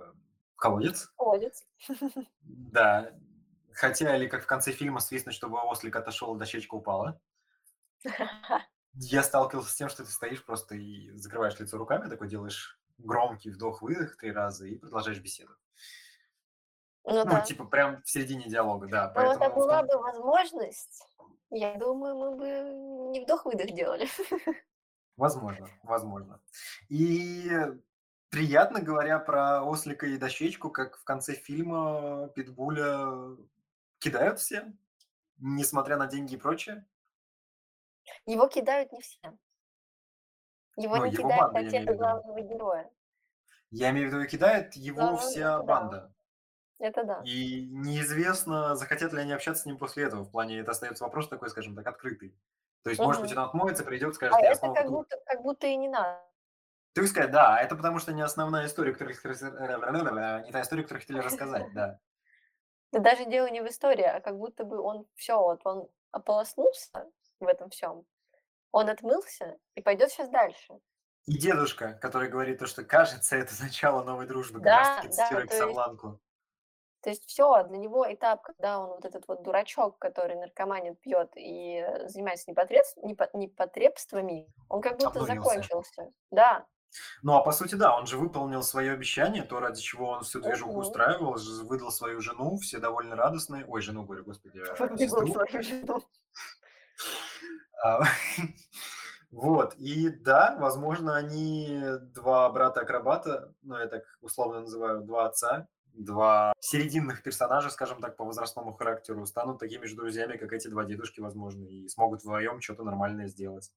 в 0.55 0.57
колодец. 0.57 1.09
Колодец. 1.17 1.65
Да. 2.41 3.13
Хотя 3.71 4.17
или 4.17 4.27
как 4.27 4.43
в 4.43 4.47
конце 4.47 4.73
фильма 4.73 4.99
свистнуть, 4.99 5.35
чтобы 5.35 5.61
ослик 5.61 5.95
отошел, 5.95 6.35
а 6.35 6.37
дощечка 6.37 6.75
упала. 6.75 7.21
Я 8.93 9.23
сталкивался 9.23 9.71
с 9.71 9.75
тем, 9.75 9.87
что 9.87 10.03
ты 10.03 10.11
стоишь 10.11 10.43
просто 10.43 10.75
и 10.75 11.11
закрываешь 11.15 11.57
лицо 11.59 11.77
руками, 11.77 12.09
такой 12.09 12.27
делаешь 12.27 12.77
громкий 12.97 13.51
вдох-выдох 13.51 14.17
три 14.17 14.33
раза 14.33 14.65
и 14.65 14.75
продолжаешь 14.75 15.21
беседу. 15.21 15.53
Ну, 17.07 17.23
Ну, 17.23 17.25
да. 17.25 17.39
типа 17.41 17.63
прям 17.63 18.03
в 18.03 18.09
середине 18.09 18.47
диалога, 18.49 18.87
да. 18.87 19.13
Но 19.15 19.21
это 19.21 19.39
Поэтому 19.39 19.49
в 19.51 19.55
была 19.55 19.83
том... 19.83 19.87
бы 19.87 20.03
возможность, 20.03 21.07
я 21.49 21.75
думаю, 21.75 22.15
мы 22.17 22.35
бы 22.35 22.47
не 23.11 23.21
вдох-выдох 23.21 23.71
делали. 23.71 24.07
Возможно, 25.15 25.67
возможно. 25.81 26.39
И 26.89 27.49
приятно, 28.29 28.81
говоря 28.81 29.17
про 29.17 29.63
ослика 29.63 30.05
и 30.05 30.15
дощечку, 30.15 30.69
как 30.69 30.95
в 30.95 31.03
конце 31.03 31.33
фильма 31.33 32.27
Питбуля 32.35 33.35
кидают 33.97 34.39
все, 34.39 34.71
несмотря 35.39 35.97
на 35.97 36.05
деньги 36.05 36.35
и 36.35 36.37
прочее. 36.37 36.85
Его 38.27 38.47
кидают 38.47 38.91
не 38.91 39.01
все. 39.01 39.17
Его 40.75 40.97
Ну, 40.97 41.05
не 41.05 41.13
его 41.13 41.23
кидают 41.23 41.53
банда, 41.53 41.67
отец 41.67 41.97
главного 41.97 42.41
героя. 42.41 42.91
Я 43.71 43.89
имею 43.89 44.11
в 44.11 44.13
виду, 44.13 44.27
кидает 44.27 44.75
его 44.75 44.99
Да, 45.01 45.17
вся 45.17 45.39
это 45.39 45.57
да. 45.57 45.63
банда. 45.63 46.13
Это 46.79 47.03
да. 47.03 47.21
И 47.25 47.65
неизвестно, 47.65 48.75
захотят 48.75 49.13
ли 49.13 49.21
они 49.21 49.33
общаться 49.33 49.63
с 49.63 49.65
ним 49.65 49.77
после 49.77 50.03
этого. 50.03 50.23
В 50.23 50.31
плане, 50.31 50.59
это 50.59 50.71
остается 50.71 51.03
вопрос 51.03 51.27
такой, 51.27 51.49
скажем 51.49 51.75
так, 51.75 51.87
открытый. 51.87 52.35
То 52.83 52.89
есть, 52.89 53.01
может 53.01 53.21
быть, 53.21 53.31
он 53.31 53.39
отмоется, 53.39 53.83
придет, 53.83 54.15
скажет, 54.15 54.35
А 54.35 54.41
я 54.41 54.51
это 54.51 54.59
снова 54.59 54.75
как 54.75 54.89
будто, 54.89 55.17
как 55.25 55.41
будто 55.41 55.67
и 55.67 55.75
не 55.75 55.89
надо. 55.89 56.21
Ты 56.93 57.01
бы 57.01 57.07
сказать, 57.07 57.31
да, 57.31 57.59
это 57.59 57.75
потому 57.75 57.99
что 57.99 58.13
не 58.13 58.21
основная 58.21 58.65
история, 58.65 58.93
которую 58.93 59.15
не 59.15 60.51
та 60.51 60.61
история, 60.61 60.83
которую 60.83 61.01
хотели 61.01 61.19
рассказать, 61.19 61.73
да. 61.73 61.99
Да 62.91 62.99
даже 62.99 63.25
дело 63.25 63.47
не 63.47 63.61
в 63.61 63.67
истории, 63.67 64.05
а 64.05 64.21
как 64.21 64.37
будто 64.37 64.63
бы 64.63 64.79
он 64.79 65.05
все, 65.15 65.39
вот 65.39 65.61
он 65.65 65.89
ополоснулся 66.11 67.05
в 67.39 67.45
этом 67.45 67.69
всем, 67.69 68.05
он 68.71 68.89
отмылся 68.89 69.57
и 69.75 69.81
пойдет 69.81 70.09
сейчас 70.09 70.29
дальше. 70.29 70.73
И 71.25 71.37
дедушка, 71.37 71.93
который 72.01 72.29
говорит 72.29 72.59
то, 72.59 72.65
что 72.65 72.83
кажется, 72.85 73.35
это 73.35 73.53
начало 73.61 74.03
новой 74.03 74.25
дружбы, 74.25 74.59
как 74.59 74.63
Да, 74.63 74.77
раз-таки 74.79 75.07
да, 75.09 75.23
цитируя 75.25 75.45
то 75.45 75.53
есть, 75.53 75.61
Касабланку. 75.61 76.21
То 77.07 77.11
есть 77.11 77.23
все, 77.25 77.63
для 77.63 77.77
него 77.77 78.05
этап, 78.13 78.41
когда 78.41 78.79
он 78.79 78.89
вот 78.89 79.05
этот 79.05 79.25
вот 79.29 79.41
дурачок, 79.41 79.97
который 79.97 80.35
наркоманит, 80.35 80.99
пьет 80.99 81.31
и 81.37 81.77
э, 81.77 82.09
занимается 82.09 82.51
непотребс- 82.51 82.97
непо- 83.01 83.29
непотребствами, 83.31 84.53
он 84.67 84.81
как 84.81 84.97
будто 84.97 85.21
Обнулился. 85.21 85.35
закончился. 85.51 86.11
Да, 86.31 86.65
Ну, 87.23 87.33
а 87.35 87.39
по 87.39 87.53
сути, 87.53 87.75
да, 87.75 87.95
он 87.95 88.07
же 88.07 88.17
выполнил 88.17 88.61
свое 88.61 88.91
обещание, 88.91 89.43
то, 89.43 89.61
ради 89.61 89.79
чего 89.81 90.09
он 90.09 90.23
всю 90.23 90.41
движуху 90.41 90.73
Мгм. 90.73 90.81
устраивал, 90.81 91.37
выдал 91.63 91.91
свою 91.91 92.19
жену, 92.19 92.57
все 92.57 92.79
довольно 92.79 93.15
радостные. 93.15 93.63
Ой, 93.65 93.81
жену, 93.81 94.03
говорю, 94.03 94.25
господи, 94.25 94.59
а, 94.59 94.75
выдал 94.85 95.27
свою 95.27 95.63
жену. 95.63 96.01
А, 97.85 98.01
Вот, 99.31 99.75
и 99.75 100.09
да, 100.09 100.57
возможно, 100.59 101.15
они 101.15 101.81
два 102.13 102.49
брата-акробата, 102.49 103.53
ну, 103.61 103.77
я 103.77 103.87
так 103.87 104.03
условно 104.19 104.61
называю, 104.61 105.01
два 105.03 105.27
отца, 105.27 105.67
два 105.97 106.53
серединных 106.59 107.23
персонажа, 107.23 107.69
скажем 107.69 108.01
так, 108.01 108.15
по 108.15 108.25
возрастному 108.25 108.73
характеру, 108.73 109.25
станут 109.25 109.59
такими 109.59 109.85
же 109.85 109.95
друзьями, 109.95 110.37
как 110.37 110.53
эти 110.53 110.67
два 110.67 110.85
дедушки, 110.85 111.19
возможно, 111.19 111.65
и 111.65 111.87
смогут 111.87 112.21
вдвоем 112.21 112.61
что-то 112.61 112.83
нормальное 112.83 113.27
сделать. 113.27 113.71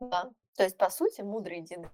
Да, 0.00 0.30
то 0.56 0.62
есть, 0.62 0.76
по 0.76 0.90
сути, 0.90 1.20
мудрые 1.20 1.62
деды. 1.62 1.90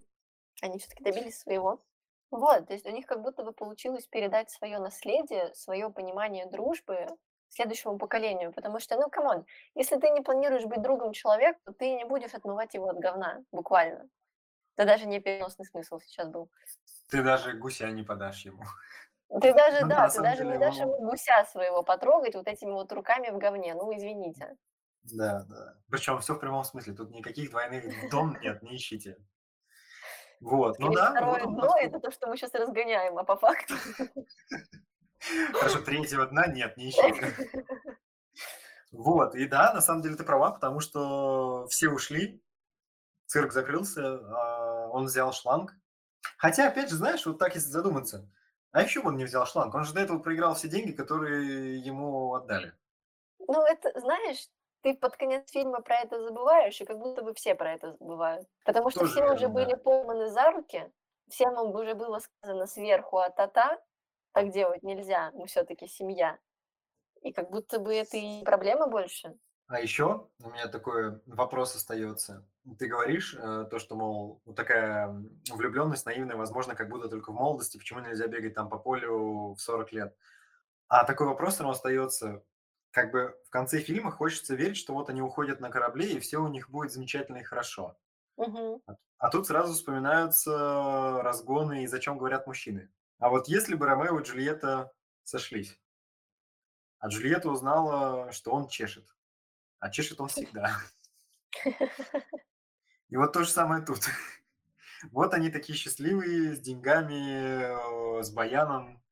Они 0.62 0.78
все-таки 0.78 1.02
добились 1.02 1.38
своего. 1.38 1.82
Вот, 2.30 2.66
то 2.66 2.72
есть 2.72 2.86
у 2.86 2.90
них 2.90 3.06
как 3.06 3.22
будто 3.22 3.44
бы 3.44 3.52
получилось 3.52 4.06
передать 4.06 4.50
свое 4.50 4.78
наследие, 4.78 5.54
свое 5.54 5.90
понимание 5.90 6.46
дружбы 6.46 7.06
следующему 7.48 7.98
поколению. 7.98 8.52
Потому 8.52 8.80
что, 8.80 8.96
ну, 8.96 9.08
come 9.08 9.30
on, 9.30 9.46
если 9.74 9.96
ты 9.96 10.10
не 10.10 10.20
планируешь 10.20 10.64
быть 10.64 10.82
другом 10.82 11.12
человека, 11.12 11.58
то 11.64 11.72
ты 11.72 11.94
не 11.94 12.04
будешь 12.04 12.34
отмывать 12.34 12.74
его 12.74 12.88
от 12.88 12.98
говна, 12.98 13.42
буквально. 13.52 14.08
Это 14.76 14.86
даже 14.86 15.06
не 15.06 15.20
переносный 15.20 15.64
смысл 15.64 15.98
сейчас 16.00 16.28
был. 16.28 16.50
Ты 17.08 17.22
даже 17.22 17.54
гуся 17.54 17.90
не 17.90 18.02
подашь 18.02 18.44
ему. 18.44 18.62
Ты 19.28 19.52
даже, 19.52 19.82
ну, 19.82 19.88
да, 19.88 20.08
ты 20.08 20.22
даже 20.22 20.44
не 20.44 20.56
дашь 20.58 20.76
ему 20.76 20.98
гуся 20.98 21.44
своего 21.50 21.82
потрогать 21.82 22.34
вот 22.34 22.46
этими 22.46 22.70
вот 22.70 22.92
руками 22.92 23.30
в 23.30 23.38
говне. 23.38 23.74
Ну, 23.74 23.94
извините. 23.94 24.56
Да, 25.02 25.44
да. 25.48 25.74
Причем 25.90 26.18
все 26.20 26.34
в 26.34 26.38
прямом 26.38 26.64
смысле. 26.64 26.94
Тут 26.94 27.10
никаких 27.10 27.50
двойных 27.50 28.10
дом 28.10 28.38
нет, 28.40 28.62
не 28.62 28.76
ищите. 28.76 29.18
Вот, 30.40 30.78
ну 30.78 30.92
да. 30.92 31.10
Второе 31.10 31.44
дно– 31.44 31.76
это 31.80 31.98
то, 31.98 32.10
что 32.10 32.26
мы 32.28 32.36
сейчас 32.36 32.54
разгоняем, 32.54 33.18
а 33.18 33.24
по 33.24 33.36
факту… 33.36 33.74
Хорошо, 35.54 35.80
третьего 35.80 36.26
дна 36.26 36.46
нет, 36.46 36.76
не 36.76 36.90
ищите. 36.90 37.34
Вот, 38.92 39.34
и 39.34 39.46
да, 39.46 39.72
на 39.72 39.80
самом 39.80 40.02
деле 40.02 40.14
ты 40.14 40.24
права, 40.24 40.52
потому 40.52 40.80
что 40.80 41.66
все 41.68 41.88
ушли, 41.88 42.42
цирк 43.26 43.52
закрылся, 43.52 44.16
а 44.16 44.88
он 44.88 45.06
взял 45.06 45.32
шланг. 45.32 45.74
Хотя, 46.38 46.68
опять 46.68 46.90
же, 46.90 46.96
знаешь, 46.96 47.24
вот 47.26 47.38
так 47.38 47.54
если 47.54 47.68
задуматься, 47.68 48.30
а 48.76 48.82
еще 48.82 49.00
он 49.00 49.16
не 49.16 49.24
взял 49.24 49.46
шланг? 49.46 49.74
Он 49.74 49.84
же 49.84 49.94
до 49.94 50.00
этого 50.00 50.18
проиграл 50.18 50.54
все 50.54 50.68
деньги, 50.68 50.92
которые 50.92 51.78
ему 51.78 52.34
отдали. 52.34 52.74
Ну, 53.38 53.62
это, 53.62 53.98
знаешь, 53.98 54.50
ты 54.82 54.94
под 54.94 55.16
конец 55.16 55.50
фильма 55.50 55.80
про 55.80 56.00
это 56.00 56.22
забываешь, 56.22 56.78
и 56.82 56.84
как 56.84 56.98
будто 56.98 57.22
бы 57.22 57.32
все 57.32 57.54
про 57.54 57.72
это 57.72 57.92
забывают. 57.92 58.46
Потому 58.66 58.90
что 58.90 59.00
Тоже 59.00 59.12
все 59.12 59.32
уже 59.32 59.48
были 59.48 59.76
пойманы 59.76 60.28
за 60.28 60.50
руки, 60.50 60.92
всем 61.30 61.56
уже 61.56 61.94
было 61.94 62.18
сказано 62.18 62.66
сверху 62.66 63.16
а 63.16 63.30
та-та, 63.30 63.80
так 64.32 64.50
делать 64.50 64.82
нельзя, 64.82 65.30
мы 65.32 65.46
все-таки 65.46 65.86
семья. 65.86 66.38
И 67.22 67.32
как 67.32 67.48
будто 67.48 67.78
бы 67.78 67.94
это 67.94 68.18
и 68.18 68.44
проблема 68.44 68.88
больше. 68.88 69.38
А 69.68 69.80
еще 69.80 70.28
у 70.42 70.50
меня 70.50 70.68
такой 70.68 71.20
вопрос 71.26 71.74
остается. 71.74 72.46
Ты 72.78 72.86
говоришь 72.86 73.34
э, 73.34 73.66
то, 73.68 73.78
что, 73.78 73.96
мол, 73.96 74.40
вот 74.44 74.54
такая 74.54 75.08
влюбленность 75.50 76.06
наивная, 76.06 76.36
возможно, 76.36 76.74
как 76.76 76.88
будто 76.88 77.08
только 77.08 77.32
в 77.32 77.34
молодости, 77.34 77.78
почему 77.78 78.00
нельзя 78.00 78.28
бегать 78.28 78.54
там 78.54 78.68
по 78.68 78.78
полю 78.78 79.54
в 79.54 79.58
40 79.58 79.92
лет? 79.92 80.16
А 80.88 81.04
такой 81.04 81.26
вопрос 81.26 81.58
равно 81.58 81.72
остается 81.72 82.44
как 82.96 83.10
бы 83.10 83.36
в 83.44 83.50
конце 83.50 83.80
фильма 83.80 84.10
хочется 84.10 84.54
верить, 84.54 84.78
что 84.78 84.94
вот 84.94 85.10
они 85.10 85.20
уходят 85.20 85.60
на 85.60 85.68
корабле, 85.68 86.12
и 86.12 86.18
все 86.18 86.38
у 86.38 86.48
них 86.48 86.70
будет 86.70 86.92
замечательно 86.92 87.36
и 87.36 87.42
хорошо. 87.42 87.98
Угу. 88.36 88.82
А 89.18 89.28
тут 89.28 89.46
сразу 89.46 89.74
вспоминаются 89.74 91.20
разгоны 91.22 91.84
и 91.84 91.86
зачем 91.86 92.16
говорят 92.16 92.46
мужчины. 92.46 92.90
А 93.18 93.28
вот 93.28 93.48
если 93.48 93.74
бы 93.74 93.84
Ромео 93.84 94.20
и 94.20 94.22
Джульетта 94.22 94.94
сошлись, 95.24 95.78
а 96.98 97.08
Джульетта 97.08 97.50
узнала, 97.50 98.32
что 98.32 98.52
он 98.52 98.68
чешет, 98.68 99.06
а 99.78 99.90
чешет 99.90 100.20
он 100.20 100.28
всегда. 100.28 100.76
И 103.08 103.16
вот 103.16 103.32
то 103.32 103.44
же 103.44 103.50
самое 103.50 103.84
тут. 103.84 104.00
Вот 105.12 105.34
они 105.34 105.50
такие 105.50 105.78
счастливые, 105.78 106.54
с 106.54 106.58
деньгами, 106.58 108.18
э, 108.18 108.22
с 108.22 108.30
баяном, 108.30 109.04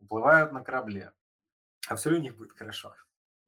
уплывают 0.00 0.50
на 0.50 0.64
корабле. 0.64 1.12
А 1.88 1.94
все 1.94 2.10
у 2.10 2.16
них 2.16 2.36
будет 2.36 2.52
хорошо 2.52 2.92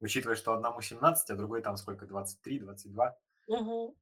учитывая, 0.01 0.35
что 0.35 0.53
одному 0.53 0.81
17, 0.81 1.29
а 1.29 1.35
другой 1.35 1.61
там 1.61 1.77
сколько, 1.77 2.05
23, 2.05 2.59
22. 2.59 3.17
Угу. 3.47 3.95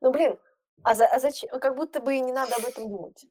Ну, 0.00 0.10
блин, 0.10 0.38
а, 0.82 0.94
за, 0.94 1.06
а 1.06 1.18
зачем? 1.18 1.48
Как 1.60 1.76
будто 1.76 2.00
бы 2.00 2.16
и 2.16 2.20
не 2.20 2.32
надо 2.32 2.56
об 2.56 2.64
этом 2.64 2.90
думать. 2.90 3.24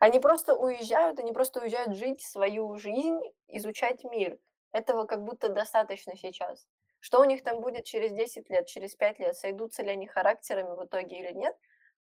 Они 0.00 0.20
просто 0.20 0.54
уезжают, 0.54 1.18
они 1.18 1.32
просто 1.32 1.60
уезжают 1.60 1.96
жить 1.96 2.22
свою 2.22 2.76
жизнь, 2.76 3.20
изучать 3.48 4.04
мир. 4.04 4.38
Этого 4.72 5.06
как 5.06 5.24
будто 5.24 5.48
достаточно 5.48 6.14
сейчас. 6.16 6.68
Что 7.08 7.22
у 7.22 7.24
них 7.24 7.42
там 7.42 7.62
будет 7.62 7.86
через 7.86 8.12
10 8.12 8.50
лет, 8.50 8.66
через 8.66 8.94
5 8.94 9.18
лет, 9.18 9.34
сойдутся 9.34 9.82
ли 9.82 9.88
они 9.88 10.06
характерами 10.06 10.76
в 10.76 10.84
итоге 10.84 11.18
или 11.18 11.32
нет, 11.32 11.56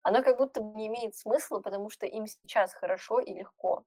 оно 0.02 0.22
как 0.22 0.38
будто 0.38 0.60
бы 0.60 0.76
не 0.76 0.88
имеет 0.88 1.16
смысла, 1.16 1.62
потому 1.62 1.90
что 1.90 2.06
им 2.06 2.28
сейчас 2.28 2.74
хорошо 2.74 3.22
и 3.22 3.34
легко. 3.34 3.86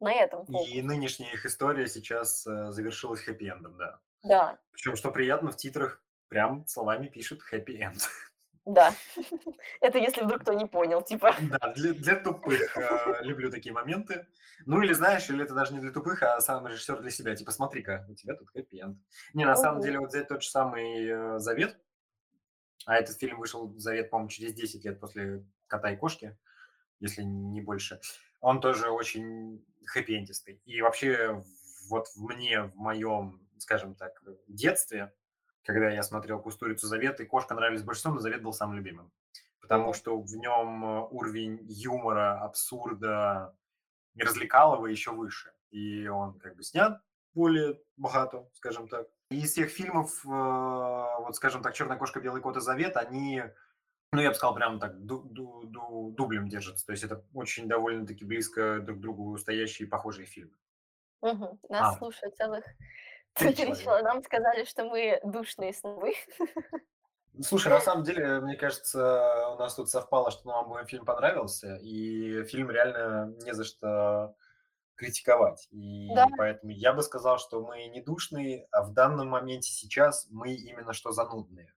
На 0.00 0.12
этом 0.12 0.44
фокус. 0.44 0.68
И 0.68 0.82
нынешняя 0.82 1.32
их 1.32 1.46
история 1.46 1.86
сейчас 1.86 2.46
э, 2.46 2.72
завершилась 2.72 3.26
хэппи-эндом, 3.26 3.78
да. 3.78 4.00
Да. 4.22 4.58
Причем, 4.72 4.96
что 4.96 5.10
приятно, 5.10 5.50
в 5.50 5.56
титрах 5.56 6.04
прям 6.28 6.66
словами 6.66 7.08
пишут 7.08 7.40
end. 7.50 8.02
Да. 8.66 8.92
Это 9.80 9.98
если 9.98 10.22
вдруг 10.22 10.42
кто 10.42 10.52
не 10.52 10.66
понял, 10.66 11.02
типа. 11.02 11.34
Да, 11.40 11.72
для, 11.74 11.92
для 11.94 12.16
тупых 12.16 12.76
э, 12.76 13.22
люблю 13.22 13.50
такие 13.50 13.72
моменты. 13.72 14.26
Ну 14.66 14.82
или 14.82 14.92
знаешь, 14.92 15.28
или 15.30 15.42
это 15.42 15.54
даже 15.54 15.72
не 15.72 15.80
для 15.80 15.90
тупых, 15.90 16.22
а 16.22 16.40
сам 16.40 16.66
режиссер 16.66 17.00
для 17.00 17.10
себя. 17.10 17.34
Типа, 17.34 17.50
смотри-ка, 17.50 18.06
у 18.08 18.14
тебя 18.14 18.34
тут 18.34 18.48
end. 18.54 18.96
Не, 19.32 19.46
на 19.46 19.56
самом 19.56 19.80
деле, 19.80 19.98
вот 19.98 20.10
взять 20.10 20.28
тот 20.28 20.42
же 20.42 20.50
самый 20.50 21.06
э, 21.08 21.38
«Завет», 21.38 21.78
а 22.84 22.96
этот 22.96 23.16
фильм 23.18 23.38
вышел, 23.38 23.72
«Завет», 23.78 24.10
по-моему, 24.10 24.28
через 24.28 24.52
10 24.52 24.84
лет 24.84 25.00
после 25.00 25.44
«Кота 25.66 25.92
и 25.92 25.96
кошки», 25.96 26.36
если 26.98 27.22
не 27.22 27.62
больше, 27.62 28.00
он 28.40 28.60
тоже 28.60 28.90
очень 28.90 29.64
хэппи-эндистый. 29.94 30.60
И 30.66 30.82
вообще 30.82 31.42
вот 31.88 32.08
мне, 32.16 32.64
в 32.64 32.76
моем 32.76 33.40
скажем 33.60 33.94
так, 33.94 34.22
детстве, 34.48 35.12
когда 35.64 35.90
я 35.90 36.02
смотрел 36.02 36.40
«Кустурицу 36.40 36.86
Завет», 36.86 37.20
и 37.20 37.26
«Кошка» 37.26 37.54
нравились 37.54 37.82
больше 37.82 38.00
всего, 38.00 38.14
но 38.14 38.20
«Завет» 38.20 38.42
был 38.42 38.52
самым 38.52 38.76
любимым. 38.76 39.12
Потому 39.60 39.92
что 39.92 40.20
в 40.20 40.34
нем 40.34 40.84
э, 40.84 41.08
уровень 41.10 41.60
юмора, 41.68 42.40
абсурда 42.40 43.54
развлекалого 44.16 44.86
еще 44.86 45.12
выше. 45.12 45.52
И 45.70 46.08
он 46.08 46.38
как 46.40 46.56
бы 46.56 46.62
снят 46.62 47.00
более 47.34 47.80
богато, 47.96 48.48
скажем 48.54 48.88
так. 48.88 49.06
И 49.30 49.40
из 49.40 49.52
всех 49.52 49.70
фильмов, 49.70 50.24
э, 50.24 50.28
вот 50.28 51.36
скажем 51.36 51.62
так, 51.62 51.74
«Черная 51.74 51.96
кошка», 51.96 52.20
«Белый 52.20 52.42
кот» 52.42 52.56
и 52.56 52.60
«Завет», 52.60 52.96
они, 52.96 53.44
ну, 54.12 54.20
я 54.20 54.30
бы 54.30 54.34
сказал, 54.34 54.54
прям 54.54 54.80
так 54.80 54.98
ду 55.04 55.20
ду 55.22 55.62
ду 55.64 56.10
дублем 56.16 56.48
держатся. 56.48 56.84
То 56.86 56.92
есть 56.92 57.04
это 57.04 57.24
очень 57.32 57.68
довольно-таки 57.68 58.24
близко 58.24 58.80
друг 58.80 58.98
к 58.98 59.00
другу 59.00 59.36
стоящие 59.38 59.86
похожие 59.86 60.26
фильмы. 60.26 60.56
Угу. 61.20 61.60
Нас 61.68 61.94
а. 61.94 61.98
слушают 61.98 62.36
целых 62.36 62.64
Человека. 63.36 64.02
Нам 64.02 64.22
сказали, 64.22 64.64
что 64.64 64.84
мы 64.84 65.20
душные 65.24 65.72
снобы. 65.72 66.12
Слушай, 67.42 67.68
на 67.68 67.80
самом 67.80 68.04
деле, 68.04 68.40
мне 68.40 68.56
кажется, 68.56 69.48
у 69.54 69.58
нас 69.58 69.74
тут 69.74 69.88
совпало, 69.88 70.30
что 70.30 70.48
нам 70.48 70.64
обоим 70.64 70.86
фильм 70.86 71.04
понравился, 71.04 71.76
и 71.76 72.44
фильм 72.44 72.70
реально 72.70 73.32
не 73.42 73.54
за 73.54 73.64
что 73.64 74.34
критиковать. 74.96 75.66
И 75.70 76.08
да. 76.14 76.26
поэтому 76.36 76.72
я 76.72 76.92
бы 76.92 77.02
сказал, 77.02 77.38
что 77.38 77.64
мы 77.64 77.86
не 77.86 78.02
душные, 78.02 78.66
а 78.72 78.82
в 78.82 78.92
данном 78.92 79.28
моменте 79.28 79.70
сейчас 79.70 80.26
мы 80.30 80.52
именно 80.54 80.92
что 80.92 81.12
занудные 81.12 81.72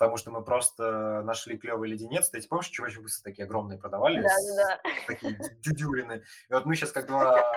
потому 0.00 0.16
что 0.16 0.30
мы 0.30 0.42
просто 0.42 1.20
нашли 1.24 1.58
клевый 1.58 1.90
леденец. 1.90 2.30
Ты 2.30 2.40
помнишь, 2.48 2.68
чувачи 2.68 2.98
такие 3.22 3.44
огромные 3.44 3.78
продавали? 3.78 4.22
Да, 4.22 4.34
да, 4.56 4.80
да. 4.82 4.90
Такие 5.06 5.38
дюдюлины. 5.60 6.22
И 6.48 6.52
вот 6.54 6.64
мы 6.64 6.74
сейчас 6.74 6.90
как 6.90 7.06
два 7.06 7.49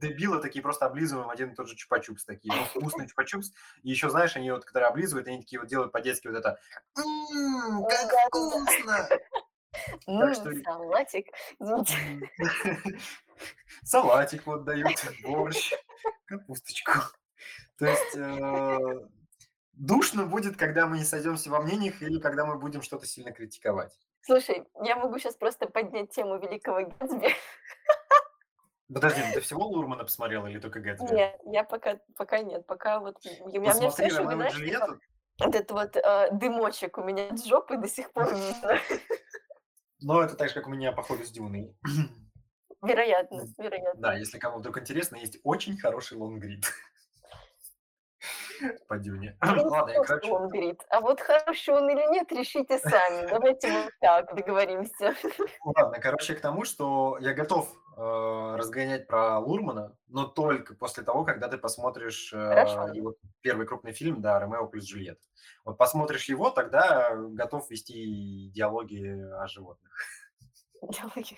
дебила 0.00 0.40
такие 0.40 0.62
просто 0.62 0.86
облизываем 0.86 1.30
один 1.30 1.50
и 1.50 1.54
тот 1.54 1.68
же 1.68 1.74
чупа-чупс 1.74 2.20
такие. 2.26 2.52
Вкусный 2.66 3.06
чупа-чупс. 3.06 3.46
И 3.82 3.90
еще, 3.90 4.10
знаешь, 4.10 4.36
они 4.36 4.50
вот, 4.50 4.64
когда 4.64 4.88
облизывают, 4.88 5.28
они 5.28 5.40
такие 5.40 5.60
вот 5.60 5.68
делают 5.68 5.92
по-детски 5.92 6.28
вот 6.28 6.36
это 6.36 6.58
«Ммм, 6.96 7.84
как 7.86 8.28
вкусно!» 8.28 9.08
Ну, 10.06 10.34
салатик. 10.34 11.26
Салатик 13.84 14.46
вот 14.46 14.64
дают, 14.64 15.04
борщ, 15.22 15.72
капусточку. 16.24 16.92
То 17.78 17.86
есть 17.86 18.16
э, 18.16 19.08
душно 19.74 20.24
будет, 20.24 20.56
когда 20.56 20.86
мы 20.86 20.98
не 20.98 21.04
сойдемся 21.04 21.50
во 21.50 21.60
мнениях 21.60 22.00
или 22.02 22.18
когда 22.18 22.46
мы 22.46 22.58
будем 22.58 22.82
что-то 22.82 23.06
сильно 23.06 23.32
критиковать. 23.32 23.92
Слушай, 24.22 24.64
я 24.82 24.96
могу 24.96 25.18
сейчас 25.18 25.36
просто 25.36 25.66
поднять 25.66 26.10
тему 26.10 26.38
Великого 26.38 26.90
Гэтсби. 26.98 27.28
Подожди, 28.92 29.20
ну 29.26 29.34
ты 29.34 29.40
всего 29.40 29.66
Лурмана 29.66 30.04
посмотрела 30.04 30.46
или 30.46 30.60
только 30.60 30.80
Гэтсби? 30.80 31.12
Нет, 31.12 31.40
я 31.44 31.64
пока, 31.64 31.98
пока 32.16 32.40
нет, 32.40 32.66
пока 32.66 33.00
вот... 33.00 33.16
У 33.40 33.48
меня, 33.48 33.72
все 33.72 34.04
еще, 34.04 34.22
знаешь, 34.22 34.54
типа, 34.54 34.98
вот 35.38 35.54
этот 35.54 35.70
вот 35.72 35.96
э, 35.96 36.28
дымочек 36.32 36.96
у 36.98 37.02
меня 37.02 37.28
от 37.28 37.44
жопы 37.44 37.76
до 37.76 37.88
сих 37.88 38.12
пор 38.12 38.34
видно. 38.34 38.78
Ну, 40.00 40.20
это 40.20 40.36
так 40.36 40.48
же, 40.48 40.54
как 40.54 40.66
у 40.66 40.70
меня, 40.70 40.92
походу, 40.92 41.24
с 41.24 41.30
Дюной. 41.30 41.74
Вероятно, 42.82 43.46
вероятно. 43.56 44.00
Да, 44.00 44.14
если 44.14 44.38
кому 44.38 44.58
вдруг 44.58 44.78
интересно, 44.78 45.16
есть 45.16 45.38
очень 45.42 45.78
хороший 45.78 46.18
лонгрид 46.18 46.64
по 48.88 48.98
Дюне. 48.98 49.36
Ладно, 49.40 49.92
я, 49.92 50.02
короче... 50.02 50.30
Он 50.30 50.48
говорит, 50.48 50.82
а 50.90 51.00
вот 51.00 51.20
хороший 51.20 51.74
он 51.74 51.88
или 51.88 52.12
нет, 52.12 52.30
решите 52.30 52.78
сами. 52.78 53.26
Давайте 53.30 53.72
мы 53.72 53.90
так 54.00 54.34
договоримся. 54.34 55.14
Ладно, 55.64 55.98
короче, 55.98 56.34
к 56.34 56.40
тому, 56.40 56.64
что 56.64 57.16
я 57.20 57.32
готов 57.32 57.74
э, 57.96 58.56
разгонять 58.56 59.06
про 59.06 59.38
Лурмана, 59.38 59.96
но 60.08 60.26
только 60.26 60.74
после 60.74 61.02
того, 61.02 61.24
когда 61.24 61.48
ты 61.48 61.58
посмотришь 61.58 62.32
э, 62.32 62.36
его 62.94 63.16
первый 63.40 63.66
крупный 63.66 63.92
фильм, 63.92 64.20
да, 64.20 64.38
«Ромео 64.38 64.66
плюс 64.66 64.84
Джульетта». 64.84 65.22
Вот 65.64 65.78
посмотришь 65.78 66.28
его, 66.28 66.50
тогда 66.50 67.14
готов 67.14 67.70
вести 67.70 68.50
диалоги 68.54 69.20
о 69.32 69.46
животных. 69.48 69.92
Диалоги. 70.82 71.36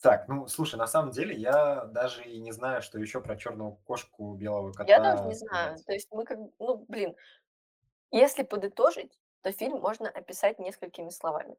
Так, 0.00 0.28
ну, 0.28 0.46
слушай, 0.48 0.76
на 0.76 0.86
самом 0.86 1.12
деле 1.12 1.34
я 1.34 1.86
даже 1.86 2.24
и 2.24 2.38
не 2.38 2.52
знаю, 2.52 2.82
что 2.82 2.98
еще 2.98 3.22
про 3.22 3.36
черную 3.36 3.76
кошку, 3.86 4.34
белого 4.34 4.74
Я 4.86 4.98
тоже 4.98 5.16
кота 5.16 5.26
не 5.28 5.34
знаю. 5.34 5.78
То 5.86 5.92
есть 5.92 6.08
мы 6.10 6.24
как 6.24 6.38
ну, 6.58 6.84
блин, 6.88 7.16
если 8.10 8.42
подытожить, 8.42 9.18
то 9.40 9.50
фильм 9.50 9.80
можно 9.80 10.10
описать 10.10 10.58
несколькими 10.58 11.08
словами. 11.08 11.56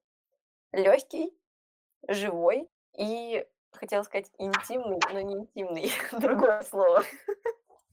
Легкий, 0.71 1.33
живой 2.07 2.69
и, 2.97 3.45
хотела 3.71 4.03
сказать, 4.03 4.29
интимный, 4.37 4.99
но 5.11 5.21
не 5.21 5.33
интимный. 5.35 5.91
Другое 6.11 6.63
слово. 6.63 7.03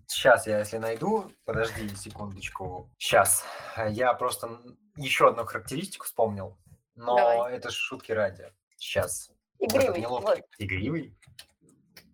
Сейчас 0.06 0.46
я, 0.46 0.58
если 0.58 0.78
найду, 0.78 1.30
подожди 1.44 1.88
секундочку. 1.96 2.90
Сейчас. 2.98 3.44
Я 3.88 4.12
просто 4.14 4.60
еще 4.96 5.28
одну 5.28 5.44
характеристику 5.44 6.04
вспомнил, 6.04 6.58
но 6.94 7.16
Давай. 7.16 7.56
это 7.56 7.70
шутки 7.70 8.12
ради. 8.12 8.52
Сейчас. 8.76 9.30
Игривый. 9.58 10.04
Вот. 10.06 10.40
Игривый? 10.58 11.16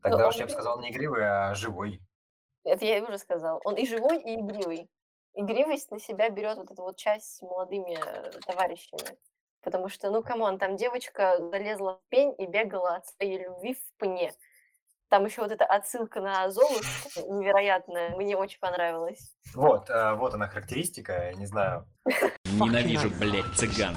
Тогда 0.03 0.25
он 0.25 0.29
уж 0.29 0.37
я 0.37 0.45
бы 0.45 0.51
сказал 0.51 0.81
не 0.81 0.91
игривый, 0.91 1.29
а 1.29 1.55
живой. 1.55 2.01
Это 2.65 2.85
я 2.85 3.03
уже 3.03 3.19
сказала. 3.19 3.61
Он 3.65 3.75
и 3.75 3.87
живой, 3.87 4.23
и 4.23 4.37
игривый. 4.37 4.89
Игривость 5.35 5.91
на 5.91 5.99
себя 5.99 6.31
берет 6.31 6.59
вот 6.59 6.71
эту 6.71 6.83
вот 6.83 6.97
часть 6.97 7.37
с 7.37 7.43
молодыми 7.43 7.97
э, 7.97 8.31
товарищами. 8.47 9.17
Потому 9.69 9.91
что, 9.91 10.11
ну, 10.11 10.23
come 10.23 10.43
on, 10.43 10.59
там 10.59 10.77
девочка 10.77 11.37
залезла 11.51 11.99
в 11.99 12.09
пень 12.09 12.35
и 12.39 12.47
бегала 12.47 12.97
от 12.97 13.07
своей 13.07 13.45
любви 13.45 13.75
в 13.75 13.99
пне. 13.99 14.33
Там 15.11 15.27
еще 15.27 15.43
вот 15.43 15.53
эта 15.53 15.67
отсылка 15.67 16.23
на 16.23 16.51
Золушку 16.51 17.35
невероятная, 17.35 18.17
мне 18.17 18.35
очень 18.35 18.61
понравилась. 18.61 19.37
Вот, 19.55 19.91
э, 19.91 20.15
вот 20.15 20.33
она 20.33 20.49
характеристика, 20.49 21.13
я 21.13 21.35
не 21.35 21.45
знаю. 21.45 21.87
Ненавижу, 22.47 23.11
блядь, 23.21 23.45
цыган. 23.57 23.95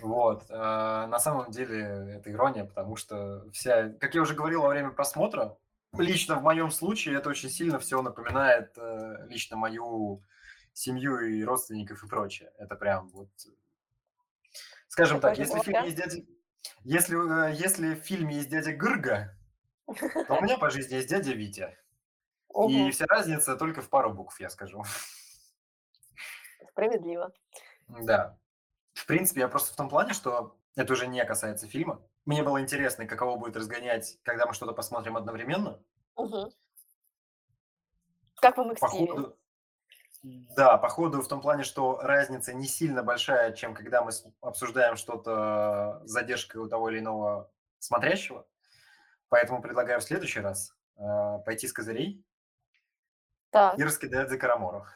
Вот, 0.00 0.46
э, 0.48 0.54
на 0.56 1.18
самом 1.18 1.50
деле 1.50 2.16
это 2.16 2.32
ирония, 2.32 2.64
потому 2.64 2.96
что 2.96 3.44
вся, 3.52 3.90
как 4.00 4.14
я 4.14 4.22
уже 4.22 4.32
говорил 4.32 4.62
во 4.62 4.70
время 4.70 4.92
просмотра, 4.92 5.58
лично 5.98 6.36
в 6.36 6.42
моем 6.42 6.70
случае 6.70 7.18
это 7.18 7.28
очень 7.28 7.50
сильно 7.50 7.78
все 7.78 8.00
напоминает 8.00 8.72
э, 8.78 9.26
лично 9.28 9.58
мою 9.58 10.22
семью 10.72 11.20
и 11.20 11.44
родственников 11.44 12.02
и 12.02 12.08
прочее. 12.08 12.50
Это 12.56 12.74
прям 12.74 13.10
вот, 13.10 13.28
скажем 14.92 15.20
так, 15.20 15.38
если 15.38 15.58
в 15.58 15.62
фильме 15.62 15.84
есть 15.86 15.96
дядя, 15.96 16.22
если 16.84 17.48
э, 17.48 17.54
если 17.54 17.94
в 17.94 18.00
фильме 18.00 18.36
есть 18.36 18.50
дядя 18.50 18.72
Гырга, 18.72 19.34
то 19.86 20.34
у 20.34 20.42
меня 20.42 20.58
по 20.58 20.68
жизни 20.70 20.96
есть 20.96 21.08
дядя 21.08 21.32
Витя, 21.32 21.78
и 22.54 22.82
Мгм. 22.82 22.90
вся 22.92 23.06
разница 23.06 23.56
только 23.56 23.80
в 23.80 23.88
пару 23.88 24.12
букв, 24.12 24.38
я 24.38 24.50
скажу. 24.50 24.84
Справедливо. 26.68 27.32
Да. 27.88 28.38
В 28.92 29.06
принципе, 29.06 29.40
я 29.40 29.48
просто 29.48 29.72
в 29.72 29.76
том 29.76 29.88
плане, 29.88 30.12
что 30.12 30.58
это 30.76 30.92
уже 30.92 31.06
не 31.06 31.24
касается 31.24 31.66
фильма. 31.66 32.06
Мне 32.26 32.42
было 32.42 32.60
интересно, 32.60 33.06
каково 33.06 33.38
будет 33.38 33.56
разгонять, 33.56 34.18
когда 34.22 34.46
мы 34.46 34.52
что-то 34.52 34.72
посмотрим 34.72 35.16
одновременно. 35.16 35.82
Мгм. 36.16 36.50
Как 38.34 38.58
вам 38.58 38.74
По 38.76 38.88
ходу, 38.88 39.38
да, 40.22 40.78
по 40.78 40.88
ходу 40.88 41.20
в 41.20 41.28
том 41.28 41.40
плане, 41.40 41.64
что 41.64 41.98
разница 42.00 42.52
не 42.52 42.66
сильно 42.66 43.02
большая, 43.02 43.52
чем 43.52 43.74
когда 43.74 44.02
мы 44.02 44.12
обсуждаем 44.40 44.96
что-то 44.96 46.02
с 46.04 46.10
задержкой 46.10 46.60
у 46.60 46.68
того 46.68 46.90
или 46.90 47.00
иного 47.00 47.50
смотрящего. 47.78 48.46
Поэтому 49.28 49.62
предлагаю 49.62 50.00
в 50.00 50.04
следующий 50.04 50.40
раз 50.40 50.74
э, 50.96 51.38
пойти 51.44 51.66
с 51.66 51.72
козырей 51.72 52.24
Так, 53.50 53.78
и 53.78 53.82
раскидать 53.82 54.28
за 54.28 54.38
Карамору. 54.38 54.86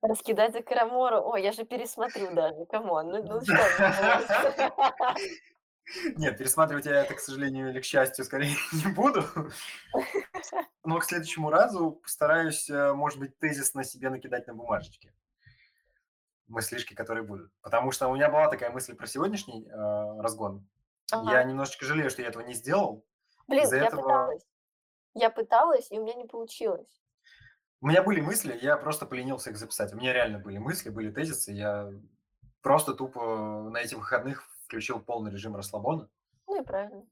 раскидать 0.00 0.52
за 0.52 0.62
Карамору. 0.62 1.20
Ой, 1.20 1.42
я 1.42 1.52
же 1.52 1.64
пересмотрю 1.64 2.32
даже, 2.34 2.64
come 2.66 2.91
on. 2.91 3.10
Ну, 3.10 3.22
ну 3.24 3.40
что? 3.42 3.54
Нет, 6.16 6.38
пересматривать 6.38 6.86
я 6.86 7.02
это, 7.02 7.14
к 7.14 7.20
сожалению 7.20 7.70
или 7.70 7.80
к 7.80 7.84
счастью, 7.84 8.24
скорее 8.24 8.56
не 8.72 8.92
буду. 8.92 9.24
Но 10.84 10.98
к 10.98 11.04
следующему 11.04 11.50
разу 11.50 11.92
постараюсь, 11.92 12.68
э, 12.68 12.92
может 12.92 13.18
быть, 13.18 13.38
тезисно 13.38 13.84
себе 13.84 14.10
накидать 14.10 14.46
на 14.46 14.54
бумажечке 14.54 15.12
мыслишки, 16.48 16.94
которые 16.94 17.24
будут. 17.24 17.52
Потому 17.60 17.90
что 17.90 18.08
у 18.08 18.14
меня 18.14 18.30
была 18.30 18.48
такая 18.48 18.70
мысль 18.70 18.94
про 18.94 19.06
сегодняшний 19.06 19.66
э, 19.68 20.20
разгон. 20.20 20.66
Я 21.10 21.18
Ага. 21.18 21.44
немножечко 21.44 21.84
жалею, 21.84 22.10
что 22.10 22.22
я 22.22 22.28
этого 22.28 22.42
не 22.42 22.54
сделал. 22.54 23.04
Блин, 23.48 23.68
я 23.70 23.86
этого 23.86 24.02
пыталась. 24.02 24.46
Я 25.14 25.30
пыталась, 25.30 25.90
и 25.90 25.98
у 25.98 26.02
меня 26.04 26.14
не 26.14 26.26
получилось. 26.26 27.02
у 27.80 27.86
меня 27.88 28.02
были 28.02 28.20
мысли, 28.20 28.58
я 28.60 28.76
просто 28.76 29.06
поленился 29.06 29.50
их 29.50 29.56
записать. 29.56 29.92
У 29.92 29.96
меня 29.96 30.12
реально 30.12 30.38
были 30.38 30.58
мысли, 30.58 30.90
были 30.90 31.10
тезисы. 31.10 31.52
Я 31.52 31.90
просто 32.60 32.94
тупо 32.94 33.68
на 33.70 33.78
этих 33.78 33.98
выходных 33.98 34.48
включил 34.66 35.00
полный 35.00 35.30
режим 35.30 35.56
расслабона. 35.56 36.08
Ну 36.46 36.60
и 36.60 36.64
правильно. 36.64 37.06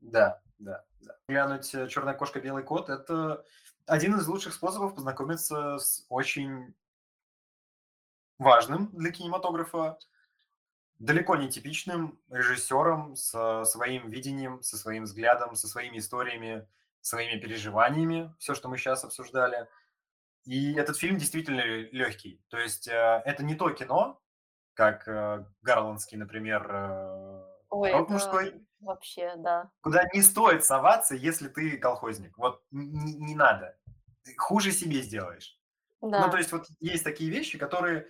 Да, 0.00 0.40
да, 0.58 0.84
да. 1.00 1.16
Глянуть 1.28 1.74
э, 1.74 1.88
«Черная 1.88 2.14
кошка, 2.14 2.40
белый 2.40 2.62
кот»— 2.62 2.88
это 2.88 3.44
один 3.86 4.16
из 4.16 4.26
лучших 4.26 4.54
способов 4.54 4.94
познакомиться 4.94 5.78
с 5.78 6.06
очень 6.08 6.74
важным 8.38 8.90
для 8.92 9.10
кинематографа, 9.10 9.98
далеко 10.98 11.36
не 11.36 11.50
типичным 11.50 12.18
режиссером 12.30 13.16
со 13.16 13.64
своим 13.64 14.08
видением, 14.08 14.62
со 14.62 14.78
своим 14.78 15.04
взглядом, 15.04 15.54
со 15.56 15.68
своими 15.68 15.98
историями, 15.98 16.66
своими 17.00 17.40
переживаниями, 17.40 18.34
все, 18.38 18.54
что 18.54 18.68
мы 18.68 18.78
сейчас 18.78 19.04
обсуждали. 19.04 19.68
И 20.44 20.74
этот 20.74 20.96
фильм 20.96 21.18
действительно 21.18 21.60
легкий. 21.60 22.40
То 22.48 22.58
есть 22.58 22.88
э, 22.88 23.22
это 23.24 23.42
не 23.42 23.54
то 23.54 23.70
кино, 23.70 24.22
как 24.74 25.06
э, 25.08 25.44
Гарландский, 25.62 26.16
например, 26.16 26.66
э, 26.70 27.44
Ой, 27.70 27.92
«Рок 27.92 28.04
это 28.04 28.12
мужской», 28.12 28.66
вообще, 28.80 29.34
да. 29.36 29.70
куда 29.82 30.02
не 30.14 30.22
стоит 30.22 30.64
соваться, 30.64 31.14
если 31.14 31.48
ты 31.48 31.76
колхозник. 31.78 32.36
Вот 32.38 32.62
не, 32.70 33.14
не 33.14 33.34
надо. 33.34 33.76
Ты 34.22 34.34
хуже 34.36 34.72
себе 34.72 35.02
сделаешь. 35.02 35.58
Ну, 36.00 36.10
то 36.10 36.30
Да. 36.30 36.38
есть 36.38 36.52
вот 36.52 36.66
есть 36.80 37.04
такие 37.04 37.30
вещи, 37.30 37.58
которые 37.58 38.08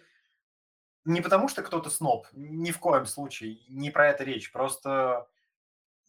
не 1.04 1.20
потому, 1.20 1.48
что 1.48 1.62
кто-то 1.62 1.90
сноб, 1.90 2.26
ни 2.32 2.70
в 2.70 2.78
коем 2.78 3.06
случае, 3.06 3.58
не 3.68 3.90
про 3.90 4.08
это 4.08 4.22
речь. 4.24 4.52
Просто 4.52 5.28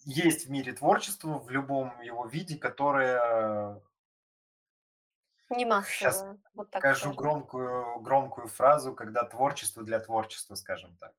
есть 0.04 0.46
в 0.48 0.52
мире 0.52 0.74
творчество 0.74 1.38
в 1.40 1.50
любом 1.50 2.00
его 2.02 2.26
виде, 2.26 2.58
которое, 2.58 3.82
Не 5.52 5.66
сейчас 5.66 6.16
массовое, 6.18 6.40
вот 6.54 6.72
так 6.72 6.82
скажу 6.82 7.00
скажем. 7.00 7.16
громкую, 7.16 8.00
громкую 8.02 8.48
фразу, 8.48 8.94
когда 8.94 9.24
творчество 9.24 9.84
для 9.84 10.00
творчества, 10.00 10.56
скажем 10.56 10.96
так. 10.98 11.14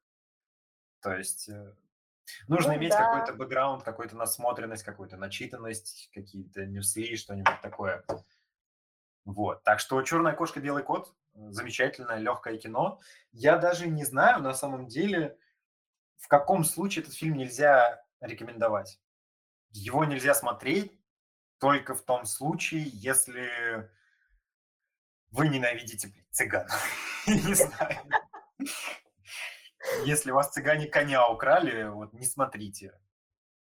То 1.00 1.14
есть 1.16 1.48
э, 1.48 1.74
нужно 2.48 2.72
Ну 2.72 2.78
иметь 2.78 2.92
да. 2.92 2.98
какой-то 2.98 3.34
бэкграунд, 3.34 3.82
какую-то 3.82 4.16
насмотренность, 4.16 4.84
какую-то 4.84 5.16
начитанность, 5.16 6.10
какие-то 6.12 6.64
ньюсли, 6.66 7.16
что-нибудь 7.16 7.60
такое. 7.60 8.04
Вот. 9.24 9.62
Так 9.62 9.78
что 9.80 10.02
«Черная 10.02 10.34
кошка, 10.34 10.60
белый 10.60 10.82
кот»– 10.82 11.14
замечательное, 11.34 12.18
легкое 12.18 12.58
кино. 12.58 13.00
Я 13.30 13.56
даже 13.56 13.88
не 13.88 14.04
знаю, 14.04 14.42
на 14.42 14.54
самом 14.54 14.88
деле, 14.88 15.38
в 16.16 16.28
каком 16.28 16.64
случае 16.64 17.02
этот 17.02 17.14
фильм 17.14 17.36
нельзя 17.36 18.04
рекомендовать. 18.20 19.00
Его 19.70 20.04
нельзя 20.04 20.34
смотреть 20.34 20.98
только 21.58 21.94
в 21.94 22.02
том 22.02 22.26
случае, 22.26 22.82
если 22.84 23.90
вы 25.32 25.48
ненавидите 25.48 26.08
блин, 26.08 26.24
цыган. 26.30 26.66
Не 27.26 27.54
знаю. 27.54 27.98
Если 30.04 30.30
у 30.30 30.34
вас 30.34 30.50
цыгане 30.50 30.86
коня 30.86 31.28
украли, 31.28 31.88
вот 31.88 32.12
не 32.12 32.24
смотрите. 32.24 32.96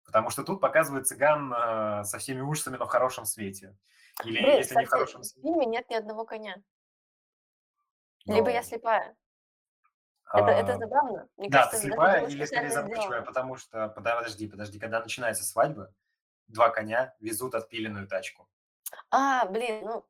Потому 0.04 0.28
что 0.28 0.44
тут 0.44 0.60
показывают 0.60 1.06
цыган 1.06 1.52
э, 1.52 2.04
со 2.04 2.18
всеми 2.18 2.42
ужасами, 2.42 2.76
но 2.76 2.84
в 2.84 2.90
хорошем 2.90 3.24
свете. 3.24 3.74
Или 4.24 4.42
Блин, 4.42 4.58
если 4.58 4.74
не 4.74 4.84
в 4.84 4.90
хорошем 4.90 5.22
в 5.22 5.24
свете. 5.24 5.48
фильме 5.48 5.64
нет 5.64 5.88
ни 5.88 5.94
одного 5.94 6.26
коня. 6.26 6.62
Либо 8.26 8.50
я 8.50 8.62
слепая. 8.62 9.16
Это, 10.32 10.50
это 10.50 10.74
а, 10.74 10.78
забавно. 10.78 11.28
Мне 11.36 11.48
Да, 11.48 11.66
ты 11.66 11.70
кажется, 11.70 11.76
даже 11.76 11.88
слепая 11.88 12.26
или 12.26 12.44
скорее 12.44 12.70
сделано. 12.70 13.22
потому 13.22 13.56
что, 13.56 13.88
подожди, 13.88 14.48
подожди, 14.48 14.78
когда 14.78 15.00
начинается 15.00 15.44
свадьба, 15.44 15.92
два 16.46 16.70
коня 16.70 17.14
везут 17.20 17.54
отпиленную 17.54 18.06
тачку. 18.06 18.48
А, 19.10 19.46
блин, 19.46 19.84
ну, 19.84 20.06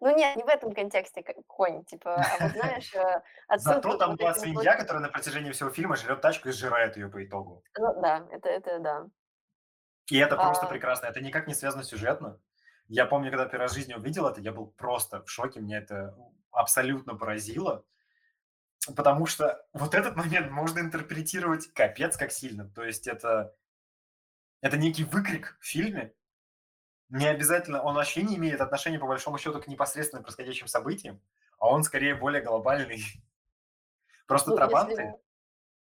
ну 0.00 0.16
нет, 0.16 0.36
не 0.36 0.42
в 0.42 0.48
этом 0.48 0.72
контексте 0.74 1.22
конь, 1.46 1.84
типа, 1.84 2.14
а 2.14 2.38
вот 2.40 2.52
знаешь, 2.52 2.94
э, 2.94 3.22
отсылка 3.48 3.82
Зато 3.82 3.96
там 3.98 4.16
была 4.16 4.34
свинья, 4.34 4.76
которая 4.76 5.02
на 5.02 5.08
протяжении 5.08 5.52
всего 5.52 5.70
фильма 5.70 5.96
жрет 5.96 6.20
тачку 6.20 6.48
и 6.48 6.52
сжирает 6.52 6.96
ее 6.96 7.08
по 7.08 7.24
итогу. 7.24 7.62
ну 7.78 8.00
да, 8.00 8.26
это, 8.30 8.48
это 8.48 8.78
да. 8.78 9.06
И 10.10 10.18
это 10.18 10.36
просто 10.36 10.66
А, 10.66 10.68
прекрасно. 10.68 11.06
Это 11.06 11.20
никак 11.20 11.46
не 11.46 11.54
связано 11.54 11.82
сюжетно. 11.82 12.38
Я 12.88 13.06
помню, 13.06 13.30
когда 13.30 13.46
первый 13.46 13.62
раз 13.62 13.72
в 13.72 13.76
жизни 13.76 13.94
увидел 13.94 14.26
это, 14.26 14.40
я 14.40 14.52
был 14.52 14.66
просто 14.66 15.22
в 15.24 15.30
шоке. 15.30 15.60
Меня 15.60 15.78
это 15.78 16.14
абсолютно 16.50 17.14
поразило. 17.14 17.84
Потому 18.96 19.24
что 19.24 19.64
вот 19.72 19.94
этот 19.94 20.14
момент 20.16 20.50
можно 20.50 20.80
интерпретировать 20.80 21.72
капец 21.72 22.18
как 22.18 22.32
сильно. 22.32 22.68
То 22.70 22.84
есть 22.84 23.06
это, 23.06 23.54
Это 24.60 24.78
некий 24.78 25.04
выкрик 25.04 25.56
в 25.60 25.66
фильме. 25.66 26.14
Не 27.10 27.26
обязательно, 27.26 27.82
он 27.82 27.94
вообще 27.94 28.22
не 28.22 28.36
имеет 28.36 28.60
отношения, 28.60 28.98
по 28.98 29.06
большому 29.06 29.38
счету, 29.38 29.60
к 29.60 29.66
непосредственно 29.68 30.22
происходящим 30.22 30.66
событиям, 30.66 31.20
а 31.58 31.68
он 31.68 31.82
скорее 31.82 32.14
более 32.14 32.42
глобальный. 32.42 33.02
Просто 34.26 34.50
Ну, 34.50 34.56
трабанты 34.56 34.92
если... 34.92 35.14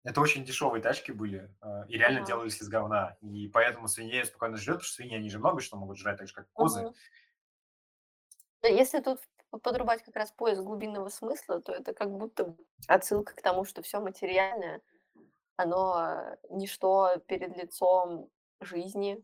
это 0.03 0.21
очень 0.21 0.43
дешевые 0.43 0.81
тачки 0.81 1.11
были 1.11 1.49
э, 1.61 1.87
и 1.87 1.97
реально 1.97 2.19
Ага. 2.19 2.27
делались 2.27 2.61
из 2.61 2.67
говна. 2.67 3.17
И 3.21 3.47
поэтому 3.47 3.87
свинья 3.87 4.25
спокойно 4.25 4.57
живет, 4.57 4.79
потому 4.79 4.85
что 4.85 4.95
свиньи, 4.95 5.15
они 5.15 5.29
же 5.29 5.39
много 5.39 5.61
что 5.61 5.77
могут 5.77 5.97
жрать, 5.97 6.17
так 6.17 6.27
же, 6.27 6.33
как 6.33 6.51
козы. 6.51 6.93
Да, 8.61 8.67
Если 8.67 8.99
тут 8.99 9.19
подрубать 9.49 10.03
как 10.03 10.15
раз 10.15 10.31
поиск 10.31 10.61
глубинного 10.61 11.09
смысла, 11.09 11.61
то 11.61 11.71
это 11.73 11.93
как 11.93 12.11
будто 12.11 12.55
отсылка 12.87 13.35
к 13.35 13.41
тому, 13.41 13.65
что 13.65 13.81
все 13.81 13.99
материальное, 13.99 14.81
оно 15.55 16.05
э, 16.05 16.37
ничто 16.49 17.17
перед 17.27 17.55
лицом 17.55 18.29
жизни, 18.59 19.23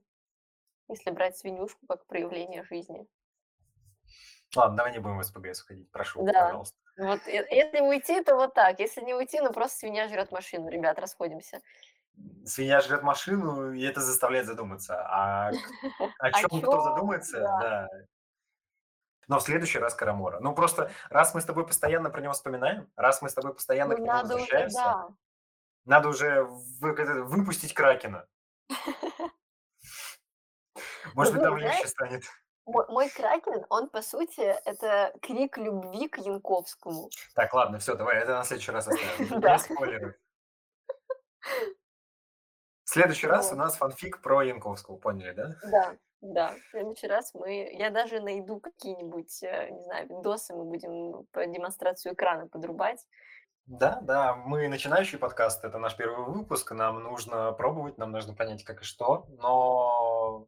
если 0.90 1.12
брать 1.12 1.38
свинюшку 1.38 1.86
как 1.88 2.06
проявление 2.06 2.64
жизни. 2.64 3.08
Ладно, 4.56 4.78
давай 4.78 4.92
не 4.92 5.00
будем 5.00 5.20
в 5.20 5.24
СПГС 5.24 5.62
уходить, 5.64 5.92
прошу, 5.92 6.24
Да. 6.26 6.46
пожалуйста. 6.46 6.78
Вот 6.98 7.20
э- 7.28 7.48
если 7.52 7.80
уйти, 7.82 8.24
то 8.24 8.36
вот 8.36 8.54
так. 8.54 8.80
Если 8.80 9.02
не 9.02 9.14
уйти, 9.14 9.40
ну 9.40 9.54
просто 9.54 9.80
свинья 9.80 10.08
жрет 10.08 10.32
машину, 10.32 10.70
ребят, 10.70 11.00
расходимся. 11.00 11.62
Свинья 12.46 12.82
жрет 12.82 13.04
машину, 13.04 13.72
и 13.72 13.82
это 13.84 14.02
заставляет 14.02 14.48
задуматься. 14.48 15.02
А 15.08 15.52
о 16.20 16.32
чем 16.32 16.62
кто 16.62 16.82
задумается, 16.82 17.40
Да. 17.40 17.90
Но 19.28 19.38
в 19.38 19.44
следующий 19.44 19.78
раз 19.78 19.94
Карамора. 19.94 20.40
Ну, 20.40 20.56
просто 20.56 20.92
раз 21.12 21.36
мы 21.36 21.42
с 21.42 21.46
тобой 21.46 21.66
постоянно 21.66 22.10
про 22.10 22.20
него 22.20 22.34
вспоминаем, 22.34 22.92
раз 22.96 23.22
мы 23.22 23.30
с 23.30 23.36
тобой 23.36 23.54
постоянно 23.54 23.96
Ну 23.96 23.98
к 23.98 24.00
нему 24.00 24.12
возвращаемся, 24.12 25.06
надо 25.86 26.10
уже 26.10 26.44
выпустить 26.44 27.76
Кракена. 27.76 28.26
Может 31.16 31.34
быть, 31.34 31.44
Ну, 31.44 31.50
там 31.50 31.58
легче 31.58 31.88
станет. 31.88 32.24
Мой, 32.66 32.86
мой 32.88 33.10
кракен, 33.10 33.66
он 33.70 33.90
по 33.90 34.02
сути 34.02 34.42
это 34.42 35.12
крик 35.22 35.58
любви 35.58 36.08
к 36.08 36.20
Янковскому. 36.20 37.10
Так, 37.34 37.54
ладно, 37.54 37.80
все, 37.80 37.96
давай, 37.96 38.18
это 38.18 38.38
на 38.38 38.44
следующий 38.44 38.72
раз 38.72 38.88
оставим. 38.88 39.40
Да. 39.42 39.54
Без 39.54 39.64
спойлеров. 39.64 40.14
В 42.84 42.92
следующий 42.92 43.28
раз 43.28 43.52
у 43.52 43.56
нас 43.56 43.78
фанфик 43.78 44.22
про 44.22 44.42
Янковского, 44.42 44.98
поняли, 44.98 45.32
да? 45.34 45.56
Да, 45.72 45.96
да. 46.22 46.56
В 46.56 46.72
следующий 46.72 47.08
раз 47.08 47.34
мы... 47.36 47.70
Я 47.74 47.92
даже 47.92 48.20
найду 48.20 48.60
какие-нибудь, 48.60 49.44
э, 49.44 49.70
не 49.70 49.84
знаю, 49.84 50.08
видосы, 50.10 50.56
мы 50.56 50.66
будем 50.66 51.26
по 51.32 51.46
демонстрацию 51.46 52.16
экрана 52.16 52.48
подрубать. 52.48 53.06
Да, 53.68 54.00
да, 54.02 54.36
мы 54.36 54.68
начинающий 54.68 55.20
подкаст, 55.20 55.64
это 55.64 55.78
наш 55.78 55.96
первый 55.96 56.26
выпуск, 56.26 56.72
нам 56.72 57.04
нужно 57.04 57.52
пробовать, 57.52 58.00
нам 58.00 58.12
нужно 58.12 58.34
понять, 58.34 58.64
как 58.64 58.82
и 58.82 58.84
что, 58.84 59.28
но 59.38 60.48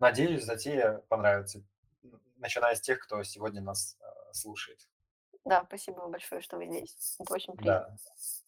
надеюсь, 0.00 0.44
затея 0.44 0.98
понравится, 1.08 1.62
начиная 2.36 2.74
с 2.74 2.80
тех, 2.80 2.98
кто 3.00 3.22
сегодня 3.22 3.60
нас 3.60 3.96
э, 4.00 4.32
слушает. 4.32 4.80
Да, 5.44 5.64
спасибо 5.66 6.00
вам 6.00 6.10
большое, 6.10 6.40
что 6.40 6.58
вы 6.58 6.66
здесь. 6.66 7.16
Это 7.18 7.32
очень 7.32 7.54
приятно. 7.54 7.96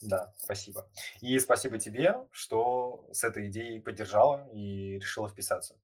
Да, 0.01 0.25
да, 0.25 0.35
спасибо. 0.37 0.89
И 1.21 1.39
спасибо 1.39 1.79
тебе, 1.79 2.27
что 2.33 3.09
с 3.13 3.25
этой 3.25 3.49
идеей 3.49 3.81
поддержала 3.81 4.49
и 4.53 4.99
решила 4.99 5.29
вписаться. 5.29 5.79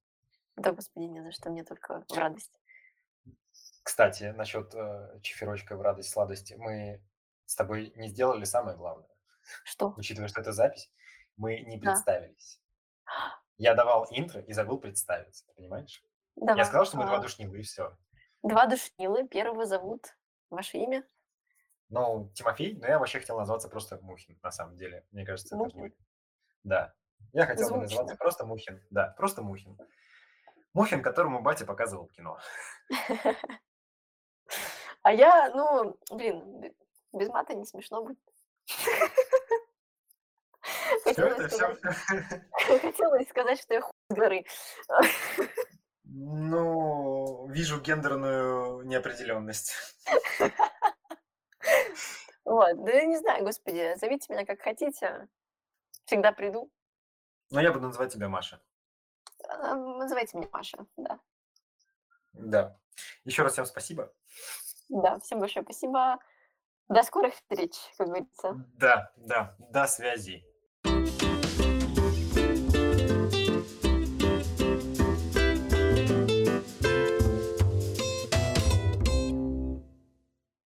Да, 0.56 0.72
господи, 0.72 1.04
не 1.04 1.22
за 1.22 1.32
что, 1.32 1.50
мне 1.50 1.64
только 1.64 2.04
в 2.08 2.16
радость. 2.16 2.52
Кстати, 3.82 4.24
насчет 4.36 4.74
э, 4.74 5.18
чефирочка 5.22 5.76
в 5.76 5.80
радость 5.80 6.10
сладости, 6.10 6.54
мы 6.58 7.02
с 7.46 7.54
тобой 7.54 7.92
не 7.96 8.08
сделали 8.08 8.44
самое 8.44 8.76
главное. 8.76 9.08
Что? 9.64 9.94
Учитывая, 9.96 10.28
что 10.28 10.42
это 10.42 10.52
запись, 10.52 10.90
мы 11.36 11.60
не 11.60 11.78
Да. 11.78 11.94
Я 13.58 13.74
давал 13.74 14.06
интро 14.10 14.40
и 14.40 14.52
забыл 14.52 14.78
представиться, 14.78 15.44
понимаешь? 15.56 16.02
Я 16.36 16.46
Давай. 16.46 16.64
сказал, 16.64 16.86
что 16.86 16.96
мы 16.96 17.06
два 17.06 17.18
душнилы, 17.18 17.58
и 17.58 17.62
все. 17.62 17.96
Два 18.44 18.66
душнилы. 18.66 19.26
Первого 19.26 19.66
зовут 19.66 20.16
ваше 20.48 20.78
имя? 20.78 21.04
Ну, 21.88 22.30
Тимофей, 22.34 22.76
но 22.76 22.86
я 22.86 22.98
вообще 23.00 23.18
хотел 23.18 23.36
назваться 23.36 23.68
просто 23.68 23.98
Мухин, 24.00 24.38
на 24.42 24.52
самом 24.52 24.76
деле. 24.76 25.04
Мне 25.10 25.24
кажется, 25.24 25.56
это 25.56 25.64
Мухин? 25.64 25.80
будет. 25.80 25.96
Да. 26.62 26.94
Я 27.32 27.46
хотел 27.46 27.64
бы 27.64 27.74
Звучно. 27.74 27.82
называться 27.82 28.16
просто 28.16 28.46
Мухин. 28.46 28.80
Да, 28.90 29.14
просто 29.16 29.42
Мухин. 29.42 29.76
Мухин, 30.72 31.02
которому 31.02 31.42
батя 31.42 31.66
показывал 31.66 32.06
кино. 32.08 32.38
А 35.02 35.12
я, 35.12 35.50
ну, 35.54 35.96
блин, 36.10 36.74
без 37.12 37.28
мата 37.28 37.54
не 37.54 37.64
смешно 37.64 38.02
будет. 38.02 38.18
Все. 41.18 41.48
сказать, 41.48 41.80
хотелось 42.82 43.28
сказать, 43.28 43.60
что 43.60 43.74
я 43.74 43.80
хуй 43.80 43.92
с 44.10 44.14
горы. 44.14 44.44
Ну, 46.04 47.48
вижу 47.48 47.80
гендерную 47.80 48.82
неопределенность. 48.82 49.74
Вот, 52.44 52.82
да 52.82 52.92
я 52.92 53.04
не 53.04 53.18
знаю, 53.18 53.44
господи, 53.44 53.94
зовите 53.96 54.32
меня 54.32 54.46
как 54.46 54.62
хотите. 54.62 55.28
Всегда 56.06 56.32
приду. 56.32 56.72
Но 57.50 57.60
я 57.60 57.72
буду 57.72 57.86
называть 57.86 58.12
тебя 58.12 58.28
Маша. 58.30 58.62
А, 59.46 59.74
Называйте 59.74 60.38
меня 60.38 60.48
Маша, 60.50 60.86
да. 60.96 61.20
Да. 62.32 62.78
Еще 63.24 63.42
раз 63.42 63.52
всем 63.52 63.66
спасибо. 63.66 64.10
Да, 64.88 65.18
всем 65.18 65.40
большое 65.40 65.62
спасибо. 65.64 66.18
До 66.88 67.02
скорых 67.02 67.34
встреч, 67.34 67.74
как 67.98 68.06
говорится. 68.06 68.54
Да, 68.74 69.12
да, 69.16 69.54
до 69.58 69.86
связи. 69.86 70.47